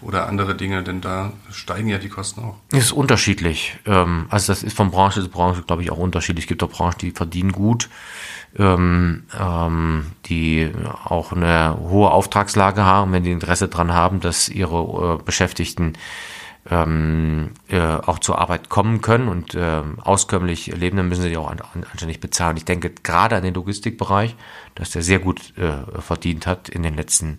oder 0.00 0.28
andere 0.28 0.54
Dinge, 0.54 0.82
denn 0.84 1.00
da 1.00 1.32
steigen 1.50 1.88
ja 1.88 1.98
die 1.98 2.08
Kosten 2.08 2.42
auch. 2.42 2.56
Ist 2.70 2.92
unterschiedlich. 2.92 3.76
Ähm, 3.84 4.26
also 4.28 4.52
das 4.52 4.62
ist 4.62 4.76
von 4.76 4.90
Branche 4.90 5.22
zu 5.22 5.28
Branche, 5.28 5.62
glaube 5.62 5.82
ich, 5.82 5.90
auch 5.90 5.98
unterschiedlich. 5.98 6.44
Es 6.44 6.48
gibt 6.48 6.62
auch 6.62 6.70
Branchen, 6.70 6.98
die 7.00 7.10
verdienen 7.10 7.50
gut, 7.50 7.88
ähm, 8.58 9.24
ähm, 9.38 10.06
die 10.26 10.70
auch 11.04 11.32
eine 11.32 11.76
hohe 11.78 12.10
Auftragslage 12.10 12.84
haben, 12.84 13.12
wenn 13.12 13.24
die 13.24 13.32
Interesse 13.32 13.68
daran 13.68 13.92
haben, 13.92 14.20
dass 14.20 14.48
ihre 14.48 15.18
äh, 15.18 15.22
Beschäftigten 15.22 15.94
ähm, 16.70 17.50
äh, 17.68 17.80
auch 17.80 18.18
zur 18.18 18.38
Arbeit 18.38 18.68
kommen 18.68 19.00
können 19.00 19.28
und 19.28 19.54
äh, 19.54 19.82
auskömmlich 20.02 20.66
leben, 20.68 20.96
dann 20.96 21.08
müssen 21.08 21.22
sie 21.22 21.28
die 21.28 21.36
auch 21.36 21.50
an, 21.50 21.60
anständig 21.90 22.20
bezahlen. 22.20 22.56
Ich 22.56 22.64
denke 22.64 22.90
gerade 22.90 23.36
an 23.36 23.42
den 23.42 23.54
Logistikbereich, 23.54 24.34
dass 24.74 24.90
der 24.90 25.02
sehr 25.02 25.18
gut 25.18 25.56
äh, 25.56 26.00
verdient 26.00 26.46
hat 26.46 26.68
in 26.68 26.82
den 26.82 26.94
letzten 26.94 27.38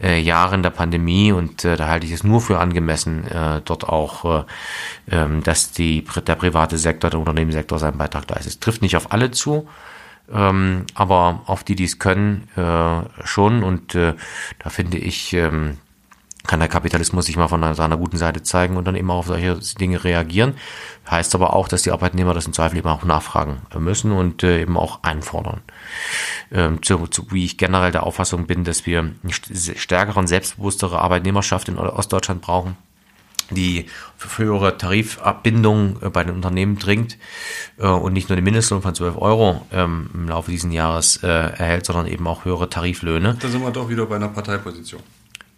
äh, 0.00 0.20
Jahren 0.20 0.62
der 0.62 0.70
Pandemie 0.70 1.32
und 1.32 1.64
äh, 1.64 1.76
da 1.76 1.88
halte 1.88 2.06
ich 2.06 2.12
es 2.12 2.24
nur 2.24 2.40
für 2.40 2.58
angemessen, 2.58 3.26
äh, 3.26 3.60
dort 3.64 3.88
auch, 3.88 4.46
äh, 5.08 5.16
äh, 5.16 5.40
dass 5.42 5.72
die, 5.72 6.04
der 6.26 6.34
private 6.34 6.78
Sektor, 6.78 7.10
der 7.10 7.20
Unternehmenssektor 7.20 7.78
seinen 7.78 7.98
Beitrag 7.98 8.28
leistet. 8.30 8.52
Es 8.52 8.60
trifft 8.60 8.82
nicht 8.82 8.96
auf 8.96 9.12
alle 9.12 9.30
zu, 9.30 9.68
ähm, 10.32 10.86
aber 10.94 11.42
auf 11.46 11.64
die, 11.64 11.76
die 11.76 11.84
es 11.84 11.98
können, 11.98 12.48
äh, 12.56 13.02
schon 13.24 13.62
und 13.62 13.94
äh, 13.94 14.14
da 14.58 14.70
finde 14.70 14.98
ich, 14.98 15.32
ähm, 15.32 15.78
kann 16.46 16.60
der 16.60 16.68
Kapitalismus 16.68 17.26
sich 17.26 17.36
mal 17.36 17.48
von 17.48 17.74
seiner 17.74 17.96
guten 17.96 18.18
Seite 18.18 18.42
zeigen 18.42 18.76
und 18.76 18.84
dann 18.86 18.94
eben 18.94 19.10
auch 19.10 19.18
auf 19.18 19.26
solche 19.26 19.58
Dinge 19.80 20.04
reagieren. 20.04 20.54
Heißt 21.10 21.34
aber 21.34 21.54
auch, 21.54 21.68
dass 21.68 21.82
die 21.82 21.90
Arbeitnehmer 21.90 22.34
das 22.34 22.46
im 22.46 22.52
Zweifel 22.52 22.78
eben 22.78 22.88
auch 22.88 23.04
nachfragen 23.04 23.62
müssen 23.78 24.12
und 24.12 24.42
äh, 24.42 24.62
eben 24.62 24.76
auch 24.76 25.02
einfordern. 25.02 25.62
Ähm, 26.52 26.82
zu, 26.82 27.06
zu, 27.08 27.32
wie 27.32 27.44
ich 27.44 27.58
generell 27.58 27.92
der 27.92 28.04
Auffassung 28.04 28.46
bin, 28.46 28.64
dass 28.64 28.86
wir 28.86 29.00
eine 29.00 29.32
stärkere 29.32 30.18
und 30.18 30.28
selbstbewusstere 30.28 31.00
Arbeitnehmerschaft 31.00 31.68
in 31.68 31.78
Ostdeutschland 31.78 32.42
brauchen 32.42 32.76
die 33.50 33.86
höhere 34.36 34.76
Tarifabbindung 34.76 36.02
äh, 36.02 36.10
bei 36.10 36.24
den 36.24 36.34
Unternehmen 36.34 36.78
dringt 36.78 37.18
äh, 37.78 37.86
und 37.86 38.12
nicht 38.12 38.28
nur 38.28 38.36
den 38.36 38.44
Mindestlohn 38.44 38.82
von 38.82 38.94
12 38.94 39.16
Euro 39.18 39.66
ähm, 39.72 40.10
im 40.14 40.28
Laufe 40.28 40.50
dieses 40.50 40.72
Jahres 40.72 41.22
äh, 41.22 41.26
erhält, 41.28 41.86
sondern 41.86 42.06
eben 42.06 42.26
auch 42.26 42.44
höhere 42.44 42.68
Tariflöhne. 42.68 43.36
Da 43.40 43.48
sind 43.48 43.62
wir 43.62 43.70
doch 43.70 43.88
wieder 43.88 44.06
bei 44.06 44.16
einer 44.16 44.28
Parteiposition. 44.28 45.02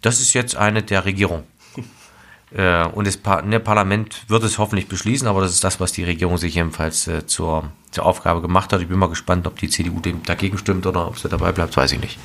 Das 0.01 0.19
ist 0.19 0.33
jetzt 0.33 0.55
eine 0.55 0.83
der 0.83 1.05
Regierung. 1.05 1.43
und 2.93 3.07
das 3.07 3.19
ne, 3.43 3.59
Parlament 3.59 4.23
wird 4.27 4.43
es 4.43 4.57
hoffentlich 4.57 4.87
beschließen, 4.87 5.27
aber 5.27 5.41
das 5.41 5.51
ist 5.51 5.63
das, 5.63 5.79
was 5.79 5.91
die 5.91 6.03
Regierung 6.03 6.37
sich 6.37 6.55
jedenfalls 6.55 7.09
zur, 7.27 7.71
zur 7.91 8.05
Aufgabe 8.05 8.41
gemacht 8.41 8.71
hat. 8.71 8.81
Ich 8.81 8.87
bin 8.87 8.97
mal 8.97 9.09
gespannt, 9.09 9.45
ob 9.45 9.59
die 9.59 9.69
CDU 9.69 9.99
dem 9.99 10.23
dagegen 10.23 10.57
stimmt 10.57 10.87
oder 10.87 11.07
ob 11.07 11.19
sie 11.19 11.29
dabei 11.29 11.51
bleibt, 11.51 11.75
weiß 11.75 11.91
ich 11.91 11.99
nicht. 11.99 12.17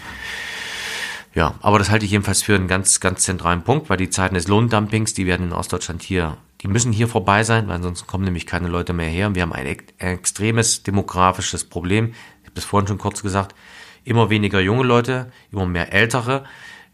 Ja, 1.35 1.55
aber 1.61 1.79
das 1.79 1.91
halte 1.91 2.05
ich 2.05 2.13
jedenfalls 2.13 2.43
für 2.43 2.55
einen 2.55 2.69
ganz, 2.69 3.01
ganz 3.01 3.25
zentralen 3.25 3.63
Punkt, 3.63 3.91
weil 3.91 3.97
die 3.97 4.11
Zeiten 4.11 4.37
des 4.37 4.47
Lohndumpings, 4.47 5.15
die 5.15 5.27
werden 5.27 5.49
in 5.49 5.53
Ostdeutschland 5.53 6.03
hier, 6.03 6.37
die 6.63 6.69
müssen 6.69 6.93
hier 6.93 7.09
vorbei 7.09 7.43
sein, 7.43 7.67
weil 7.69 7.83
sonst 7.83 8.07
kommen 8.07 8.25
nämlich 8.25 8.47
keine 8.47 8.69
Leute 8.69 8.93
mehr 8.93 9.09
her. 9.09 9.35
Wir 9.35 9.43
haben 9.43 9.53
ein, 9.53 9.67
ein 9.67 10.15
extremes 10.15 10.85
demografisches 10.85 11.65
Problem. 11.65 12.15
Ich 12.43 12.47
habe 12.47 12.55
das 12.55 12.65
vorhin 12.65 12.87
schon 12.87 12.99
kurz 12.99 13.23
gesagt. 13.23 13.55
Immer 14.05 14.31
weniger 14.31 14.61
junge 14.61 14.85
Leute, 14.85 15.33
immer 15.51 15.67
mehr 15.67 15.93
ältere. 15.93 16.45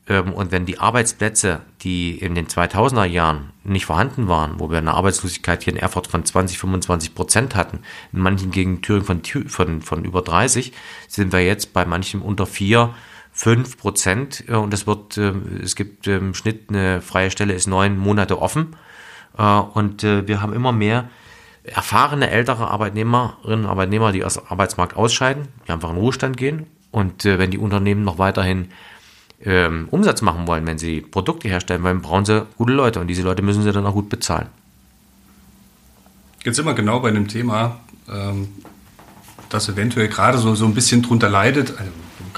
Ähm, 0.09 0.33
und 0.33 0.53
wenn 0.53 0.65
die 0.65 0.79
Arbeitsplätze, 0.79 1.61
die 1.83 2.19
in 2.19 2.35
den 2.35 2.47
2000er 2.47 3.05
Jahren 3.05 3.53
nicht 3.63 3.85
vorhanden 3.85 4.27
waren, 4.27 4.59
wo 4.59 4.71
wir 4.71 4.79
eine 4.79 4.95
Arbeitslosigkeit 4.95 5.63
hier 5.63 5.75
in 5.75 5.79
Erfurt 5.79 6.07
von 6.07 6.25
20, 6.25 6.59
25 6.59 7.15
Prozent 7.15 7.55
hatten, 7.55 7.81
in 8.13 8.21
manchen 8.21 8.51
Gegenden 8.51 8.83
Thüringen 8.83 9.05
von, 9.05 9.23
von, 9.49 9.83
von 9.83 10.05
über 10.05 10.23
30, 10.23 10.73
sind 11.09 11.33
wir 11.33 11.45
jetzt 11.45 11.75
bei 11.75 11.85
manchen 11.85 12.23
unter 12.23 12.47
4, 12.47 12.95
5 13.33 13.79
Prozent. 13.79 14.45
Und 14.49 14.75
es 14.75 14.87
wird, 14.87 15.17
äh, 15.17 15.33
es 15.63 15.77
gibt 15.77 16.07
im 16.07 16.35
Schnitt 16.35 16.69
eine 16.69 17.01
freie 17.01 17.31
Stelle, 17.31 17.55
ist 17.55 17.67
neun 17.67 17.97
Monate 17.99 18.41
offen. 18.41 18.77
Äh, 19.39 19.43
und 19.43 20.05
äh, 20.05 20.27
wir 20.27 20.43
haben 20.43 20.53
immer 20.53 20.73
mehr 20.73 21.09
erfahrene 21.65 22.31
ältere 22.31 22.71
Arbeitnehmerinnen 22.71 23.65
und 23.65 23.71
Arbeitnehmer, 23.71 24.13
die 24.13 24.25
aus 24.25 24.35
dem 24.35 24.45
Arbeitsmarkt 24.49 24.97
ausscheiden, 24.97 25.49
die 25.67 25.73
einfach 25.73 25.91
in 25.91 25.97
Ruhestand 25.97 26.37
gehen. 26.37 26.67
Und 26.91 27.25
wenn 27.25 27.53
die 27.53 27.59
Unternehmen 27.59 28.03
noch 28.03 28.19
weiterhin 28.19 28.71
ähm, 29.45 29.89
Umsatz 29.91 30.23
machen 30.23 30.47
wollen, 30.47 30.67
wenn 30.67 30.79
sie 30.79 31.01
Produkte 31.01 31.49
herstellen 31.49 31.83
wollen, 31.83 32.03
brauchen 32.03 32.25
sie 32.25 32.47
gute 32.57 32.73
Leute 32.73 33.01
und 33.01 33.07
diese 33.07 33.23
Leute 33.23 33.43
müssen 33.43 33.63
sie 33.63 33.73
dann 33.73 33.87
auch 33.87 33.95
gut 33.95 34.09
bezahlen. 34.09 34.49
Jetzt 36.45 36.57
sind 36.57 36.65
wir 36.65 36.75
genau 36.75 37.01
bei 37.01 37.11
dem 37.11 37.29
Thema, 37.29 37.81
ähm, 38.11 38.49
das 39.51 39.69
eventuell 39.69 40.09
gerade 40.09 40.39
so, 40.39 40.55
so 40.55 40.65
ein 40.65 40.75
bisschen 40.75 41.03
drunter 41.03 41.29
leidet, 41.29 41.71
also 41.79 41.91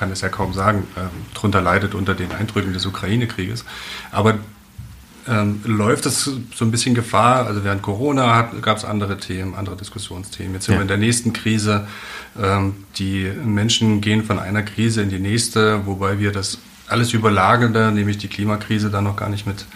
kann 0.03 0.11
es 0.11 0.21
ja 0.21 0.29
kaum 0.29 0.53
sagen, 0.53 0.89
ähm, 0.97 1.11
drunter 1.33 1.61
leidet 1.61 1.95
unter 1.95 2.15
den 2.15 2.33
Eindrücken 2.33 2.73
des 2.73 2.85
Ukraine-Krieges. 2.87 3.65
Aber 4.11 4.35
ähm, 5.29 5.61
läuft 5.65 6.07
es 6.07 6.25
so 6.25 6.65
ein 6.65 6.73
bisschen 6.73 6.97
Gefahr? 6.97 7.47
Also 7.47 7.63
während 7.63 7.83
Corona 7.83 8.51
gab 8.63 8.79
es 8.79 8.85
andere 8.85 9.19
Themen, 9.19 9.55
andere 9.55 9.77
Diskussionsthemen. 9.77 10.55
Jetzt 10.55 10.65
sind 10.65 10.73
ja. 10.73 10.81
wir 10.81 10.83
in 10.83 10.89
der 10.89 10.97
nächsten 10.97 11.33
Krise. 11.33 11.87
Ähm, 12.37 12.85
die 12.97 13.31
Menschen 13.45 14.01
gehen 14.01 14.25
von 14.25 14.41
einer 14.41 14.65
Krise 14.65 15.03
in 15.03 15.09
die 15.09 15.21
nächste, 15.21 15.87
wobei 15.87 16.19
wir 16.19 16.33
das 16.33 16.59
alles 16.89 17.13
Überlagende, 17.13 17.93
nämlich 17.93 18.19
die 18.19 18.27
Klimakrise, 18.27 18.91
da 18.91 19.03
noch 19.03 19.15
gar 19.15 19.29
nicht 19.29 19.47
mit, 19.47 19.67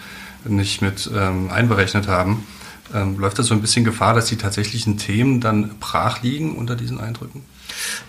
nicht 0.43 0.81
mit 0.81 1.09
ähm, 1.15 1.49
einberechnet 1.51 2.09
haben. 2.09 2.45
Ähm, 2.93 3.17
läuft 3.17 3.39
das 3.39 3.47
so 3.47 3.53
ein 3.53 3.61
bisschen 3.61 3.85
Gefahr, 3.85 4.13
dass 4.13 4.25
die 4.25 4.35
tatsächlichen 4.35 4.97
Themen 4.97 5.39
dann 5.39 5.79
brach 5.79 6.21
liegen 6.21 6.57
unter 6.57 6.75
diesen 6.75 6.99
Eindrücken? 6.99 7.45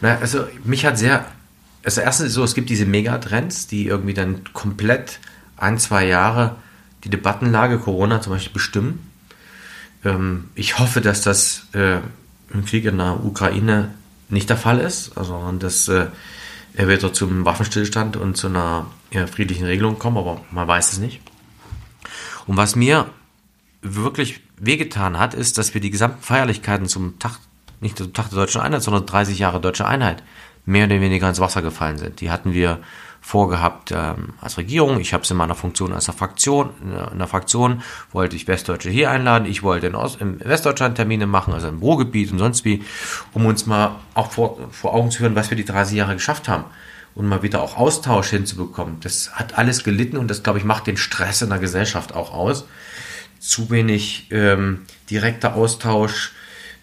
Na, 0.01 0.19
also 0.19 0.49
mich 0.65 0.85
hat 0.85 0.99
sehr, 0.99 1.25
also 1.89 2.03
erstens 2.03 2.27
ist 2.27 2.35
so, 2.35 2.45
es 2.45 2.55
gibt 2.55 2.69
diese 2.69 2.85
Megatrends, 2.85 3.67
die 3.67 3.87
irgendwie 3.87 4.13
dann 4.13 4.45
komplett 4.53 5.21
ein, 5.57 5.79
zwei 5.79 6.07
Jahre 6.07 6.57
die 7.03 7.09
Debattenlage 7.09 7.79
Corona 7.79 8.21
zum 8.21 8.35
Beispiel 8.35 8.53
bestimmen. 8.53 9.11
Ähm, 10.05 10.51
ich 10.55 10.79
hoffe, 10.79 11.01
dass 11.01 11.23
das 11.23 11.67
äh, 11.73 12.01
im 12.53 12.67
Krieg 12.67 12.85
in 12.85 12.99
der 12.99 13.25
Ukraine 13.25 13.95
nicht 14.29 14.51
der 14.51 14.59
Fall 14.59 14.81
ist, 14.81 15.17
also 15.17 15.51
dass 15.59 15.89
äh, 15.89 16.09
er 16.75 16.89
wird 16.89 17.17
zum 17.17 17.47
Waffenstillstand 17.47 18.19
und 18.19 18.37
zu 18.37 18.49
einer 18.49 18.89
ja, 19.11 19.27
friedlichen 19.27 19.65
Regelung 19.65 19.99
kommen, 19.99 20.19
aber 20.19 20.43
man 20.51 20.69
weiß 20.69 20.93
es 20.93 20.99
nicht. 20.99 21.23
Und 22.47 22.59
was 22.59 22.77
mir 22.77 23.07
wirklich 23.81 24.43
wehgetan 24.59 25.19
hat, 25.19 25.33
ist, 25.33 25.57
dass 25.57 25.73
wir 25.73 25.81
die 25.81 25.91
gesamten 25.91 26.21
Feierlichkeiten 26.21 26.87
zum 26.87 27.19
Tag, 27.19 27.39
nicht 27.81 27.97
zum 27.97 28.13
Tag 28.13 28.29
der 28.29 28.41
deutschen 28.41 28.61
Einheit, 28.61 28.83
sondern 28.83 29.07
30 29.07 29.39
Jahre 29.39 29.59
deutsche 29.59 29.87
Einheit, 29.87 30.23
mehr 30.69 30.87
oder 30.87 31.01
weniger 31.01 31.29
ins 31.29 31.41
Wasser 31.41 31.63
gefallen 31.63 31.99
sind. 31.99 32.21
Die 32.21 32.31
hatten 32.31 32.53
wir 32.53 32.79
vorgehabt 33.21 33.91
ähm, 33.91 34.35
als 34.41 34.59
Regierung. 34.59 35.01
Ich 35.01 35.13
habe 35.13 35.25
es 35.25 35.31
in 35.31 35.37
meiner 35.37 35.55
Funktion 35.55 35.93
als 35.93 36.07
Fraktion, 36.07 36.71
in 37.13 37.19
der 37.19 37.27
Fraktion 37.27 37.83
wollte 38.13 38.37
ich 38.37 38.47
Westdeutsche 38.47 38.91
hier 38.91 39.11
einladen. 39.11 39.47
Ich 39.47 39.63
wollte 39.63 39.89
in, 39.89 39.95
Ost, 39.95 40.21
in 40.21 40.41
Westdeutschland 40.41 40.97
Termine 40.97 41.27
machen, 41.27 41.53
also 41.53 41.69
im 41.69 41.79
Ruhrgebiet 41.79 42.31
und 42.33 42.39
sonst 42.39 42.65
wie, 42.65 42.85
um 43.33 43.47
uns 43.47 43.67
mal 43.67 43.97
auch 44.15 44.31
vor, 44.31 44.59
vor 44.71 44.95
Augen 44.95 45.11
zu 45.11 45.19
führen, 45.19 45.35
was 45.35 45.51
wir 45.51 45.57
die 45.57 45.65
30 45.65 45.97
Jahre 45.97 46.15
geschafft 46.15 46.49
haben 46.49 46.65
und 47.15 47.27
mal 47.27 47.43
wieder 47.43 47.63
auch 47.63 47.77
Austausch 47.77 48.29
hinzubekommen. 48.29 48.99
Das 49.01 49.33
hat 49.35 49.59
alles 49.59 49.85
gelitten 49.85 50.17
und 50.17 50.29
das, 50.29 50.43
glaube 50.43 50.59
ich, 50.59 50.65
macht 50.65 50.87
den 50.87 50.97
Stress 50.97 51.43
in 51.43 51.49
der 51.49 51.59
Gesellschaft 51.59 52.15
auch 52.15 52.33
aus. 52.33 52.67
Zu 53.41 53.71
wenig 53.71 54.29
ähm, 54.31 54.83
direkter 55.11 55.55
Austausch, 55.55 56.33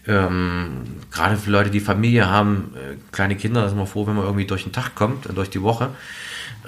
ähm, 0.06 0.84
gerade 1.10 1.36
für 1.36 1.50
Leute, 1.50 1.70
die 1.70 1.80
Familie 1.80 2.28
haben, 2.28 2.72
äh, 2.74 2.96
kleine 3.12 3.36
Kinder, 3.36 3.62
da 3.62 3.68
sind 3.68 3.78
wir 3.78 3.86
froh, 3.86 4.06
wenn 4.06 4.14
man 4.14 4.24
irgendwie 4.24 4.46
durch 4.46 4.62
den 4.62 4.72
Tag 4.72 4.94
kommt, 4.94 5.28
durch 5.34 5.50
die 5.50 5.62
Woche. 5.62 5.90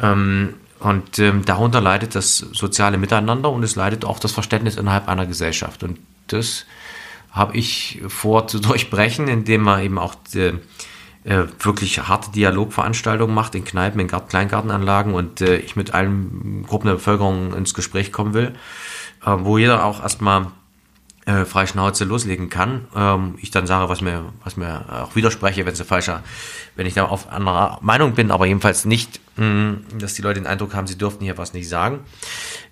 Ähm, 0.00 0.54
und 0.80 1.18
ähm, 1.18 1.44
darunter 1.44 1.80
leidet 1.80 2.14
das 2.14 2.38
soziale 2.38 2.98
Miteinander 2.98 3.50
und 3.50 3.62
es 3.62 3.74
leidet 3.76 4.04
auch 4.04 4.18
das 4.18 4.32
Verständnis 4.32 4.76
innerhalb 4.76 5.08
einer 5.08 5.26
Gesellschaft. 5.26 5.82
Und 5.82 5.98
das 6.28 6.66
habe 7.30 7.56
ich 7.56 8.00
vor 8.08 8.46
zu 8.46 8.58
durchbrechen, 8.60 9.28
indem 9.28 9.62
man 9.62 9.82
eben 9.82 9.98
auch 9.98 10.14
äh, 10.34 10.54
äh, 11.24 11.46
wirklich 11.60 12.08
harte 12.08 12.30
Dialogveranstaltungen 12.30 13.34
macht 13.34 13.54
in 13.54 13.64
Kneipen, 13.64 14.00
in 14.00 14.08
Gart 14.08 14.30
Kleingartenanlagen 14.30 15.14
und 15.14 15.40
äh, 15.40 15.56
ich 15.58 15.76
mit 15.76 15.94
allen 15.94 16.64
Gruppen 16.66 16.86
der 16.86 16.94
Bevölkerung 16.94 17.54
ins 17.54 17.74
Gespräch 17.74 18.12
kommen 18.12 18.34
will, 18.34 18.54
äh, 19.24 19.34
wo 19.38 19.58
jeder 19.58 19.84
auch 19.84 20.02
erstmal 20.02 20.46
äh, 21.28 21.44
frei 21.44 21.66
Schnauze 21.66 22.04
loslegen 22.04 22.48
kann. 22.48 22.86
Ähm, 22.96 23.34
ich 23.42 23.50
dann 23.50 23.66
sage, 23.66 23.90
was 23.90 24.00
mir, 24.00 24.32
was 24.44 24.56
mir 24.56 24.86
auch 25.04 25.14
widerspreche, 25.14 25.66
wenn 25.66 25.74
es 25.74 25.82
falscher, 25.82 26.22
wenn 26.74 26.86
ich 26.86 26.94
da 26.94 27.04
auf 27.04 27.30
anderer 27.30 27.78
Meinung 27.82 28.14
bin, 28.14 28.30
aber 28.30 28.46
jedenfalls 28.46 28.86
nicht, 28.86 29.20
mh, 29.36 29.44
hm, 29.44 29.84
dass 29.98 30.14
die 30.14 30.22
Leute 30.22 30.40
den 30.40 30.46
Eindruck 30.46 30.74
haben, 30.74 30.86
sie 30.86 30.96
dürften 30.96 31.24
hier 31.24 31.36
was 31.36 31.52
nicht 31.52 31.68
sagen. 31.68 32.00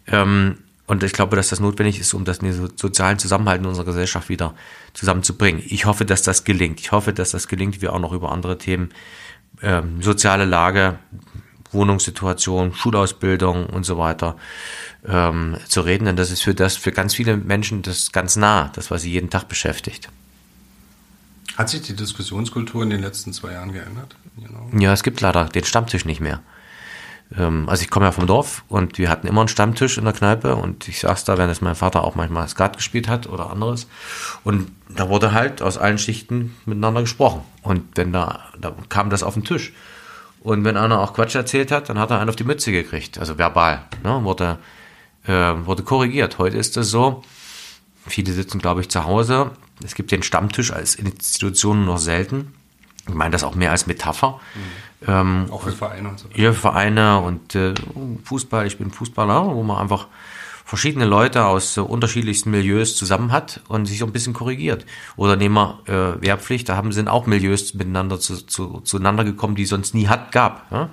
Ähm, 0.06 0.56
und 0.86 1.02
ich 1.02 1.12
glaube, 1.12 1.36
dass 1.36 1.50
das 1.50 1.60
notwendig 1.60 2.00
ist, 2.00 2.14
um 2.14 2.24
das 2.24 2.38
sozialen 2.76 3.18
Zusammenhalt 3.18 3.60
in 3.60 3.66
unserer 3.66 3.84
Gesellschaft 3.84 4.30
wieder 4.30 4.54
zusammenzubringen. 4.94 5.62
Ich 5.66 5.84
hoffe, 5.84 6.06
dass 6.06 6.22
das 6.22 6.44
gelingt. 6.44 6.80
Ich 6.80 6.92
hoffe, 6.92 7.12
dass 7.12 7.32
das 7.32 7.48
gelingt, 7.48 7.82
wir 7.82 7.92
auch 7.92 7.98
noch 7.98 8.12
über 8.12 8.32
andere 8.32 8.56
Themen, 8.56 8.88
ähm, 9.60 10.00
soziale 10.00 10.46
Lage, 10.46 10.98
Wohnungssituation, 11.72 12.74
Schulausbildung 12.74 13.66
und 13.66 13.84
so 13.84 13.98
weiter 13.98 14.36
ähm, 15.06 15.56
zu 15.66 15.80
reden, 15.80 16.06
denn 16.06 16.16
das 16.16 16.30
ist 16.30 16.42
für 16.42 16.54
das 16.54 16.76
für 16.76 16.92
ganz 16.92 17.14
viele 17.14 17.36
Menschen 17.36 17.82
das 17.82 18.12
ganz 18.12 18.36
nah, 18.36 18.70
das 18.74 18.90
was 18.90 19.02
sie 19.02 19.10
jeden 19.10 19.30
Tag 19.30 19.48
beschäftigt. 19.48 20.08
Hat 21.56 21.70
sich 21.70 21.82
die 21.82 21.96
Diskussionskultur 21.96 22.82
in 22.82 22.90
den 22.90 23.00
letzten 23.00 23.32
zwei 23.32 23.52
Jahren 23.52 23.72
geändert? 23.72 24.16
Genau. 24.36 24.68
Ja, 24.78 24.92
es 24.92 25.02
gibt 25.02 25.20
leider 25.20 25.46
den 25.46 25.64
Stammtisch 25.64 26.04
nicht 26.04 26.20
mehr. 26.20 26.42
Ähm, 27.36 27.68
also 27.68 27.82
ich 27.82 27.90
komme 27.90 28.06
ja 28.06 28.12
vom 28.12 28.26
Dorf 28.26 28.64
und 28.68 28.98
wir 28.98 29.08
hatten 29.08 29.26
immer 29.26 29.40
einen 29.40 29.48
Stammtisch 29.48 29.98
in 29.98 30.04
der 30.04 30.12
Kneipe 30.12 30.56
und 30.56 30.86
ich 30.88 31.00
saß 31.00 31.24
da, 31.24 31.38
wenn 31.38 31.48
es 31.48 31.60
mein 31.60 31.74
Vater 31.74 32.04
auch 32.04 32.14
manchmal 32.14 32.46
Skat 32.48 32.76
gespielt 32.76 33.08
hat 33.08 33.26
oder 33.26 33.50
anderes. 33.50 33.88
Und 34.44 34.70
da 34.88 35.08
wurde 35.08 35.32
halt 35.32 35.62
aus 35.62 35.78
allen 35.78 35.98
Schichten 35.98 36.54
miteinander 36.66 37.00
gesprochen. 37.00 37.42
Und 37.62 37.84
wenn 37.96 38.12
da, 38.12 38.44
da 38.60 38.74
kam 38.88 39.10
das 39.10 39.22
auf 39.22 39.34
den 39.34 39.44
Tisch. 39.44 39.72
Und 40.40 40.64
wenn 40.64 40.76
einer 40.76 41.00
auch 41.00 41.14
Quatsch 41.14 41.34
erzählt 41.34 41.72
hat, 41.72 41.88
dann 41.88 41.98
hat 41.98 42.10
er 42.10 42.20
einen 42.20 42.28
auf 42.28 42.36
die 42.36 42.44
Mütze 42.44 42.70
gekriegt, 42.70 43.18
also 43.18 43.36
verbal, 43.36 43.82
ne, 44.04 44.22
wurde, 44.22 44.58
äh, 45.26 45.32
wurde 45.32 45.82
korrigiert. 45.82 46.38
Heute 46.38 46.56
ist 46.56 46.76
es 46.76 46.90
so, 46.90 47.22
viele 48.06 48.32
sitzen, 48.32 48.58
glaube 48.60 48.80
ich, 48.80 48.88
zu 48.88 49.04
Hause. 49.04 49.50
Es 49.84 49.94
gibt 49.94 50.12
den 50.12 50.22
Stammtisch 50.22 50.72
als 50.72 50.94
Institution 50.94 51.84
nur 51.84 51.98
selten. 51.98 52.54
Ich 53.08 53.14
meine 53.14 53.32
das 53.32 53.44
auch 53.44 53.54
mehr 53.54 53.70
als 53.70 53.86
Metapher. 53.86 54.40
Mhm. 54.54 55.08
Ähm, 55.08 55.46
auch 55.50 55.62
für 55.62 55.72
Vereine 55.72 56.08
und 56.08 56.18
so. 56.18 56.28
Ja, 56.34 56.52
Vereine 56.52 57.20
und 57.20 57.54
äh, 57.54 57.74
Fußball. 58.24 58.66
Ich 58.66 58.78
bin 58.78 58.90
Fußballer, 58.90 59.54
wo 59.54 59.62
man 59.62 59.78
einfach 59.78 60.06
verschiedene 60.66 61.04
Leute 61.04 61.44
aus 61.44 61.78
unterschiedlichsten 61.78 62.50
Milieus 62.50 62.96
zusammen 62.96 63.30
hat 63.30 63.60
und 63.68 63.86
sich 63.86 64.00
so 64.00 64.04
ein 64.04 64.12
bisschen 64.12 64.32
korrigiert. 64.32 64.84
Oder 65.16 65.36
nehmen 65.36 65.54
wir 65.54 65.78
äh, 65.86 66.20
Wehrpflicht, 66.20 66.68
da 66.68 66.76
haben 66.76 66.90
sind 66.90 67.06
auch 67.06 67.26
Milieus 67.26 67.74
miteinander 67.74 68.18
zu, 68.18 68.44
zu, 68.44 68.80
zueinander 68.80 69.22
gekommen, 69.22 69.54
die 69.54 69.64
sonst 69.64 69.94
nie 69.94 70.08
hat, 70.08 70.32
gab. 70.32 70.66
Ja? 70.72 70.90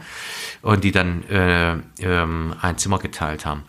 Und 0.61 0.84
die 0.84 0.91
dann 0.91 1.24
äh, 1.24 1.78
ähm, 1.99 2.53
ein 2.61 2.78
Zimmer 2.78 2.99
geteilt 2.99 3.47
haben. 3.47 3.63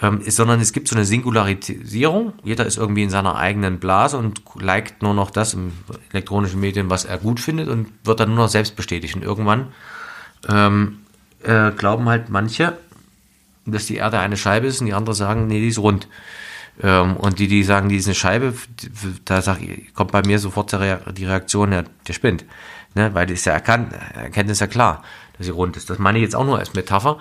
Ähm, 0.00 0.22
ist, 0.22 0.36
sondern 0.36 0.58
es 0.60 0.72
gibt 0.72 0.88
so 0.88 0.96
eine 0.96 1.04
Singularisierung. 1.04 2.32
Jeder 2.42 2.64
ist 2.64 2.78
irgendwie 2.78 3.02
in 3.02 3.10
seiner 3.10 3.36
eigenen 3.36 3.78
Blase 3.78 4.16
und 4.16 4.40
liked 4.58 5.02
nur 5.02 5.12
noch 5.12 5.30
das 5.30 5.52
im 5.52 5.72
elektronischen 6.12 6.60
Medien, 6.60 6.88
was 6.88 7.04
er 7.04 7.18
gut 7.18 7.40
findet 7.40 7.68
und 7.68 7.88
wird 8.04 8.20
dann 8.20 8.30
nur 8.30 8.38
noch 8.38 8.48
selbst 8.48 8.74
bestätigt. 8.74 9.14
Und 9.14 9.22
irgendwann 9.22 9.68
ähm, 10.48 11.00
äh, 11.42 11.72
glauben 11.72 12.08
halt 12.08 12.30
manche, 12.30 12.78
dass 13.66 13.86
die 13.86 13.96
Erde 13.96 14.18
eine 14.18 14.36
Scheibe 14.36 14.66
ist 14.66 14.80
und 14.80 14.86
die 14.86 14.94
anderen 14.94 15.16
sagen, 15.16 15.46
nee, 15.46 15.60
die 15.60 15.68
ist 15.68 15.78
rund. 15.78 16.08
Ähm, 16.82 17.16
und 17.16 17.38
die, 17.38 17.48
die 17.48 17.62
sagen, 17.62 17.88
die 17.88 17.96
ist 17.96 18.06
eine 18.06 18.14
Scheibe, 18.14 18.54
da 19.24 19.42
sag, 19.42 19.58
kommt 19.94 20.12
bei 20.12 20.22
mir 20.22 20.38
sofort 20.38 20.72
die 20.72 21.24
Reaktion, 21.24 21.72
ja, 21.72 21.84
der 22.06 22.12
spinnt. 22.12 22.44
Ne? 22.94 23.14
Weil 23.14 23.26
die 23.26 23.34
ist 23.34 23.46
ja 23.46 23.52
erkannt, 23.52 23.92
Erkenntnis 24.14 24.60
ja 24.60 24.66
klar, 24.66 25.02
dass 25.36 25.46
sie 25.46 25.52
rund 25.52 25.76
ist. 25.76 25.90
Das 25.90 25.98
meine 25.98 26.18
ich 26.18 26.24
jetzt 26.24 26.36
auch 26.36 26.44
nur 26.44 26.58
als 26.58 26.74
Metapher, 26.74 27.18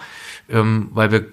ähm, 0.49 0.89
weil 0.91 1.11
wir 1.11 1.25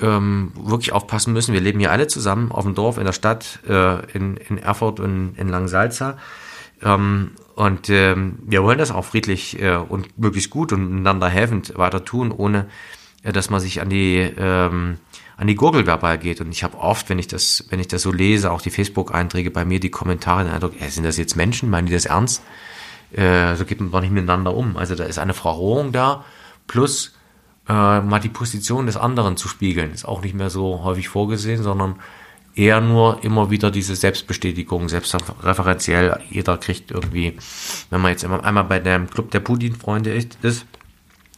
ähm, 0.00 0.52
wirklich 0.54 0.92
aufpassen 0.92 1.32
müssen. 1.32 1.54
Wir 1.54 1.60
leben 1.60 1.78
hier 1.78 1.92
alle 1.92 2.06
zusammen 2.06 2.52
auf 2.52 2.64
dem 2.64 2.74
Dorf, 2.74 2.98
in 2.98 3.04
der 3.04 3.12
Stadt, 3.12 3.60
äh, 3.68 4.04
in, 4.12 4.36
in 4.36 4.58
Erfurt 4.58 5.00
und 5.00 5.34
in 5.36 5.48
Langsalza. 5.48 6.18
Ähm, 6.82 7.32
und 7.54 7.90
ähm, 7.90 8.38
wir 8.44 8.62
wollen 8.62 8.78
das 8.78 8.90
auch 8.90 9.04
friedlich 9.04 9.60
äh, 9.60 9.76
und 9.76 10.18
möglichst 10.18 10.50
gut 10.50 10.72
und 10.72 10.98
einander 10.98 11.28
helfend 11.28 11.76
weiter 11.76 12.04
tun, 12.04 12.32
ohne 12.32 12.66
dass 13.22 13.50
man 13.50 13.60
sich 13.60 13.80
an 13.80 13.88
die 13.88 14.16
ähm, 14.36 14.98
an 15.36 15.48
die 15.48 15.54
Gurgel 15.56 15.86
verbal 15.86 16.18
geht. 16.18 16.40
Und 16.40 16.52
ich 16.52 16.62
habe 16.62 16.78
oft, 16.78 17.08
wenn 17.08 17.18
ich 17.18 17.26
das, 17.26 17.64
wenn 17.70 17.80
ich 17.80 17.88
das 17.88 18.02
so 18.02 18.12
lese, 18.12 18.52
auch 18.52 18.62
die 18.62 18.70
Facebook-Einträge 18.70 19.50
bei 19.50 19.64
mir, 19.64 19.80
die 19.80 19.90
Kommentare, 19.90 20.44
den 20.44 20.52
Eindruck, 20.52 20.80
äh, 20.80 20.88
sind 20.88 21.04
das 21.04 21.16
jetzt 21.16 21.36
Menschen? 21.36 21.68
Meinen 21.68 21.86
die 21.86 21.92
das 21.92 22.06
ernst? 22.06 22.42
Äh, 23.12 23.56
so 23.56 23.64
geht 23.64 23.80
man 23.80 23.90
doch 23.90 24.00
nicht 24.00 24.12
miteinander 24.12 24.54
um. 24.54 24.76
Also 24.76 24.94
da 24.94 25.04
ist 25.04 25.18
eine 25.18 25.34
Verrohung 25.34 25.90
da, 25.90 26.24
plus 26.66 27.14
äh, 27.68 27.72
mal 27.72 28.20
die 28.20 28.28
Position 28.28 28.86
des 28.86 28.96
anderen 28.96 29.36
zu 29.36 29.48
spiegeln. 29.48 29.92
Ist 29.92 30.04
auch 30.04 30.22
nicht 30.22 30.34
mehr 30.34 30.48
so 30.48 30.84
häufig 30.84 31.08
vorgesehen, 31.08 31.62
sondern 31.62 31.96
eher 32.54 32.80
nur 32.80 33.24
immer 33.24 33.50
wieder 33.50 33.70
diese 33.70 33.96
Selbstbestätigung, 33.96 34.88
selbstreferenziell. 34.88 36.20
Jeder 36.30 36.58
kriegt 36.58 36.90
irgendwie, 36.90 37.36
wenn 37.90 38.00
man 38.00 38.12
jetzt 38.12 38.24
einmal 38.24 38.64
bei 38.64 38.78
dem 38.78 39.08
Club 39.08 39.30
der 39.30 39.40
Putin-Freunde 39.40 40.12
ist, 40.12 40.36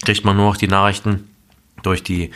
kriegt 0.04 0.24
man 0.24 0.36
nur 0.36 0.50
noch 0.50 0.56
die 0.56 0.68
Nachrichten, 0.68 1.28
durch 1.86 2.02
die 2.02 2.30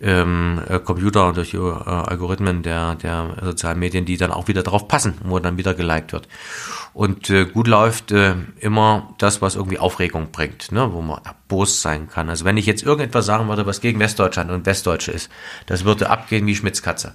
ähm, 0.00 0.60
äh, 0.68 0.78
Computer 0.78 1.28
und 1.28 1.36
durch 1.36 1.50
die 1.50 1.56
äh, 1.56 1.60
Algorithmen 1.60 2.62
der, 2.62 2.94
der 2.96 3.36
sozialen 3.42 3.78
Medien, 3.78 4.04
die 4.04 4.16
dann 4.16 4.32
auch 4.32 4.48
wieder 4.48 4.62
darauf 4.62 4.88
passen, 4.88 5.14
wo 5.24 5.38
dann 5.38 5.58
wieder 5.58 5.74
geliked 5.74 6.12
wird. 6.12 6.28
Und 6.92 7.30
äh, 7.30 7.44
gut 7.44 7.68
läuft 7.68 8.10
äh, 8.10 8.34
immer 8.58 9.14
das, 9.18 9.42
was 9.42 9.54
irgendwie 9.54 9.78
Aufregung 9.78 10.30
bringt, 10.32 10.72
ne, 10.72 10.92
wo 10.92 11.02
man 11.02 11.20
erbost 11.24 11.82
sein 11.82 12.08
kann. 12.08 12.28
Also 12.28 12.44
wenn 12.44 12.56
ich 12.56 12.66
jetzt 12.66 12.82
irgendetwas 12.82 13.26
sagen 13.26 13.48
würde, 13.48 13.66
was 13.66 13.80
gegen 13.80 14.00
Westdeutschland 14.00 14.50
und 14.50 14.66
Westdeutsche 14.66 15.12
ist, 15.12 15.30
das 15.66 15.84
würde 15.84 16.10
abgehen 16.10 16.46
wie 16.46 16.56
Schmitzkatze 16.56 17.14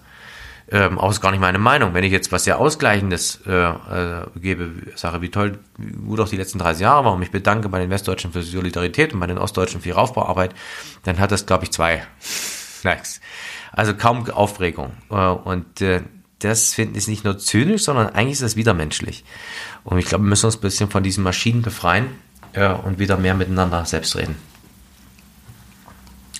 ähm, 0.72 0.97
auch 0.97 1.11
ist 1.11 1.22
gar 1.22 1.32
nicht 1.32 1.39
meine 1.39 1.59
Meinung. 1.59 1.93
Wenn 1.93 2.03
ich 2.03 2.11
jetzt 2.11 2.32
was 2.32 2.43
sehr 2.43 2.59
Ausgleichendes 2.59 3.41
äh, 3.45 3.51
äh, 3.51 4.26
gebe, 4.36 4.72
sage, 4.95 5.22
wie 5.22 5.30
toll, 5.30 5.59
wie 5.78 5.91
gut 5.91 6.20
auch 6.20 6.30
die 6.30 6.38
letzten 6.38 6.59
30 6.59 6.82
Jahre 6.82 7.05
waren, 7.05 7.20
mich 7.20 7.32
bedanke 7.32 7.70
bei 7.70 7.80
den 7.80 7.89
Westdeutschen 7.91 8.32
für 8.32 8.41
Solidarität 8.41 9.13
und 9.13 9.20
bei 9.20 9.28
den 9.28 9.38
Ostdeutschen 9.38 9.82
für 9.82 9.89
ihre 9.89 9.99
Aufbauarbeit, 9.99 10.55
dann 11.03 11.20
hat 11.20 11.32
das, 11.32 11.45
glaube 11.45 11.66
ich, 11.66 11.72
zwei 11.72 12.03
Likes. 12.84 13.22
Also 13.72 13.93
kaum 13.93 14.30
Aufregung. 14.30 14.93
Äh, 15.11 15.16
und 15.16 15.82
äh, 15.82 16.01
das 16.39 16.74
finde 16.74 16.97
ich 16.97 17.07
nicht 17.07 17.24
nur 17.24 17.38
zynisch, 17.38 17.84
sondern 17.84 18.09
eigentlich 18.09 18.34
ist 18.34 18.43
das 18.43 18.55
widermenschlich. 18.55 19.24
Und 19.84 19.99
ich 19.99 20.05
glaube, 20.05 20.24
wir 20.24 20.30
müssen 20.30 20.47
uns 20.47 20.57
ein 20.57 20.61
bisschen 20.61 20.89
von 20.89 21.03
diesen 21.03 21.24
Maschinen 21.24 21.61
befreien 21.61 22.07
äh, 22.53 22.70
und 22.70 22.97
wieder 22.97 23.18
mehr 23.18 23.36
miteinander 23.36 23.86
selbst 23.86 24.16
reden. 24.16 24.36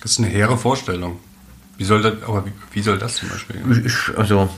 Das 0.02 0.12
ist 0.12 0.18
eine 0.18 0.28
hehre 0.28 0.58
Vorstellung. 0.58 1.20
Wie 1.76 1.84
soll 1.84 2.02
das, 2.02 2.22
aber 2.22 2.46
wie, 2.46 2.52
wie 2.72 2.82
soll 2.82 2.98
das 2.98 3.16
zum 3.16 3.28
Beispiel? 3.28 3.84
Ich, 3.84 4.16
also, 4.16 4.48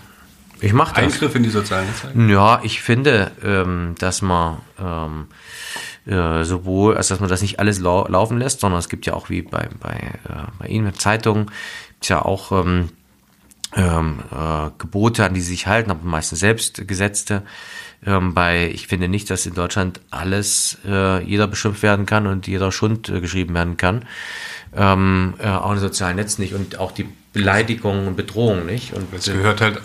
ich 0.61 0.73
mache 0.73 0.95
das. 0.95 1.05
Eingriff 1.05 1.35
in 1.35 1.43
die 1.43 1.51
sozialen 1.51 1.87
Netzwerke? 1.87 2.33
Ja, 2.33 2.61
ich 2.63 2.81
finde, 2.81 3.33
ähm, 3.43 3.95
dass 3.99 4.23
man 4.23 4.59
ähm, 4.81 5.27
äh, 6.07 6.45
sowohl, 6.45 6.97
also 6.97 7.15
dass 7.15 7.21
man 7.21 7.29
das 7.29 7.43
nicht 7.43 7.61
alles 7.61 7.79
lau 7.79 8.07
laufen 8.09 8.39
lässt, 8.39 8.61
sondern 8.61 8.79
es 8.79 8.89
gibt 8.89 9.07
ja 9.07 9.15
auch 9.15 9.31
wie 9.31 9.43
bei, 9.43 9.69
bei, 9.81 10.13
äh, 10.25 10.47
bei 10.59 10.67
Ihnen 10.67 10.95
Zeitungen, 10.95 11.51
gibt 11.95 12.09
ja 12.09 12.23
auch 12.23 12.53
ähm, 12.53 12.91
ähm, 13.77 14.21
äh, 14.31 14.71
Gebote, 14.79 15.25
an 15.25 15.35
die 15.35 15.41
sie 15.41 15.51
sich 15.51 15.67
halten, 15.67 15.91
aber 15.91 16.05
meistens 16.05 16.41
selbst 16.41 16.87
gesetzte. 16.89 17.43
Ähm, 18.07 18.33
bei, 18.33 18.71
ich 18.71 18.87
finde 18.87 19.09
nicht, 19.09 19.29
dass 19.29 19.45
in 19.45 19.55
Deutschland 19.55 20.01
alles 20.11 20.79
äh, 20.87 21.23
jeder 21.25 21.47
beschimpft 21.47 21.83
werden 21.83 22.07
kann 22.07 22.27
und 22.27 22.47
jeder 22.47 22.73
Schund 22.73 23.09
äh, 23.09 23.21
geschrieben 23.21 23.55
werden 23.55 23.77
kann 23.77 24.05
ähm, 24.75 25.35
äh, 25.39 25.49
auch 25.49 25.73
in 25.73 25.79
sozialen 25.79 26.17
Netzen 26.17 26.43
nicht 26.43 26.55
und 26.55 26.79
auch 26.79 26.93
die 26.93 27.07
Beleidigung 27.33 28.07
und 28.07 28.17
Bedrohung 28.17 28.67
nicht. 28.67 28.93
Und 28.93 29.13
es 29.13 29.27
gehört 29.27 29.61
halt 29.61 29.81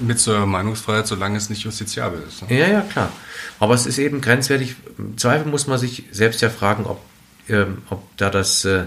mit 0.00 0.18
zur 0.18 0.46
Meinungsfreiheit, 0.46 1.06
solange 1.06 1.36
es 1.36 1.50
nicht 1.50 1.62
justiziabel 1.62 2.22
ist. 2.26 2.48
Ne? 2.48 2.58
Ja, 2.58 2.68
ja, 2.68 2.80
klar. 2.82 3.12
Aber 3.58 3.74
es 3.74 3.86
ist 3.86 3.98
eben 3.98 4.20
grenzwertig. 4.20 4.76
Im 4.98 5.16
Zweifel 5.18 5.50
muss 5.50 5.66
man 5.66 5.78
sich 5.78 6.04
selbst 6.10 6.42
ja 6.42 6.50
fragen, 6.50 6.84
ob, 6.84 7.00
ähm, 7.48 7.78
ob 7.90 8.04
da 8.16 8.30
das, 8.30 8.64
äh, 8.64 8.84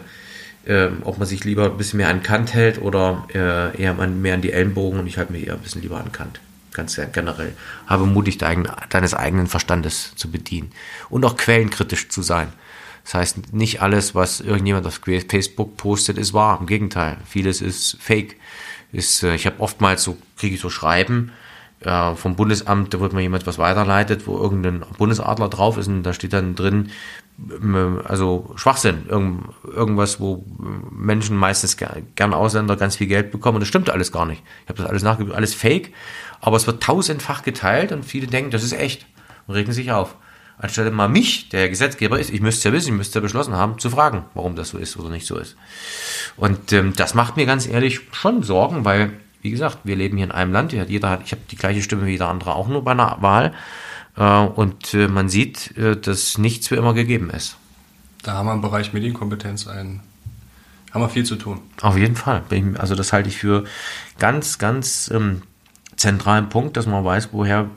äh, 0.66 0.90
ob 1.04 1.18
man 1.18 1.28
sich 1.28 1.44
lieber 1.44 1.66
ein 1.66 1.78
bisschen 1.78 1.98
mehr 1.98 2.10
an 2.10 2.24
Kant 2.24 2.54
hält 2.54 2.82
oder 2.82 3.28
äh, 3.34 3.82
eher 3.82 3.94
mehr 3.94 4.34
an 4.36 4.42
die 4.42 4.52
Ellenbogen 4.52 5.00
und 5.00 5.08
ich 5.08 5.18
halte 5.18 5.32
mich 5.32 5.48
eher 5.48 5.54
ein 5.54 5.62
bisschen 5.62 5.82
lieber 5.82 6.00
an 6.00 6.12
Kant. 6.12 6.40
Ganz 6.72 7.00
generell. 7.12 7.54
Habe 7.88 8.06
mutig 8.06 8.38
dein, 8.38 8.68
deines 8.90 9.14
eigenen 9.14 9.48
Verstandes 9.48 10.14
zu 10.16 10.30
bedienen 10.30 10.72
und 11.10 11.26
auch 11.26 11.36
quellenkritisch 11.36 12.10
zu 12.10 12.22
sein. 12.22 12.54
Das 13.10 13.16
heißt, 13.16 13.54
nicht 13.54 13.82
alles, 13.82 14.14
was 14.14 14.40
irgendjemand 14.40 14.86
auf 14.86 15.02
Facebook 15.04 15.78
postet, 15.78 16.20
ist 16.20 16.36
wahr. 16.36 16.60
Im 16.60 16.68
Gegenteil, 16.68 17.18
vieles 17.26 17.60
ist 17.60 17.98
Fake. 18.00 18.36
Ist, 18.92 19.24
äh, 19.24 19.34
ich 19.34 19.48
habe 19.48 19.60
oftmals 19.62 20.04
so, 20.04 20.16
kriege 20.38 20.54
ich 20.54 20.62
so 20.62 20.70
Schreiben 20.70 21.32
äh, 21.80 22.14
vom 22.14 22.36
Bundesamt, 22.36 22.94
da 22.94 23.00
wird 23.00 23.14
mir 23.14 23.22
jemand 23.22 23.48
was 23.48 23.58
weiterleitet, 23.58 24.28
wo 24.28 24.38
irgendein 24.38 24.84
Bundesadler 25.00 25.50
drauf 25.50 25.78
ist 25.80 25.88
und 25.88 26.04
da 26.04 26.14
steht 26.14 26.34
dann 26.34 26.54
drin, 26.54 26.92
also 28.04 28.52
Schwachsinn, 28.58 29.08
irgend, 29.08 29.46
irgendwas, 29.64 30.20
wo 30.20 30.46
Menschen 30.92 31.36
meistens 31.36 31.78
gern 31.78 32.34
Ausländer 32.36 32.76
ganz 32.76 32.98
viel 32.98 33.08
Geld 33.08 33.32
bekommen 33.32 33.56
und 33.56 33.62
das 33.62 33.70
stimmt 33.70 33.90
alles 33.90 34.12
gar 34.12 34.28
nicht. 34.28 34.44
Ich 34.66 34.70
habe 34.70 34.82
das 34.82 34.88
alles 34.88 35.02
nachgeguckt, 35.02 35.36
alles 35.36 35.56
Fake, 35.56 35.94
aber 36.42 36.58
es 36.58 36.68
wird 36.68 36.84
tausendfach 36.84 37.42
geteilt 37.42 37.92
und 37.92 38.06
viele 38.06 38.28
denken, 38.28 38.52
das 38.52 38.64
ist 38.64 38.74
echt 38.74 39.08
und 39.48 39.56
regen 39.56 39.72
sich 39.72 39.92
auf 39.92 40.16
anstelle 40.60 40.92
mal 40.92 41.08
mich, 41.08 41.50
der 41.50 41.70
Gesetzgeber 41.70 42.20
ist, 42.20 42.30
ich 42.30 42.42
müsste 42.42 42.70
ja 42.70 42.74
wissen, 42.74 42.90
ich 42.90 42.98
müsste 42.98 43.20
ja 43.20 43.24
beschlossen 43.24 43.56
haben, 43.56 43.80
zu 43.80 43.90
fragen, 43.90 44.26
warum 44.34 44.56
das 44.56 44.70
so 44.70 44.78
ist 44.78 44.98
oder 44.98 45.10
nicht 45.10 45.26
so 45.26 45.38
ist. 45.38 45.56
Und 46.38 46.72
ähm, 46.74 46.94
das 46.96 47.14
macht 47.14 47.38
mir 47.38 47.46
ganz 47.46 47.66
ehrlich 47.66 48.02
schon 48.12 48.44
Sorgen, 48.44 48.86
weil, 48.86 49.14
wie 49.42 49.52
gesagt, 49.52 49.80
wir 49.86 49.96
leben 49.96 50.18
hier 50.18 50.26
in 50.26 50.32
einem 50.32 50.52
Land, 50.52 50.74
jeder 50.74 51.10
hat, 51.10 51.22
ich 51.24 51.32
habe 51.32 51.42
die 51.50 51.56
gleiche 51.56 51.82
Stimme 51.82 52.06
wie 52.06 52.12
jeder 52.12 52.28
andere 52.28 52.56
auch 52.56 52.68
nur 52.68 52.84
bei 52.84 52.92
einer 52.92 53.18
Wahl. 53.22 53.54
Äh, 54.18 54.24
und 54.24 54.94
äh, 54.94 55.08
man 55.08 55.30
sieht, 55.30 55.76
äh, 55.78 55.96
dass 55.96 56.38
nichts 56.38 56.68
für 56.68 56.76
immer 56.76 56.94
gegeben 56.94 57.30
ist. 57.30 57.56
Da 58.24 58.34
haben 58.34 58.48
wir 58.48 58.54
im 58.54 58.62
Bereich 58.62 58.92
Medienkompetenz 58.92 59.66
einen, 59.66 60.02
haben 60.92 61.02
wir 61.02 61.10
viel 61.10 61.26
zu 61.26 61.38
tun. 61.38 61.62
Auf 61.82 61.98
jeden 61.98 62.18
Fall. 62.18 62.44
Also 62.78 62.96
das 62.96 63.14
halte 63.14 63.30
ich 63.30 63.38
für 63.38 63.64
ganz, 64.18 64.58
ganz 64.58 65.10
ähm, 65.14 65.44
zentralen 65.96 66.50
Punkt, 66.50 66.76
dass 66.76 66.86
man 66.86 67.06
weiß, 67.06 67.30
woher 67.32 67.70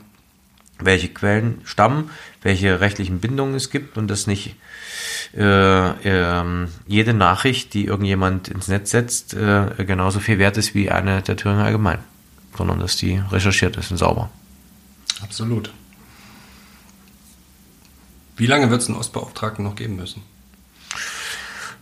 welche 0.79 1.09
Quellen 1.09 1.61
stammen, 1.63 2.09
welche 2.41 2.79
rechtlichen 2.79 3.19
Bindungen 3.19 3.55
es 3.55 3.69
gibt 3.69 3.97
und 3.97 4.07
dass 4.07 4.27
nicht 4.27 4.55
äh, 5.35 5.89
äh, 5.89 6.67
jede 6.87 7.13
Nachricht, 7.13 7.73
die 7.73 7.85
irgendjemand 7.85 8.47
ins 8.47 8.67
Netz 8.67 8.91
setzt, 8.91 9.33
äh, 9.33 9.85
genauso 9.85 10.19
viel 10.19 10.39
wert 10.39 10.57
ist 10.57 10.75
wie 10.75 10.91
eine 10.91 11.21
der 11.21 11.37
Thüringer 11.37 11.65
Allgemein, 11.65 11.99
sondern 12.57 12.79
dass 12.79 12.97
die 12.97 13.21
recherchiert 13.31 13.77
ist 13.77 13.91
und 13.91 13.97
sauber. 13.97 14.29
Absolut. 15.21 15.71
Wie 18.35 18.47
lange 18.47 18.69
wird 18.69 18.81
es 18.81 18.87
einen 18.87 18.97
Ostbeauftragten 18.97 19.63
noch 19.63 19.75
geben 19.75 19.95
müssen? 19.95 20.23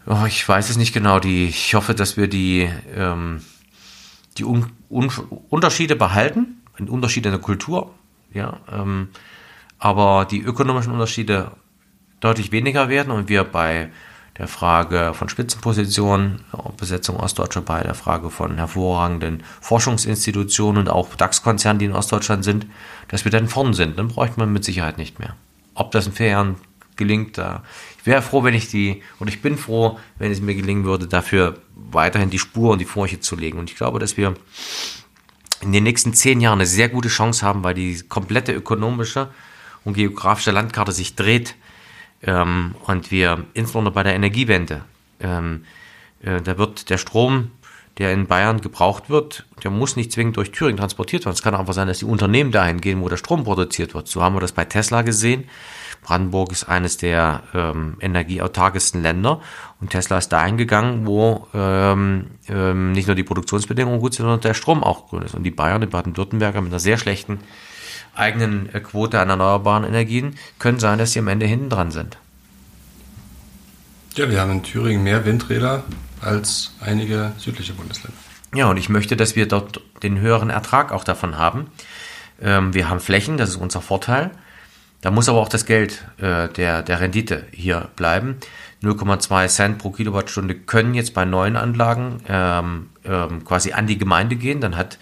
Oh, 0.05 0.25
ich 0.27 0.47
weiß 0.47 0.69
es 0.69 0.77
nicht 0.77 0.93
genau. 0.93 1.19
Die, 1.19 1.47
ich 1.47 1.73
hoffe, 1.75 1.93
dass 1.93 2.17
wir 2.17 2.27
die, 2.27 2.69
ähm, 2.95 3.41
die 4.37 4.43
Un 4.43 4.71
Un 4.89 5.09
Unterschiede 5.49 5.95
behalten, 5.95 6.61
Unterschiede 6.77 7.29
in 7.29 7.33
der 7.33 7.41
Kultur, 7.41 7.93
ja, 8.34 8.59
ähm, 8.71 9.09
aber 9.79 10.25
die 10.29 10.41
ökonomischen 10.41 10.93
Unterschiede 10.93 11.51
deutlich 12.19 12.51
weniger 12.51 12.89
werden 12.89 13.11
und 13.11 13.29
wir 13.29 13.43
bei 13.43 13.89
der 14.38 14.47
Frage 14.47 15.13
von 15.13 15.27
Spitzenpositionen, 15.27 16.41
Besetzung 16.77 17.17
Ostdeutscher, 17.17 17.61
bei 17.61 17.84
der 17.84 17.95
Frage 17.95 18.29
von 18.29 18.57
hervorragenden 18.57 19.43
Forschungsinstitutionen 19.59 20.84
und 20.84 20.89
auch 20.89 21.13
DAX-Konzernen, 21.15 21.79
die 21.79 21.86
in 21.86 21.93
Ostdeutschland 21.93 22.43
sind, 22.43 22.65
dass 23.09 23.25
wir 23.25 23.32
dann 23.32 23.47
vorn 23.47 23.73
sind. 23.73 23.99
Dann 23.99 24.07
bräuchte 24.07 24.39
man 24.39 24.53
mit 24.53 24.63
Sicherheit 24.63 24.97
nicht 24.97 25.19
mehr. 25.19 25.36
Ob 25.73 25.91
das 25.91 26.07
in 26.07 26.13
vier 26.13 26.27
Jahren 26.27 26.55
gelingt, 26.95 27.38
da 27.38 27.63
ich 27.99 28.07
wäre 28.07 28.23
froh, 28.23 28.43
wenn 28.43 28.55
ich 28.55 28.67
die, 28.67 29.03
und 29.19 29.27
ich 29.27 29.43
bin 29.43 29.57
froh, 29.57 29.99
wenn 30.17 30.32
es 30.32 30.41
mir 30.41 30.55
gelingen 30.55 30.86
würde, 30.86 31.07
dafür 31.07 31.59
weiterhin 31.75 32.32
die 32.32 32.39
Spur 32.39 32.71
und 32.71 32.79
die 32.79 32.86
Furche 32.86 33.19
zu 33.19 33.36
legen. 33.36 33.59
Und 33.59 33.69
ich 33.69 33.75
glaube, 33.75 33.99
dass 33.99 34.17
wir 34.17 34.34
in 35.62 35.72
den 35.72 35.84
nächsten 35.84 36.14
zehn 36.14 36.41
Jahren 36.41 36.59
eine 36.59 36.66
sehr 36.66 36.89
gute 36.89 37.09
Chance 37.09 37.45
haben, 37.45 37.64
weil 37.64 37.74
die 37.74 38.01
komplette 38.01 38.51
ökonomische 38.51 39.30
und 39.84 39.93
geografische 39.93 40.51
Landkarte 40.51 40.91
sich 40.91 41.16
dreht 41.16 41.55
ähm, 42.24 42.76
und 42.86 43.12
wir 43.12 43.45
insbesondere 43.53 43.93
bei 43.93 44.03
der 44.03 44.16
Energiewende, 44.16 44.84
ähm, 45.20 45.66
äh, 46.24 46.41
da 46.41 46.57
wird 46.57 46.89
der 46.89 46.97
Strom, 46.97 47.51
der 47.97 48.14
in 48.14 48.26
Bayern 48.26 48.62
gebraucht 48.62 49.09
wird, 49.09 49.45
der 49.64 49.72
muss 49.72 49.95
nicht 49.95 50.12
zwingend 50.12 50.38
durch 50.38 50.51
Thüringen 50.51 50.78
transportiert 50.78 51.26
werden. 51.26 51.36
Es 51.36 51.43
kann 51.43 51.55
einfach 51.55 51.74
sein, 51.74 51.88
dass 51.88 51.99
die 51.99 52.05
Unternehmen 52.05 52.51
dahin 52.51 52.80
gehen, 52.82 53.01
wo 53.01 53.09
der 53.09 53.18
Strom 53.18 53.43
produziert 53.43 53.93
wird. 53.93 54.07
So 54.07 54.24
haben 54.24 54.36
wir 54.36 54.39
das 54.39 54.53
bei 54.53 54.66
Tesla 54.66 55.01
gesehen. 55.01 55.43
Brandenburg 56.01 56.51
ist 56.51 56.67
eines 56.67 56.97
der 56.97 57.43
ähm, 57.53 57.97
energieautarkesten 57.99 59.01
Länder 59.01 59.41
und 59.79 59.91
Tesla 59.91 60.17
ist 60.17 60.29
dahin 60.29 60.57
gegangen, 60.57 61.05
wo 61.05 61.47
ähm, 61.53 62.27
ähm, 62.47 62.91
nicht 62.91 63.07
nur 63.07 63.15
die 63.15 63.23
Produktionsbedingungen 63.23 63.99
gut 63.99 64.15
sind, 64.15 64.23
sondern 64.23 64.41
der 64.41 64.53
Strom 64.53 64.83
auch 64.83 65.09
grün 65.09 65.21
ist. 65.21 65.35
Und 65.35 65.43
die 65.43 65.51
Bayern, 65.51 65.81
die 65.81 65.87
Baden-Württemberger 65.87 66.61
mit 66.61 66.71
einer 66.71 66.79
sehr 66.79 66.97
schlechten 66.97 67.39
eigenen 68.15 68.73
äh, 68.73 68.79
Quote 68.79 69.19
an 69.19 69.29
erneuerbaren 69.29 69.83
Energien, 69.83 70.37
können 70.59 70.79
sein, 70.79 70.97
dass 70.97 71.11
sie 71.11 71.19
am 71.19 71.27
Ende 71.27 71.45
hinten 71.45 71.69
dran 71.69 71.91
sind. 71.91 72.17
Ja, 74.15 74.29
wir 74.29 74.41
haben 74.41 74.51
in 74.51 74.63
Thüringen 74.63 75.03
mehr 75.03 75.23
Windräder 75.25 75.83
als 76.19 76.73
einige 76.81 77.31
südliche 77.37 77.73
Bundesländer. 77.73 78.17
Ja, 78.53 78.69
und 78.69 78.77
ich 78.77 78.89
möchte, 78.89 79.15
dass 79.15 79.35
wir 79.35 79.47
dort 79.47 79.81
den 80.03 80.19
höheren 80.19 80.49
Ertrag 80.49 80.91
auch 80.91 81.03
davon 81.03 81.37
haben. 81.37 81.67
Ähm, 82.41 82.73
wir 82.73 82.89
haben 82.89 82.99
Flächen, 82.99 83.37
das 83.37 83.51
ist 83.51 83.55
unser 83.55 83.81
Vorteil. 83.81 84.31
Da 85.01 85.09
muss 85.11 85.27
aber 85.27 85.39
auch 85.39 85.49
das 85.49 85.65
Geld 85.65 86.05
äh, 86.17 86.47
der, 86.49 86.83
der 86.83 86.99
Rendite 86.99 87.43
hier 87.51 87.89
bleiben. 87.95 88.37
0,2 88.83 89.47
Cent 89.47 89.77
pro 89.77 89.91
Kilowattstunde 89.91 90.55
können 90.55 90.93
jetzt 90.93 91.13
bei 91.13 91.25
neuen 91.25 91.55
Anlagen 91.55 92.21
ähm, 92.27 92.89
ähm, 93.05 93.43
quasi 93.43 93.73
an 93.73 93.87
die 93.87 93.97
Gemeinde 93.97 94.35
gehen. 94.35 94.61
Dann 94.61 94.77
hat 94.77 94.97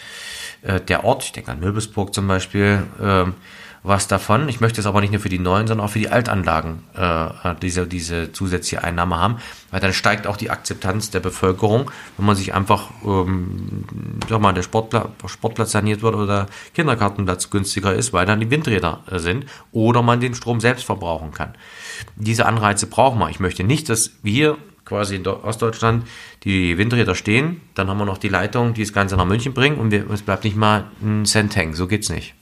äh, 0.62 0.80
der 0.82 1.04
Ort, 1.04 1.24
ich 1.24 1.32
denke 1.32 1.52
an 1.52 1.60
Möbelsburg 1.60 2.14
zum 2.14 2.28
Beispiel, 2.28 2.84
ähm, 3.02 3.36
was 3.84 4.08
davon. 4.08 4.50
Ich 4.50 4.60
möchte 4.60 4.82
es 4.82 4.88
aber 4.88 5.02
nicht 5.02 5.12
nur 5.12 5.22
für 5.22 5.30
die 5.30 5.40
neuen, 5.40 5.68
sondern 5.68 5.86
auch 5.86 5.92
für 5.92 6.00
die 6.00 6.10
Altanlagen 6.10 6.84
äh, 6.96 7.56
diese, 7.62 7.88
diese 7.88 8.32
zusätzliche 8.32 8.84
Einnahme 8.84 9.18
haben, 9.18 9.38
weil 9.72 9.80
dann 9.80 9.94
steigt 9.94 10.28
auch 10.28 10.38
die 10.38 10.50
Akzeptanz 10.50 11.12
der 11.12 11.20
Bevölkerung, 11.20 11.90
wenn 12.18 12.26
man 12.26 12.36
sich 12.36 12.54
einfach, 12.54 12.90
ähm, 13.06 13.86
sag 14.28 14.42
mal, 14.42 14.54
der 14.54 14.64
Sportpla 14.64 15.10
Sportplatz 15.26 15.72
saniert 15.72 16.02
wird 16.02 16.16
oder 16.16 16.48
Kindergartenplatz 16.74 17.50
günstiger 17.50 17.94
ist, 17.94 18.12
weil 18.14 18.26
dann 18.26 18.40
die 18.40 18.50
Windräder 18.50 19.04
äh, 19.10 19.20
sind 19.20 19.46
oder 19.72 20.02
man 20.02 20.20
den 20.20 20.36
Strom 20.36 20.60
selbst 20.60 20.86
verbrauchen 20.86 21.32
kann. 21.32 21.54
Diese 22.16 22.46
Anreize 22.46 22.88
brauchen 22.88 23.20
wir. 23.20 23.30
Ich 23.30 23.40
möchte 23.40 23.64
nicht, 23.64 23.90
dass 23.90 24.12
wir 24.24 24.58
quasi 24.86 25.16
in 25.16 25.28
Ostdeutschland 25.28 26.06
die 26.44 26.78
Windräder 26.78 27.14
stehen, 27.14 27.62
dann 27.76 27.90
haben 27.90 28.00
wir 28.00 28.06
noch 28.06 28.18
die 28.18 28.28
Leitung, 28.28 28.74
die 28.74 28.82
das 28.82 28.92
Ganze 28.92 29.16
nach 29.16 29.26
München 29.26 29.54
bringen 29.54 29.78
und 29.78 29.92
wir, 29.92 30.10
es 30.10 30.24
bleibt 30.24 30.44
nicht 30.44 30.56
mal 30.56 30.86
ein 31.02 31.26
Cent 31.26 31.56
hängen. 31.56 31.74
So 31.74 31.88
geht's 31.88 32.10
nicht. 32.10 32.34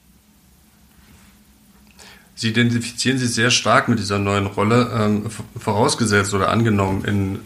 Sie 2.38 2.49
identifizieren 2.49 3.17
sich 3.17 3.33
sehr 3.33 3.49
stark 3.49 3.89
mit 3.89 3.97
dieser 3.97 4.19
neuen 4.19 4.45
Rolle. 4.45 4.91
Ähm, 4.93 5.25
vorausgesetzt 5.59 6.35
oder 6.35 6.49
angenommen, 6.49 7.03
in, 7.03 7.39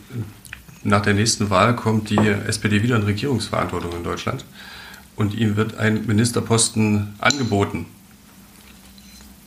nach 0.84 1.02
der 1.02 1.14
nächsten 1.14 1.50
Wahl 1.50 1.78
kommt 1.78 2.10
die 2.10 2.18
SPD 2.18 2.84
wieder 2.84 2.98
in 2.98 3.04
Regierungsverantwortung 3.04 3.94
in 3.94 4.04
Deutschland 4.04 4.44
und 5.16 5.34
ihm 5.34 5.56
wird 5.56 5.78
ein 5.78 6.06
Ministerposten 6.08 7.16
angeboten. 7.20 7.86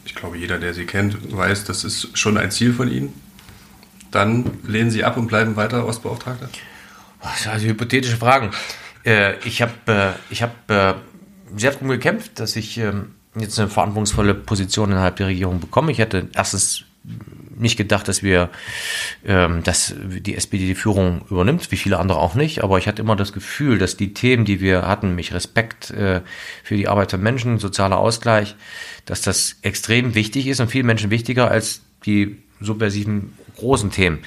Ich 0.07 0.14
glaube, 0.14 0.38
jeder, 0.38 0.59
der 0.59 0.72
Sie 0.72 0.86
kennt, 0.86 1.36
weiß, 1.36 1.64
das 1.64 1.84
ist 1.84 2.16
schon 2.16 2.38
ein 2.38 2.51
Ziel 2.51 2.72
von 2.72 2.90
Ihnen. 2.90 3.12
Dann 4.11 4.51
lehnen 4.66 4.90
Sie 4.90 5.05
ab 5.05 5.18
und 5.18 5.26
bleiben 5.26 5.57
weiter 5.57 5.86
Ostbeauftragter? 5.86 6.49
Das 7.22 7.42
sind 7.42 7.53
also 7.53 7.66
hypothetische 7.66 8.16
Fragen. 8.16 8.51
Äh, 9.05 9.36
ich 9.45 9.61
habe 9.61 9.72
äh, 9.88 10.12
ich 10.30 10.42
hab, 10.42 10.70
äh, 10.70 10.95
sehr 11.55 11.72
darum 11.72 11.88
gekämpft, 11.88 12.40
dass 12.40 12.57
ich 12.57 12.78
ähm, 12.78 13.14
jetzt 13.37 13.59
eine 13.59 13.68
verantwortungsvolle 13.68 14.35
Position 14.35 14.91
innerhalb 14.93 15.16
der 15.16 15.28
Regierung 15.28 15.61
bekomme. 15.61 15.93
Ich 15.93 15.99
hätte 15.99 16.28
erstens 16.35 16.85
nicht 17.57 17.76
gedacht, 17.76 18.09
dass 18.09 18.22
wir, 18.22 18.51
ähm, 19.24 19.62
dass 19.62 19.95
die 19.99 20.37
SPD 20.37 20.66
die 20.66 20.74
Führung 20.74 21.22
übernimmt, 21.30 21.70
wie 21.70 21.76
viele 21.76 21.99
andere 21.99 22.18
auch 22.18 22.35
nicht. 22.35 22.64
Aber 22.64 22.78
ich 22.78 22.89
hatte 22.89 23.03
immer 23.03 23.16
das 23.16 23.32
Gefühl, 23.32 23.78
dass 23.78 23.97
die 23.97 24.14
Themen, 24.14 24.45
die 24.45 24.61
wir 24.61 24.87
hatten, 24.89 25.09
nämlich 25.09 25.32
Respekt 25.32 25.91
äh, 25.91 26.22
für 26.62 26.76
die 26.76 26.89
Arbeit 26.89 27.11
von 27.11 27.22
Menschen, 27.22 27.59
sozialer 27.59 27.99
Ausgleich, 27.99 28.57
dass 29.05 29.22
das 29.22 29.57
extrem 29.62 30.14
wichtig 30.14 30.47
ist 30.47 30.61
und 30.61 30.70
vielen 30.70 30.87
Menschen 30.87 31.11
wichtiger 31.11 31.51
als 31.51 31.82
die 32.07 32.39
subversiven 32.61 33.35
großen 33.57 33.91
Themen. 33.91 34.20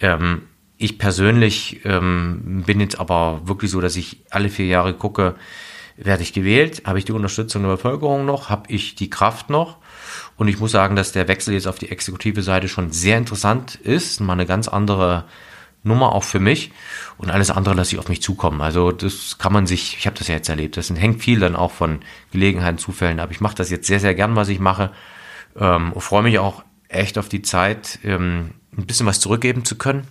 Ähm, 0.00 0.42
ich 0.76 0.98
persönlich 0.98 1.80
ähm, 1.84 2.62
bin 2.66 2.80
jetzt 2.80 2.98
aber 2.98 3.42
wirklich 3.44 3.70
so, 3.70 3.80
dass 3.80 3.96
ich 3.96 4.22
alle 4.30 4.48
vier 4.48 4.66
Jahre 4.66 4.94
gucke, 4.94 5.34
werde 5.96 6.22
ich 6.22 6.32
gewählt, 6.32 6.82
habe 6.86 6.98
ich 6.98 7.04
die 7.04 7.12
Unterstützung 7.12 7.62
der 7.62 7.70
Bevölkerung 7.70 8.24
noch, 8.24 8.48
habe 8.48 8.72
ich 8.72 8.94
die 8.94 9.10
Kraft 9.10 9.50
noch. 9.50 9.76
Und 10.36 10.48
ich 10.48 10.58
muss 10.58 10.72
sagen, 10.72 10.96
dass 10.96 11.12
der 11.12 11.28
Wechsel 11.28 11.54
jetzt 11.54 11.66
auf 11.66 11.78
die 11.78 11.90
exekutive 11.90 12.42
Seite 12.42 12.68
schon 12.68 12.92
sehr 12.92 13.18
interessant 13.18 13.74
ist, 13.74 14.20
mal 14.20 14.32
eine 14.32 14.46
ganz 14.46 14.68
andere 14.68 15.24
Nummer 15.82 16.14
auch 16.14 16.24
für 16.24 16.40
mich. 16.40 16.72
Und 17.18 17.30
alles 17.30 17.50
andere 17.50 17.74
lasse 17.74 17.94
ich 17.94 17.98
auf 17.98 18.08
mich 18.08 18.22
zukommen. 18.22 18.60
Also 18.60 18.92
das 18.92 19.38
kann 19.38 19.52
man 19.52 19.66
sich, 19.66 19.96
ich 19.98 20.06
habe 20.06 20.18
das 20.18 20.28
ja 20.28 20.34
jetzt 20.34 20.48
erlebt, 20.48 20.76
das 20.76 20.90
hängt 20.90 21.22
viel 21.22 21.40
dann 21.40 21.56
auch 21.56 21.70
von 21.70 22.00
Gelegenheiten, 22.32 22.78
Zufällen 22.78 23.20
ab. 23.20 23.30
Ich 23.30 23.40
mache 23.40 23.54
das 23.54 23.70
jetzt 23.70 23.86
sehr, 23.86 24.00
sehr 24.00 24.14
gern, 24.14 24.36
was 24.36 24.48
ich 24.48 24.60
mache. 24.60 24.90
Ähm, 25.56 25.92
freue 25.98 26.22
mich 26.22 26.38
auch 26.38 26.64
echt 26.88 27.18
auf 27.18 27.28
die 27.28 27.42
Zeit, 27.42 27.98
ähm, 28.04 28.50
ein 28.76 28.86
bisschen 28.86 29.06
was 29.06 29.20
zurückgeben 29.20 29.64
zu 29.64 29.76
können. 29.76 30.06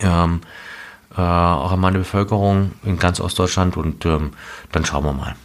Ähm, 0.00 0.40
äh, 1.16 1.20
auch 1.20 1.72
an 1.72 1.80
meine 1.80 1.98
Bevölkerung 1.98 2.72
in 2.84 2.98
ganz 2.98 3.20
Ostdeutschland 3.20 3.76
und 3.76 4.06
ähm, 4.06 4.32
dann 4.72 4.84
schauen 4.84 5.04
wir 5.04 5.12
mal. 5.12 5.36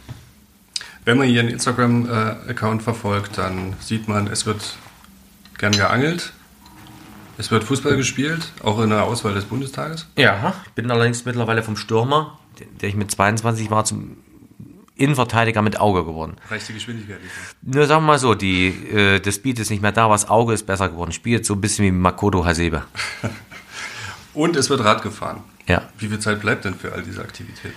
Wenn 1.04 1.18
man 1.18 1.28
Ihren 1.28 1.48
Instagram-Account 1.48 2.82
verfolgt, 2.82 3.38
dann 3.38 3.74
sieht 3.80 4.08
man, 4.08 4.26
es 4.26 4.44
wird 4.44 4.76
gern 5.58 5.72
geangelt, 5.72 6.32
es 7.38 7.50
wird 7.50 7.64
Fußball 7.64 7.96
gespielt, 7.96 8.52
auch 8.62 8.80
in 8.80 8.90
der 8.90 9.04
Auswahl 9.04 9.34
des 9.34 9.44
Bundestages. 9.44 10.08
Ja, 10.16 10.54
ich 10.64 10.72
bin 10.72 10.90
allerdings 10.90 11.24
mittlerweile 11.24 11.62
vom 11.62 11.76
Stürmer, 11.76 12.38
der 12.80 12.88
ich 12.88 12.96
mit 12.96 13.10
22 13.10 13.70
war, 13.70 13.84
zum 13.84 14.16
Innenverteidiger 14.96 15.60
mit 15.60 15.78
Auge 15.78 16.04
geworden. 16.04 16.36
Reicht 16.50 16.68
die 16.70 16.72
Geschwindigkeit 16.72 17.22
nicht 17.22 17.32
Nur 17.62 17.86
sagen 17.86 18.02
wir 18.02 18.06
mal 18.12 18.18
so, 18.18 18.34
die, 18.34 18.68
äh, 18.68 19.20
das 19.20 19.34
Speed 19.34 19.58
ist 19.58 19.70
nicht 19.70 19.82
mehr 19.82 19.92
da, 19.92 20.08
was 20.08 20.28
Auge 20.28 20.54
ist 20.54 20.66
besser 20.66 20.88
geworden. 20.88 21.12
Spielt 21.12 21.44
so 21.44 21.54
ein 21.54 21.60
bisschen 21.60 21.84
wie 21.84 21.90
Makoto 21.90 22.44
Hasebe. 22.44 22.82
Und 24.34 24.56
es 24.56 24.70
wird 24.70 24.82
Rad 24.82 25.02
gefahren. 25.02 25.44
Ja. 25.68 25.82
Wie 25.98 26.08
viel 26.08 26.18
Zeit 26.18 26.40
bleibt 26.40 26.64
denn 26.64 26.74
für 26.74 26.92
all 26.92 27.02
diese 27.02 27.20
Aktivitäten? 27.20 27.74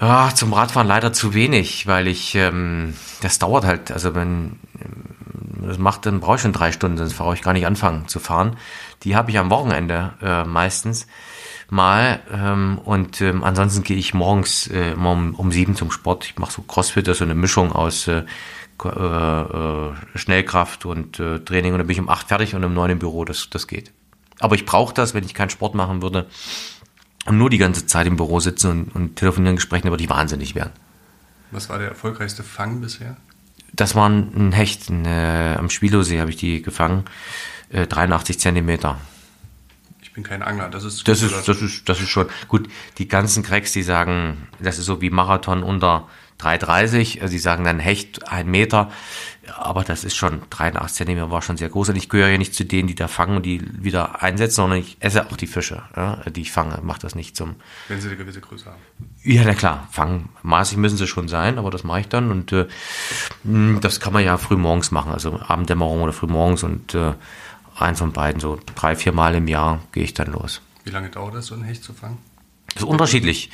Ja, 0.00 0.34
zum 0.34 0.52
Radfahren 0.52 0.86
leider 0.86 1.12
zu 1.12 1.34
wenig, 1.34 1.86
weil 1.86 2.08
ich, 2.08 2.34
ähm, 2.34 2.94
das 3.20 3.38
dauert 3.38 3.64
halt, 3.64 3.90
also 3.92 4.14
wenn 4.14 4.58
ähm, 4.80 5.66
das 5.66 5.78
macht, 5.78 6.06
dann 6.06 6.20
brauche 6.20 6.36
ich 6.36 6.42
schon 6.42 6.54
drei 6.54 6.72
Stunden, 6.72 6.96
sonst 6.96 7.14
brauche 7.14 7.34
ich 7.34 7.42
gar 7.42 7.52
nicht 7.52 7.66
anfangen 7.66 8.08
zu 8.08 8.18
fahren. 8.18 8.56
Die 9.02 9.14
habe 9.14 9.30
ich 9.30 9.38
am 9.38 9.50
Wochenende 9.50 10.14
äh, 10.22 10.44
meistens 10.44 11.06
mal 11.68 12.20
ähm, 12.32 12.78
und 12.82 13.20
ähm, 13.20 13.44
ansonsten 13.44 13.82
gehe 13.82 13.98
ich 13.98 14.14
morgens 14.14 14.68
äh, 14.68 14.94
um, 14.96 15.34
um 15.34 15.52
sieben 15.52 15.76
zum 15.76 15.90
Sport. 15.90 16.24
Ich 16.24 16.38
mache 16.38 16.52
so 16.52 16.62
Crossfit, 16.62 17.06
das 17.06 17.12
ist 17.12 17.18
so 17.18 17.24
eine 17.24 17.34
Mischung 17.34 17.72
aus 17.72 18.08
äh, 18.08 18.24
äh, 18.82 18.88
äh, 18.88 19.92
Schnellkraft 20.14 20.86
und 20.86 21.20
äh, 21.20 21.40
Training 21.40 21.72
und 21.72 21.78
dann 21.78 21.86
bin 21.86 21.94
ich 21.94 22.00
um 22.00 22.08
acht 22.08 22.28
fertig 22.28 22.54
und 22.54 22.64
um 22.64 22.72
neun 22.72 22.90
im 22.90 22.98
Büro, 22.98 23.26
das, 23.26 23.50
das 23.50 23.66
geht. 23.66 23.92
Aber 24.40 24.54
ich 24.54 24.64
brauche 24.64 24.94
das, 24.94 25.12
wenn 25.12 25.24
ich 25.24 25.34
keinen 25.34 25.50
Sport 25.50 25.74
machen 25.74 26.00
würde 26.00 26.26
und 27.26 27.38
nur 27.38 27.50
die 27.50 27.58
ganze 27.58 27.86
Zeit 27.86 28.06
im 28.06 28.16
Büro 28.16 28.40
sitzen 28.40 28.70
und, 28.70 28.94
und 28.94 29.16
telefonieren, 29.16 29.56
Gespräche, 29.56 29.88
über 29.88 29.96
die 29.96 30.08
wahnsinnig 30.08 30.54
werden. 30.54 30.72
Was 31.50 31.68
war 31.68 31.78
der 31.78 31.88
erfolgreichste 31.88 32.42
Fang 32.42 32.80
bisher? 32.80 33.16
Das 33.72 33.94
war 33.94 34.08
ein 34.08 34.52
Hecht. 34.52 34.88
Ein, 34.88 35.04
äh, 35.04 35.56
am 35.58 35.70
Spilosee 35.70 36.20
habe 36.20 36.30
ich 36.30 36.36
die 36.36 36.62
gefangen. 36.62 37.04
Äh, 37.70 37.86
83 37.86 38.38
Zentimeter. 38.38 39.00
Ich 40.02 40.12
bin 40.12 40.24
kein 40.24 40.42
Angler, 40.42 40.68
das 40.68 40.82
ist 40.82 41.06
Das 41.06 41.22
ist, 41.22 41.46
das 41.46 41.62
ist, 41.62 41.88
das 41.88 42.00
ist 42.00 42.08
schon 42.08 42.26
gut. 42.48 42.68
Die 42.98 43.06
ganzen 43.06 43.44
Cracks, 43.44 43.72
die 43.72 43.84
sagen, 43.84 44.48
das 44.58 44.78
ist 44.78 44.86
so 44.86 45.00
wie 45.00 45.10
Marathon 45.10 45.62
unter 45.62 46.08
3,30. 46.40 47.20
Also 47.20 47.32
die 47.32 47.38
sagen 47.38 47.64
dann 47.64 47.78
Hecht 47.78 48.28
ein 48.30 48.50
Meter. 48.50 48.90
Aber 49.56 49.82
das 49.82 50.04
ist 50.04 50.16
schon 50.16 50.42
83 50.50 50.96
Zentimeter, 50.96 51.30
war 51.30 51.42
schon 51.42 51.56
sehr 51.56 51.68
groß. 51.68 51.88
Und 51.88 51.96
ich 51.96 52.08
gehöre 52.08 52.28
ja 52.28 52.38
nicht 52.38 52.54
zu 52.54 52.64
denen, 52.64 52.88
die 52.88 52.94
da 52.94 53.08
fangen 53.08 53.36
und 53.36 53.46
die 53.46 53.62
wieder 53.82 54.22
einsetzen, 54.22 54.56
sondern 54.56 54.78
ich 54.78 54.96
esse 55.00 55.26
auch 55.26 55.36
die 55.36 55.46
Fische, 55.46 55.82
ja, 55.96 56.16
die 56.30 56.42
ich 56.42 56.52
fange. 56.52 56.78
Mache 56.82 57.00
das 57.00 57.14
nicht 57.14 57.36
zum. 57.36 57.56
Wenn 57.88 58.00
sie 58.00 58.08
eine 58.08 58.16
gewisse 58.16 58.40
Größe 58.40 58.66
haben. 58.66 58.80
Ja, 59.22 59.42
na 59.44 59.54
klar, 59.54 59.88
fangmaßig 59.90 60.78
müssen 60.78 60.96
sie 60.96 61.06
schon 61.06 61.28
sein, 61.28 61.58
aber 61.58 61.70
das 61.70 61.84
mache 61.84 62.00
ich 62.00 62.08
dann. 62.08 62.30
Und 62.30 62.52
äh, 62.52 62.66
mh, 63.44 63.80
das 63.80 63.98
kann 63.98 64.12
man 64.12 64.24
ja 64.24 64.38
früh 64.38 64.56
morgens 64.56 64.90
machen, 64.92 65.12
also 65.12 65.40
Abenddämmerung 65.40 66.02
oder 66.02 66.12
früh 66.12 66.28
morgens 66.28 66.62
und 66.62 66.94
äh, 66.94 67.14
eins 67.76 67.98
von 67.98 68.12
beiden, 68.12 68.40
so 68.40 68.58
drei, 68.74 68.94
vier 68.94 69.12
Mal 69.12 69.34
im 69.34 69.48
Jahr 69.48 69.80
gehe 69.92 70.04
ich 70.04 70.14
dann 70.14 70.32
los. 70.32 70.60
Wie 70.84 70.90
lange 70.90 71.10
dauert 71.10 71.34
das, 71.34 71.46
so 71.46 71.54
einen 71.54 71.64
Hecht 71.64 71.82
zu 71.82 71.92
fangen? 71.92 72.18
Das 72.74 72.82
ist 72.82 72.88
unterschiedlich. 72.88 73.50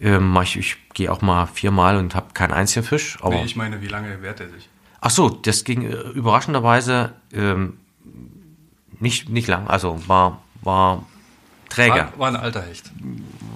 Ähm, 0.00 0.38
ich 0.42 0.56
ich 0.56 0.76
gehe 0.94 1.10
auch 1.10 1.22
mal 1.22 1.46
viermal 1.46 1.96
und 1.96 2.14
habe 2.14 2.32
keinen 2.34 2.52
einzigen 2.52 2.84
Fisch. 2.84 3.18
Aber 3.20 3.36
Nee, 3.36 3.44
ich 3.44 3.56
meine, 3.56 3.82
wie 3.82 3.88
lange 3.88 4.22
wehrt 4.22 4.40
er 4.40 4.48
sich? 4.48 4.68
Ach 5.00 5.10
so, 5.10 5.28
das 5.30 5.64
ging 5.64 5.82
äh, 5.82 5.94
überraschenderweise 5.94 7.12
ähm, 7.32 7.78
nicht, 8.98 9.28
nicht 9.28 9.48
lang. 9.48 9.66
Also 9.66 10.00
war, 10.06 10.42
war 10.62 11.04
träge. 11.68 11.94
War, 11.94 12.18
war 12.18 12.28
ein 12.28 12.36
alter 12.36 12.62
Hecht. 12.62 12.90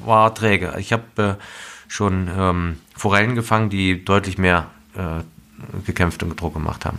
War 0.04 0.34
träge. 0.34 0.74
Ich 0.78 0.92
habe 0.92 1.38
äh, 1.38 1.42
schon 1.88 2.30
ähm, 2.36 2.80
Forellen 2.96 3.34
gefangen, 3.34 3.68
die 3.70 4.04
deutlich 4.04 4.38
mehr 4.38 4.70
äh, 4.96 5.22
gekämpft 5.84 6.22
und 6.22 6.40
Druck 6.40 6.54
gemacht 6.54 6.84
haben. 6.84 6.98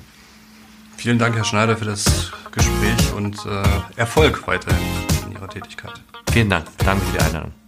Vielen 0.97 1.19
Dank, 1.19 1.35
Herr 1.35 1.43
Schneider, 1.43 1.75
für 1.75 1.85
das 1.85 2.31
Gespräch 2.51 3.13
und 3.13 3.37
äh, 3.45 3.99
Erfolg 3.99 4.47
weiterhin 4.47 4.81
in 5.25 5.33
Ihrer 5.33 5.49
Tätigkeit. 5.49 5.91
Vielen 6.31 6.49
Dank. 6.49 6.65
Danke 6.77 7.05
für 7.05 7.17
die 7.17 7.23
Einladung. 7.23 7.64